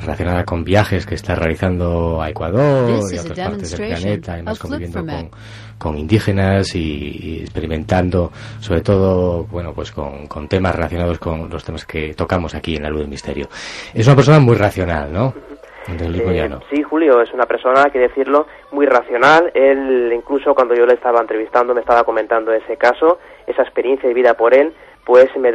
relacionadas 0.00 0.44
con 0.46 0.64
viajes 0.64 1.06
que 1.06 1.14
está 1.14 1.36
realizando 1.36 2.20
a 2.20 2.28
Ecuador 2.30 3.08
y 3.12 3.16
a 3.16 3.20
otras 3.20 3.38
partes 3.38 3.70
del 3.70 3.86
planeta, 3.86 4.32
además 4.32 4.58
conviviendo 4.58 5.06
con, 5.06 5.30
con 5.78 5.96
indígenas 5.96 6.74
y, 6.74 7.38
experimentando 7.42 8.32
sobre 8.58 8.80
todo 8.80 9.44
bueno 9.44 9.72
pues 9.72 9.92
con, 9.92 10.26
con 10.26 10.48
temas 10.48 10.74
relacionados 10.74 11.20
con 11.20 11.48
los 11.48 11.62
temas 11.62 11.84
que 11.84 12.14
tocamos 12.14 12.56
aquí 12.56 12.74
en 12.74 12.82
la 12.82 12.90
luz 12.90 13.02
del 13.02 13.08
misterio. 13.08 13.48
Es 13.92 14.04
una 14.08 14.16
persona 14.16 14.40
muy 14.40 14.56
racional, 14.56 15.12
¿no? 15.12 15.53
Eh, 15.88 16.50
sí, 16.70 16.82
Julio 16.82 17.20
es 17.20 17.32
una 17.32 17.46
persona, 17.46 17.84
hay 17.84 17.90
que 17.90 17.98
decirlo, 17.98 18.46
muy 18.72 18.86
racional. 18.86 19.50
Él, 19.54 20.12
incluso 20.14 20.54
cuando 20.54 20.74
yo 20.74 20.86
le 20.86 20.94
estaba 20.94 21.20
entrevistando, 21.20 21.74
me 21.74 21.80
estaba 21.80 22.04
comentando 22.04 22.52
ese 22.52 22.76
caso, 22.76 23.18
esa 23.46 23.62
experiencia 23.62 24.08
de 24.08 24.14
vida 24.14 24.34
por 24.34 24.54
él, 24.54 24.72
pues 25.04 25.28
me, 25.36 25.52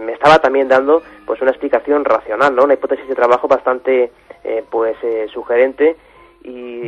me, 0.00 0.12
estaba 0.12 0.38
también 0.38 0.68
dando 0.68 1.02
pues 1.24 1.40
una 1.40 1.52
explicación 1.52 2.04
racional, 2.04 2.54
¿no? 2.54 2.64
Una 2.64 2.74
hipótesis 2.74 3.08
de 3.08 3.14
trabajo 3.14 3.46
bastante 3.46 4.10
eh, 4.42 4.64
pues 4.68 4.96
eh, 5.04 5.26
sugerente 5.32 5.96
y 6.42 6.82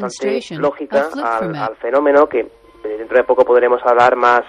bastante 0.00 0.56
lógica 0.56 1.08
al, 1.24 1.76
fenómeno 1.76 2.28
que 2.28 2.46
dentro 2.84 3.16
de 3.16 3.24
poco 3.24 3.44
podremos 3.44 3.80
hablar 3.84 4.14
más 4.14 4.42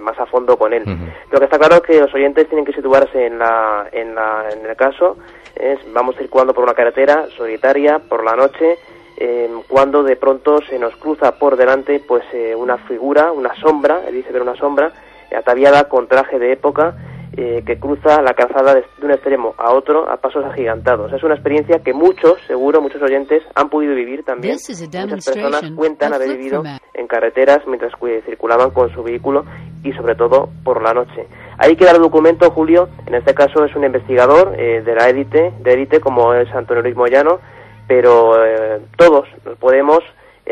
más 0.00 0.18
a 0.18 0.26
fondo 0.26 0.58
con 0.58 0.72
él. 0.74 0.82
Lo 1.30 1.38
que 1.38 1.44
está 1.44 1.56
claro 1.56 1.76
es 1.76 1.82
que 1.82 2.00
los 2.00 2.12
oyentes 2.12 2.48
tienen 2.48 2.66
que 2.66 2.72
situarse 2.72 3.26
en 3.26 3.38
la, 3.38 3.88
en, 3.92 4.14
la, 4.14 4.48
en 4.50 4.66
el 4.66 4.76
caso 4.76 5.16
es, 5.56 5.78
vamos 5.92 6.16
circulando 6.16 6.54
por 6.54 6.64
una 6.64 6.74
carretera 6.74 7.26
solitaria 7.36 7.98
por 7.98 8.24
la 8.24 8.36
noche, 8.36 8.78
eh, 9.16 9.50
cuando 9.68 10.02
de 10.02 10.16
pronto 10.16 10.58
se 10.68 10.78
nos 10.78 10.94
cruza 10.96 11.38
por 11.38 11.56
delante 11.56 12.00
pues 12.06 12.22
eh, 12.32 12.54
una 12.54 12.76
figura, 12.86 13.32
una 13.32 13.54
sombra, 13.56 14.00
dice 14.12 14.32
ver 14.32 14.42
una 14.42 14.56
sombra, 14.56 14.92
ataviada 15.36 15.88
con 15.88 16.06
traje 16.06 16.38
de 16.38 16.52
época, 16.52 16.94
eh, 17.38 17.62
que 17.66 17.78
cruza 17.78 18.22
la 18.22 18.34
calzada 18.34 18.74
de, 18.74 18.84
un 19.02 19.10
extremo 19.10 19.54
a 19.58 19.72
otro 19.72 20.08
a 20.08 20.16
pasos 20.16 20.44
agigantados. 20.44 21.12
Es 21.12 21.22
una 21.22 21.34
experiencia 21.34 21.80
que 21.80 21.92
muchos, 21.92 22.40
seguro, 22.46 22.80
muchos 22.80 23.02
oyentes 23.02 23.42
han 23.54 23.68
podido 23.68 23.94
vivir 23.94 24.24
también. 24.24 24.54
Muchas 24.54 25.24
personas 25.24 25.62
cuentan 25.76 26.14
haber 26.14 26.30
vivido 26.30 26.62
en 26.94 27.06
carreteras 27.06 27.60
mientras 27.66 27.92
circulaban 28.24 28.70
con 28.70 28.90
su 28.94 29.02
vehículo 29.02 29.44
y 29.82 29.92
sobre 29.92 30.14
todo 30.14 30.48
por 30.64 30.82
la 30.82 30.94
noche. 30.94 31.26
Ahí 31.58 31.76
queda 31.76 31.92
el 31.92 31.98
documento, 31.98 32.50
Julio, 32.50 32.88
en 33.06 33.14
este 33.14 33.34
caso 33.34 33.64
es 33.64 33.74
un 33.74 33.84
investigador 33.84 34.54
eh, 34.58 34.82
de 34.84 34.94
la 34.94 35.08
élite, 35.08 35.52
de 35.60 35.72
élite 35.72 36.00
como 36.00 36.34
es 36.34 36.52
Antonio 36.54 36.82
Luis 36.82 36.96
Moyano, 36.96 37.40
pero 37.86 38.44
eh, 38.44 38.80
todos 38.96 39.28
podemos 39.58 40.00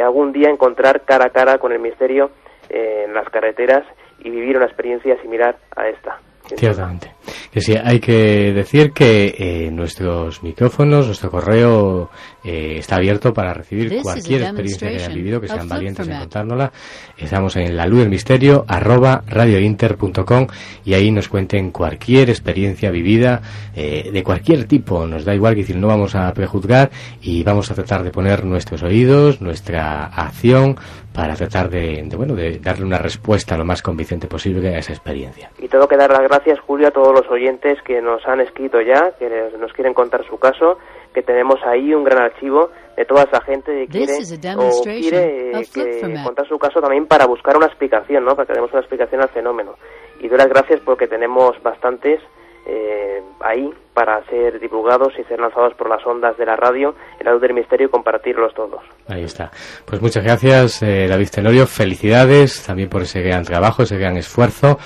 algún 0.03 0.33
día 0.33 0.51
encontrar 0.51 1.03
cara 1.03 1.27
a 1.27 1.31
cara 1.31 1.59
con 1.59 1.73
el 1.73 1.79
misterio 1.79 2.31
en 2.69 3.15
las 3.15 3.29
carreteras 3.29 3.85
y 4.19 4.31
vivir 4.31 4.57
una 4.57 4.67
experiencia 4.67 5.21
similar 5.21 5.57
a 5.77 5.89
esta. 5.89 6.19
Ciertamente. 6.57 7.15
Que 7.51 7.61
sí, 7.63 7.75
hay 7.75 8.01
que 8.01 8.53
decir 8.53 8.93
que 8.93 9.35
eh, 9.39 9.71
nuestros 9.71 10.43
micrófonos, 10.43 11.07
nuestro 11.07 11.31
correo 11.31 12.11
eh, 12.45 12.77
está 12.79 12.97
abierto 12.97 13.33
para 13.33 13.55
recibir 13.55 14.03
cualquier 14.03 14.43
experiencia 14.43 14.89
que 14.89 14.97
hayan 14.97 15.15
vivido, 15.15 15.41
que 15.41 15.49
sean 15.49 15.69
valientes 15.69 16.07
en 16.07 16.19
contárnosla. 16.19 16.71
Estamos 17.17 17.57
en 17.57 17.75
la 17.75 17.87
luz 17.87 18.01
del 18.01 18.11
misterio, 18.11 18.65
arroba 18.69 19.25
radiointer.com 19.27 20.47
y 20.85 20.93
ahí 20.93 21.11
nos 21.11 21.29
cuenten 21.29 21.71
cualquier 21.71 22.29
experiencia 22.29 22.91
vivida, 22.91 23.41
eh, 23.75 24.11
de 24.13 24.23
cualquier 24.23 24.67
tipo. 24.67 25.07
Nos 25.07 25.25
da 25.25 25.35
igual 25.35 25.55
que 25.55 25.63
decir, 25.63 25.77
no 25.77 25.87
vamos 25.87 26.15
a 26.15 26.33
prejuzgar 26.35 26.91
y 27.23 27.43
vamos 27.43 27.71
a 27.71 27.75
tratar 27.75 28.03
de 28.03 28.11
poner 28.11 28.45
nuestros 28.45 28.83
oídos, 28.83 29.41
nuestra 29.41 30.05
acción 30.05 30.77
para 31.15 31.37
tratar 31.37 31.71
de, 31.71 32.07
bueno 32.17 32.35
de 32.35 32.59
darle 32.59 32.85
una 32.85 32.99
respuesta 32.99 33.57
lo 33.57 33.65
más 33.65 33.83
convincente 33.83 34.27
posible 34.27 34.75
a 34.75 34.79
esa 34.79 34.93
experiencia. 34.93 35.51
Y 35.59 35.69
tengo 35.69 35.87
que 35.87 35.97
dar 35.97 36.11
las 36.11 36.23
gracias, 36.23 36.59
Julio, 36.61 36.89
a 36.89 36.91
todos 36.91 37.15
los 37.15 37.31
oyentes 37.31 37.81
que 37.83 38.03
nos 38.03 38.27
han 38.27 38.41
escrito 38.41 38.81
ya, 38.81 39.13
que 39.19 39.31
nos 39.59 39.73
quieren 39.73 39.95
contar 39.95 40.27
su 40.27 40.39
caso, 40.39 40.79
que 41.15 41.23
tenemos 41.23 41.61
ahí 41.65 41.95
un 41.95 42.03
gran 42.03 42.25
archivo 42.25 42.71
de 42.97 43.05
toda 43.05 43.23
esa 43.23 43.41
gente 43.43 43.87
que 43.87 43.87
quiere, 43.87 44.19
o 44.57 44.83
quiere 44.83 45.53
eh, 45.53 46.25
contar 46.25 46.49
su 46.49 46.59
caso 46.59 46.81
también 46.81 47.07
para 47.07 47.27
buscar 47.27 47.57
una 47.57 47.67
explicación, 47.67 48.25
¿no? 48.25 48.35
Para 48.35 48.47
que 48.47 48.55
demos 48.55 48.73
una 48.73 48.81
explicación 48.81 49.23
al 49.23 49.29
fenómeno. 49.29 49.77
Y 50.21 50.27
doy 50.27 50.39
las 50.39 50.49
gracias 50.49 50.81
porque 50.85 51.07
tenemos 51.07 51.61
bastantes 51.63 52.21
eh, 52.67 53.23
ahí 53.41 53.73
para 53.93 54.25
ser 54.27 54.59
divulgados 54.59 55.13
y 55.19 55.25
ser 55.25 55.39
lanzados 55.39 55.75
por 55.75 55.89
las 55.89 56.05
ondas 56.07 56.37
de 56.37 56.47
la 56.47 56.57
radio 56.57 56.95
en 57.19 57.27
la 57.27 57.33
luz 57.33 57.43
del 57.43 57.55
misterio 57.55 57.87
y 57.87 57.91
compartirlos 57.91 58.53
todos. 58.55 58.83
Ahí 59.09 59.25
está. 59.25 59.51
Pues 59.85 60.03
muchas 60.03 60.25
gracias, 60.25 60.83
eh, 60.83 61.07
David 61.09 61.29
Tenorio. 61.31 61.67
Felicidades 61.67 62.65
también 62.67 62.89
por 62.89 63.03
ese 63.03 63.23
gran 63.23 63.45
trabajo, 63.45 63.83
ese 63.83 63.97
gran 63.97 64.17
esfuerzo 64.17 64.79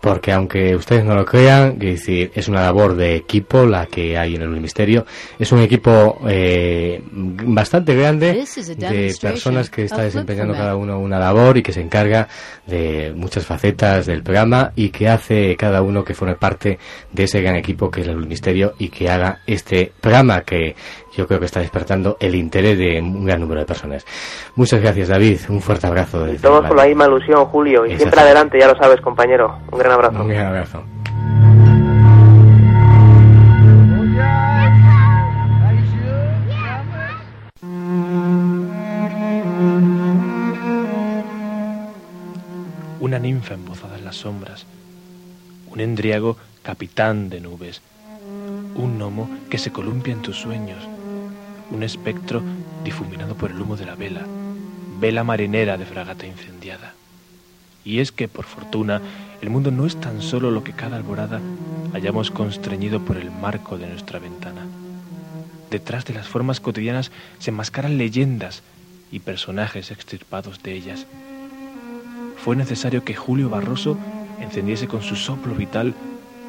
porque 0.00 0.32
aunque 0.32 0.76
ustedes 0.76 1.04
no 1.04 1.14
lo 1.14 1.24
crean, 1.24 1.76
es 1.80 2.48
una 2.48 2.62
labor 2.62 2.94
de 2.94 3.16
equipo 3.16 3.66
la 3.66 3.86
que 3.86 4.16
hay 4.16 4.36
en 4.36 4.42
el 4.42 4.48
Ministerio. 4.48 5.04
Es 5.38 5.50
un 5.50 5.60
equipo 5.60 6.20
eh, 6.28 7.02
bastante 7.10 7.94
grande 7.94 8.44
de 8.76 9.14
personas 9.20 9.70
que 9.70 9.84
está 9.84 10.02
desempeñando 10.02 10.54
cada 10.54 10.76
uno 10.76 10.98
una 11.00 11.18
labor 11.18 11.58
y 11.58 11.62
que 11.62 11.72
se 11.72 11.80
encarga 11.80 12.28
de 12.66 13.12
muchas 13.14 13.44
facetas 13.44 14.06
del 14.06 14.22
programa 14.22 14.72
y 14.76 14.90
que 14.90 15.08
hace 15.08 15.56
cada 15.56 15.82
uno 15.82 16.04
que 16.04 16.14
forme 16.14 16.36
parte 16.36 16.78
de 17.12 17.24
ese 17.24 17.40
gran 17.40 17.56
equipo 17.56 17.90
que 17.90 18.02
es 18.02 18.08
el 18.08 18.16
Ministerio 18.16 18.74
y 18.78 18.88
que 18.88 19.10
haga 19.10 19.40
este 19.46 19.92
programa 20.00 20.42
que 20.42 20.76
yo 21.18 21.26
creo 21.26 21.40
que 21.40 21.46
está 21.46 21.58
despertando 21.58 22.16
el 22.20 22.36
interés 22.36 22.78
de 22.78 23.00
un 23.00 23.24
gran 23.24 23.40
número 23.40 23.58
de 23.58 23.66
personas. 23.66 24.06
Muchas 24.54 24.80
gracias, 24.80 25.08
David. 25.08 25.40
Un 25.48 25.60
fuerte 25.60 25.88
abrazo. 25.88 26.24
todos 26.40 26.64
con 26.68 26.76
la 26.76 26.86
misma 26.86 27.06
ilusión, 27.06 27.44
Julio. 27.46 27.84
Y 27.86 27.96
siempre 27.96 28.20
adelante, 28.20 28.56
ya 28.56 28.68
lo 28.68 28.76
sabes, 28.76 29.00
compañero. 29.00 29.58
Un 29.72 29.78
gran 29.80 29.92
abrazo. 29.92 30.22
Un 30.22 30.28
gran 30.28 30.46
abrazo. 30.46 30.84
Una 43.00 43.18
ninfa 43.18 43.54
embozada 43.54 43.98
en 43.98 44.04
las 44.04 44.16
sombras, 44.16 44.66
un 45.68 45.80
endriago 45.80 46.36
capitán 46.62 47.28
de 47.28 47.40
nubes, 47.40 47.82
un 48.76 48.98
gnomo 48.98 49.28
que 49.50 49.58
se 49.58 49.72
columpia 49.72 50.12
en 50.12 50.22
tus 50.22 50.36
sueños, 50.36 50.86
un 51.70 51.82
espectro 51.82 52.42
difuminado 52.84 53.34
por 53.34 53.50
el 53.50 53.60
humo 53.60 53.76
de 53.76 53.86
la 53.86 53.94
vela, 53.94 54.26
vela 55.00 55.24
marinera 55.24 55.76
de 55.76 55.86
fragata 55.86 56.26
incendiada. 56.26 56.94
Y 57.84 58.00
es 58.00 58.12
que, 58.12 58.28
por 58.28 58.44
fortuna, 58.44 59.00
el 59.40 59.50
mundo 59.50 59.70
no 59.70 59.86
es 59.86 59.96
tan 59.96 60.20
solo 60.20 60.50
lo 60.50 60.64
que 60.64 60.72
cada 60.72 60.96
alborada 60.96 61.40
hayamos 61.94 62.30
constreñido 62.30 63.00
por 63.00 63.16
el 63.16 63.30
marco 63.30 63.78
de 63.78 63.86
nuestra 63.86 64.18
ventana. 64.18 64.66
Detrás 65.70 66.04
de 66.04 66.14
las 66.14 66.28
formas 66.28 66.60
cotidianas 66.60 67.10
se 67.38 67.50
enmascaran 67.50 67.98
leyendas 67.98 68.62
y 69.10 69.20
personajes 69.20 69.90
extirpados 69.90 70.62
de 70.62 70.74
ellas. 70.74 71.06
Fue 72.42 72.56
necesario 72.56 73.04
que 73.04 73.14
Julio 73.14 73.48
Barroso 73.48 73.98
encendiese 74.40 74.88
con 74.88 75.02
su 75.02 75.16
soplo 75.16 75.54
vital 75.54 75.94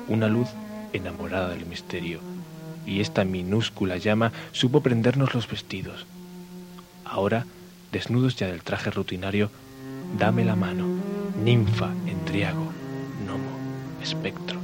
una 0.08 0.28
luz 0.28 0.50
enamorada 0.94 1.50
del 1.50 1.66
misterio, 1.66 2.20
y 2.90 3.02
esta 3.02 3.24
minúscula 3.24 3.98
llama 3.98 4.32
supo 4.52 4.82
prendernos 4.82 5.36
los 5.36 5.48
vestidos. 5.48 6.08
Ahora, 7.06 7.46
desnudos 7.92 8.36
ya 8.36 8.48
del 8.48 8.64
traje 8.64 8.90
rutinario, 8.90 9.52
dame 10.18 10.44
la 10.44 10.56
mano, 10.56 10.86
ninfa, 11.44 11.92
endriago, 12.08 12.72
gnomo, 13.24 13.52
espectro. 14.02 14.59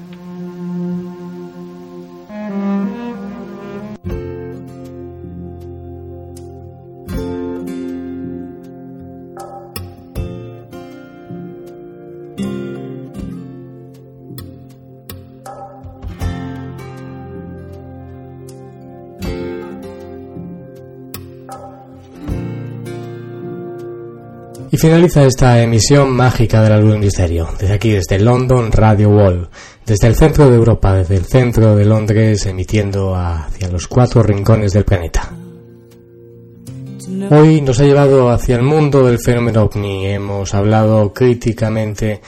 Y 24.75 24.77
finaliza 24.77 25.23
esta 25.23 25.61
emisión 25.61 26.11
mágica 26.11 26.61
de 26.61 26.69
la 26.69 26.77
luz 26.77 26.97
misterio, 26.97 27.47
desde 27.57 27.75
aquí, 27.75 27.91
desde 27.91 28.19
London 28.19 28.73
Radio 28.73 29.07
Wall, 29.07 29.49
desde 29.85 30.07
el 30.07 30.17
centro 30.17 30.49
de 30.49 30.57
Europa, 30.57 30.95
desde 30.95 31.15
el 31.15 31.23
centro 31.23 31.77
de 31.77 31.85
Londres, 31.85 32.45
emitiendo 32.45 33.15
hacia 33.15 33.69
los 33.69 33.87
cuatro 33.87 34.21
rincones 34.21 34.73
del 34.73 34.83
planeta. 34.83 35.31
Hoy 37.29 37.61
nos 37.61 37.79
ha 37.79 37.85
llevado 37.85 38.29
hacia 38.29 38.57
el 38.57 38.63
mundo 38.63 39.07
del 39.07 39.19
fenómeno 39.19 39.63
ovni. 39.63 40.07
Hemos 40.07 40.53
hablado 40.53 41.13
críticamente 41.13 42.19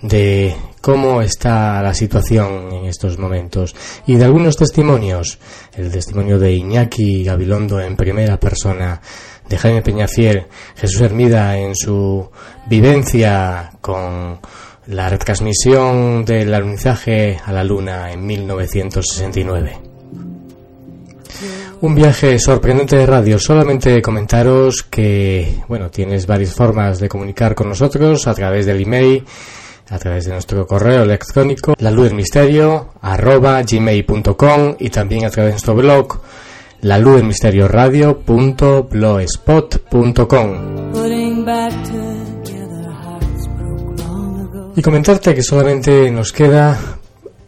de 0.00 0.54
cómo 0.80 1.20
está 1.22 1.82
la 1.82 1.92
situación 1.92 2.72
en 2.72 2.84
estos 2.84 3.18
momentos 3.18 3.74
y 4.06 4.14
de 4.14 4.24
algunos 4.24 4.56
testimonios. 4.56 5.40
El 5.74 5.90
testimonio 5.90 6.38
de 6.38 6.52
Iñaki 6.52 7.24
Gabilondo 7.24 7.80
en 7.80 7.96
primera 7.96 8.38
persona, 8.38 9.00
de 9.48 9.58
Jaime 9.58 9.82
Peñafiel, 9.82 10.46
Jesús 10.76 11.00
Hermida 11.00 11.56
en 11.56 11.74
su 11.74 12.30
vivencia 12.66 13.72
con 13.80 14.40
la 14.86 15.08
retransmisión 15.08 16.24
del 16.24 16.54
alunizaje 16.54 17.38
a 17.44 17.52
la 17.52 17.64
Luna 17.64 18.12
en 18.12 18.24
1969. 18.24 19.80
Un 21.82 21.94
viaje 21.94 22.38
sorprendente 22.38 22.96
de 22.96 23.04
radio. 23.04 23.38
Solamente 23.38 24.00
comentaros 24.00 24.82
que, 24.82 25.62
bueno, 25.68 25.90
tienes 25.90 26.26
varias 26.26 26.54
formas 26.54 26.98
de 27.00 27.08
comunicar 27.08 27.54
con 27.54 27.68
nosotros 27.68 28.26
a 28.26 28.34
través 28.34 28.64
del 28.64 28.80
email, 28.80 29.24
a 29.90 29.98
través 29.98 30.24
de 30.24 30.32
nuestro 30.32 30.66
correo 30.66 31.02
electrónico, 31.02 31.74
la 31.78 31.90
luz 31.90 32.06
del 32.06 32.14
misterio, 32.14 32.94
arroba 33.02 33.62
gmail.com 33.62 34.76
y 34.78 34.88
también 34.88 35.26
a 35.26 35.30
través 35.30 35.48
de 35.48 35.52
nuestro 35.52 35.74
blog, 35.74 36.18
la 36.82 36.98
luz 36.98 37.16
del 37.16 37.26
misterio 37.26 37.68
Y 44.76 44.82
comentarte 44.82 45.34
que 45.34 45.42
solamente 45.42 46.10
nos 46.10 46.32
queda 46.32 46.78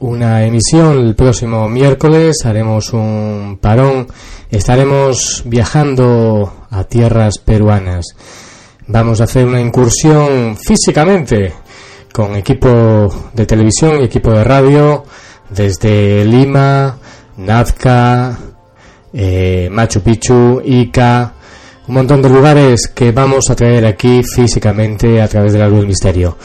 una 0.01 0.45
emisión. 0.45 0.99
El 0.99 1.15
próximo 1.15 1.69
miércoles, 1.69 2.37
haremos 2.45 2.93
un 2.93 3.59
parón, 3.61 4.07
estaremos 4.51 5.43
viajando 5.45 6.67
a 6.71 6.85
tierras 6.85 7.39
peruanas. 7.39 8.07
Vamos 8.87 9.21
a 9.21 9.25
hacer 9.25 9.47
una 9.47 9.61
incursión 9.61 10.57
físicamente 10.57 11.53
con 12.13 12.35
equipo 12.35 13.31
de 13.35 13.47
televisión 13.47 14.01
y 14.01 14.05
equipo 14.05 14.33
de 14.33 14.45
radio 14.45 15.05
desde 15.51 16.25
Lima, 16.25 16.99
Nazca, 17.37 18.39
eh, 19.13 19.69
Machu 19.71 20.01
Picchu, 20.01 20.61
Ica, 20.65 21.35
un 21.89 21.95
montón 21.95 22.21
de 22.21 22.29
lugares 22.29 22.89
que 22.89 23.13
vamos 23.13 23.49
a 23.51 23.57
traer 23.57 23.87
aquí 23.87 24.23
físicamente 24.23 25.21
a 25.23 25.29
través 25.29 25.53
de 25.53 25.59
la 25.59 25.69
luz 25.69 25.79
del 25.79 25.89
misterio. 25.89 26.37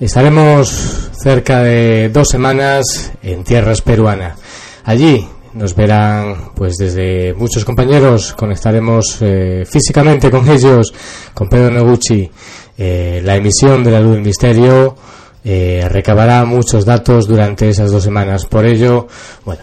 Estaremos 0.00 1.10
cerca 1.12 1.62
de 1.62 2.08
dos 2.08 2.28
semanas 2.28 3.12
en 3.22 3.44
tierras 3.44 3.82
peruanas. 3.82 4.38
Allí 4.84 5.26
nos 5.52 5.74
verán, 5.74 6.52
pues 6.54 6.76
desde 6.76 7.34
muchos 7.34 7.64
compañeros, 7.64 8.32
conectaremos 8.34 9.18
eh, 9.20 9.64
físicamente 9.66 10.30
con 10.30 10.48
ellos, 10.48 10.92
con 11.34 11.48
Pedro 11.48 11.70
Noguchi. 11.70 12.30
Eh, 12.78 13.20
la 13.24 13.36
emisión 13.36 13.84
de 13.84 13.90
la 13.90 14.00
luz 14.00 14.14
del 14.14 14.22
misterio 14.22 14.96
eh, 15.44 15.86
recabará 15.88 16.44
muchos 16.44 16.84
datos 16.84 17.26
durante 17.26 17.68
esas 17.68 17.90
dos 17.90 18.02
semanas. 18.02 18.46
Por 18.46 18.64
ello, 18.64 19.06
bueno, 19.44 19.62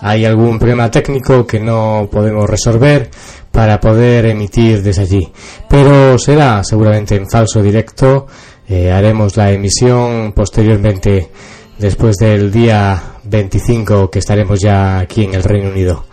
hay 0.00 0.24
algún 0.24 0.58
problema 0.58 0.90
técnico 0.90 1.46
que 1.46 1.60
no 1.60 2.08
podemos 2.10 2.48
resolver 2.48 3.10
para 3.50 3.80
poder 3.80 4.26
emitir 4.26 4.82
desde 4.82 5.02
allí. 5.02 5.32
Pero 5.68 6.18
será 6.18 6.62
seguramente 6.64 7.16
en 7.16 7.28
falso 7.28 7.62
directo 7.62 8.26
eh, 8.68 8.92
haremos 8.92 9.36
la 9.36 9.50
emisión 9.50 10.32
posteriormente 10.32 11.30
después 11.78 12.16
del 12.16 12.52
día 12.52 13.02
25 13.24 14.10
que 14.10 14.20
estaremos 14.20 14.60
ya 14.60 15.00
aquí 15.00 15.24
en 15.24 15.34
el 15.34 15.42
Reino 15.42 15.70
Unido. 15.70 16.04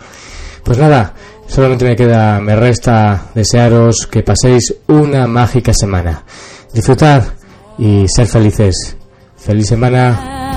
Pues 0.63 0.79
nada, 0.79 1.13
solamente 1.47 1.85
me 1.85 1.95
queda, 1.95 2.41
me 2.41 2.55
resta 2.55 3.27
desearos 3.35 4.07
que 4.09 4.23
paséis 4.23 4.73
una 4.87 5.27
mágica 5.27 5.71
semana. 5.73 6.23
Disfrutar 6.73 7.35
y 7.77 8.07
ser 8.07 8.25
felices. 8.25 8.97
Feliz 9.37 9.67
semana. 9.67 10.56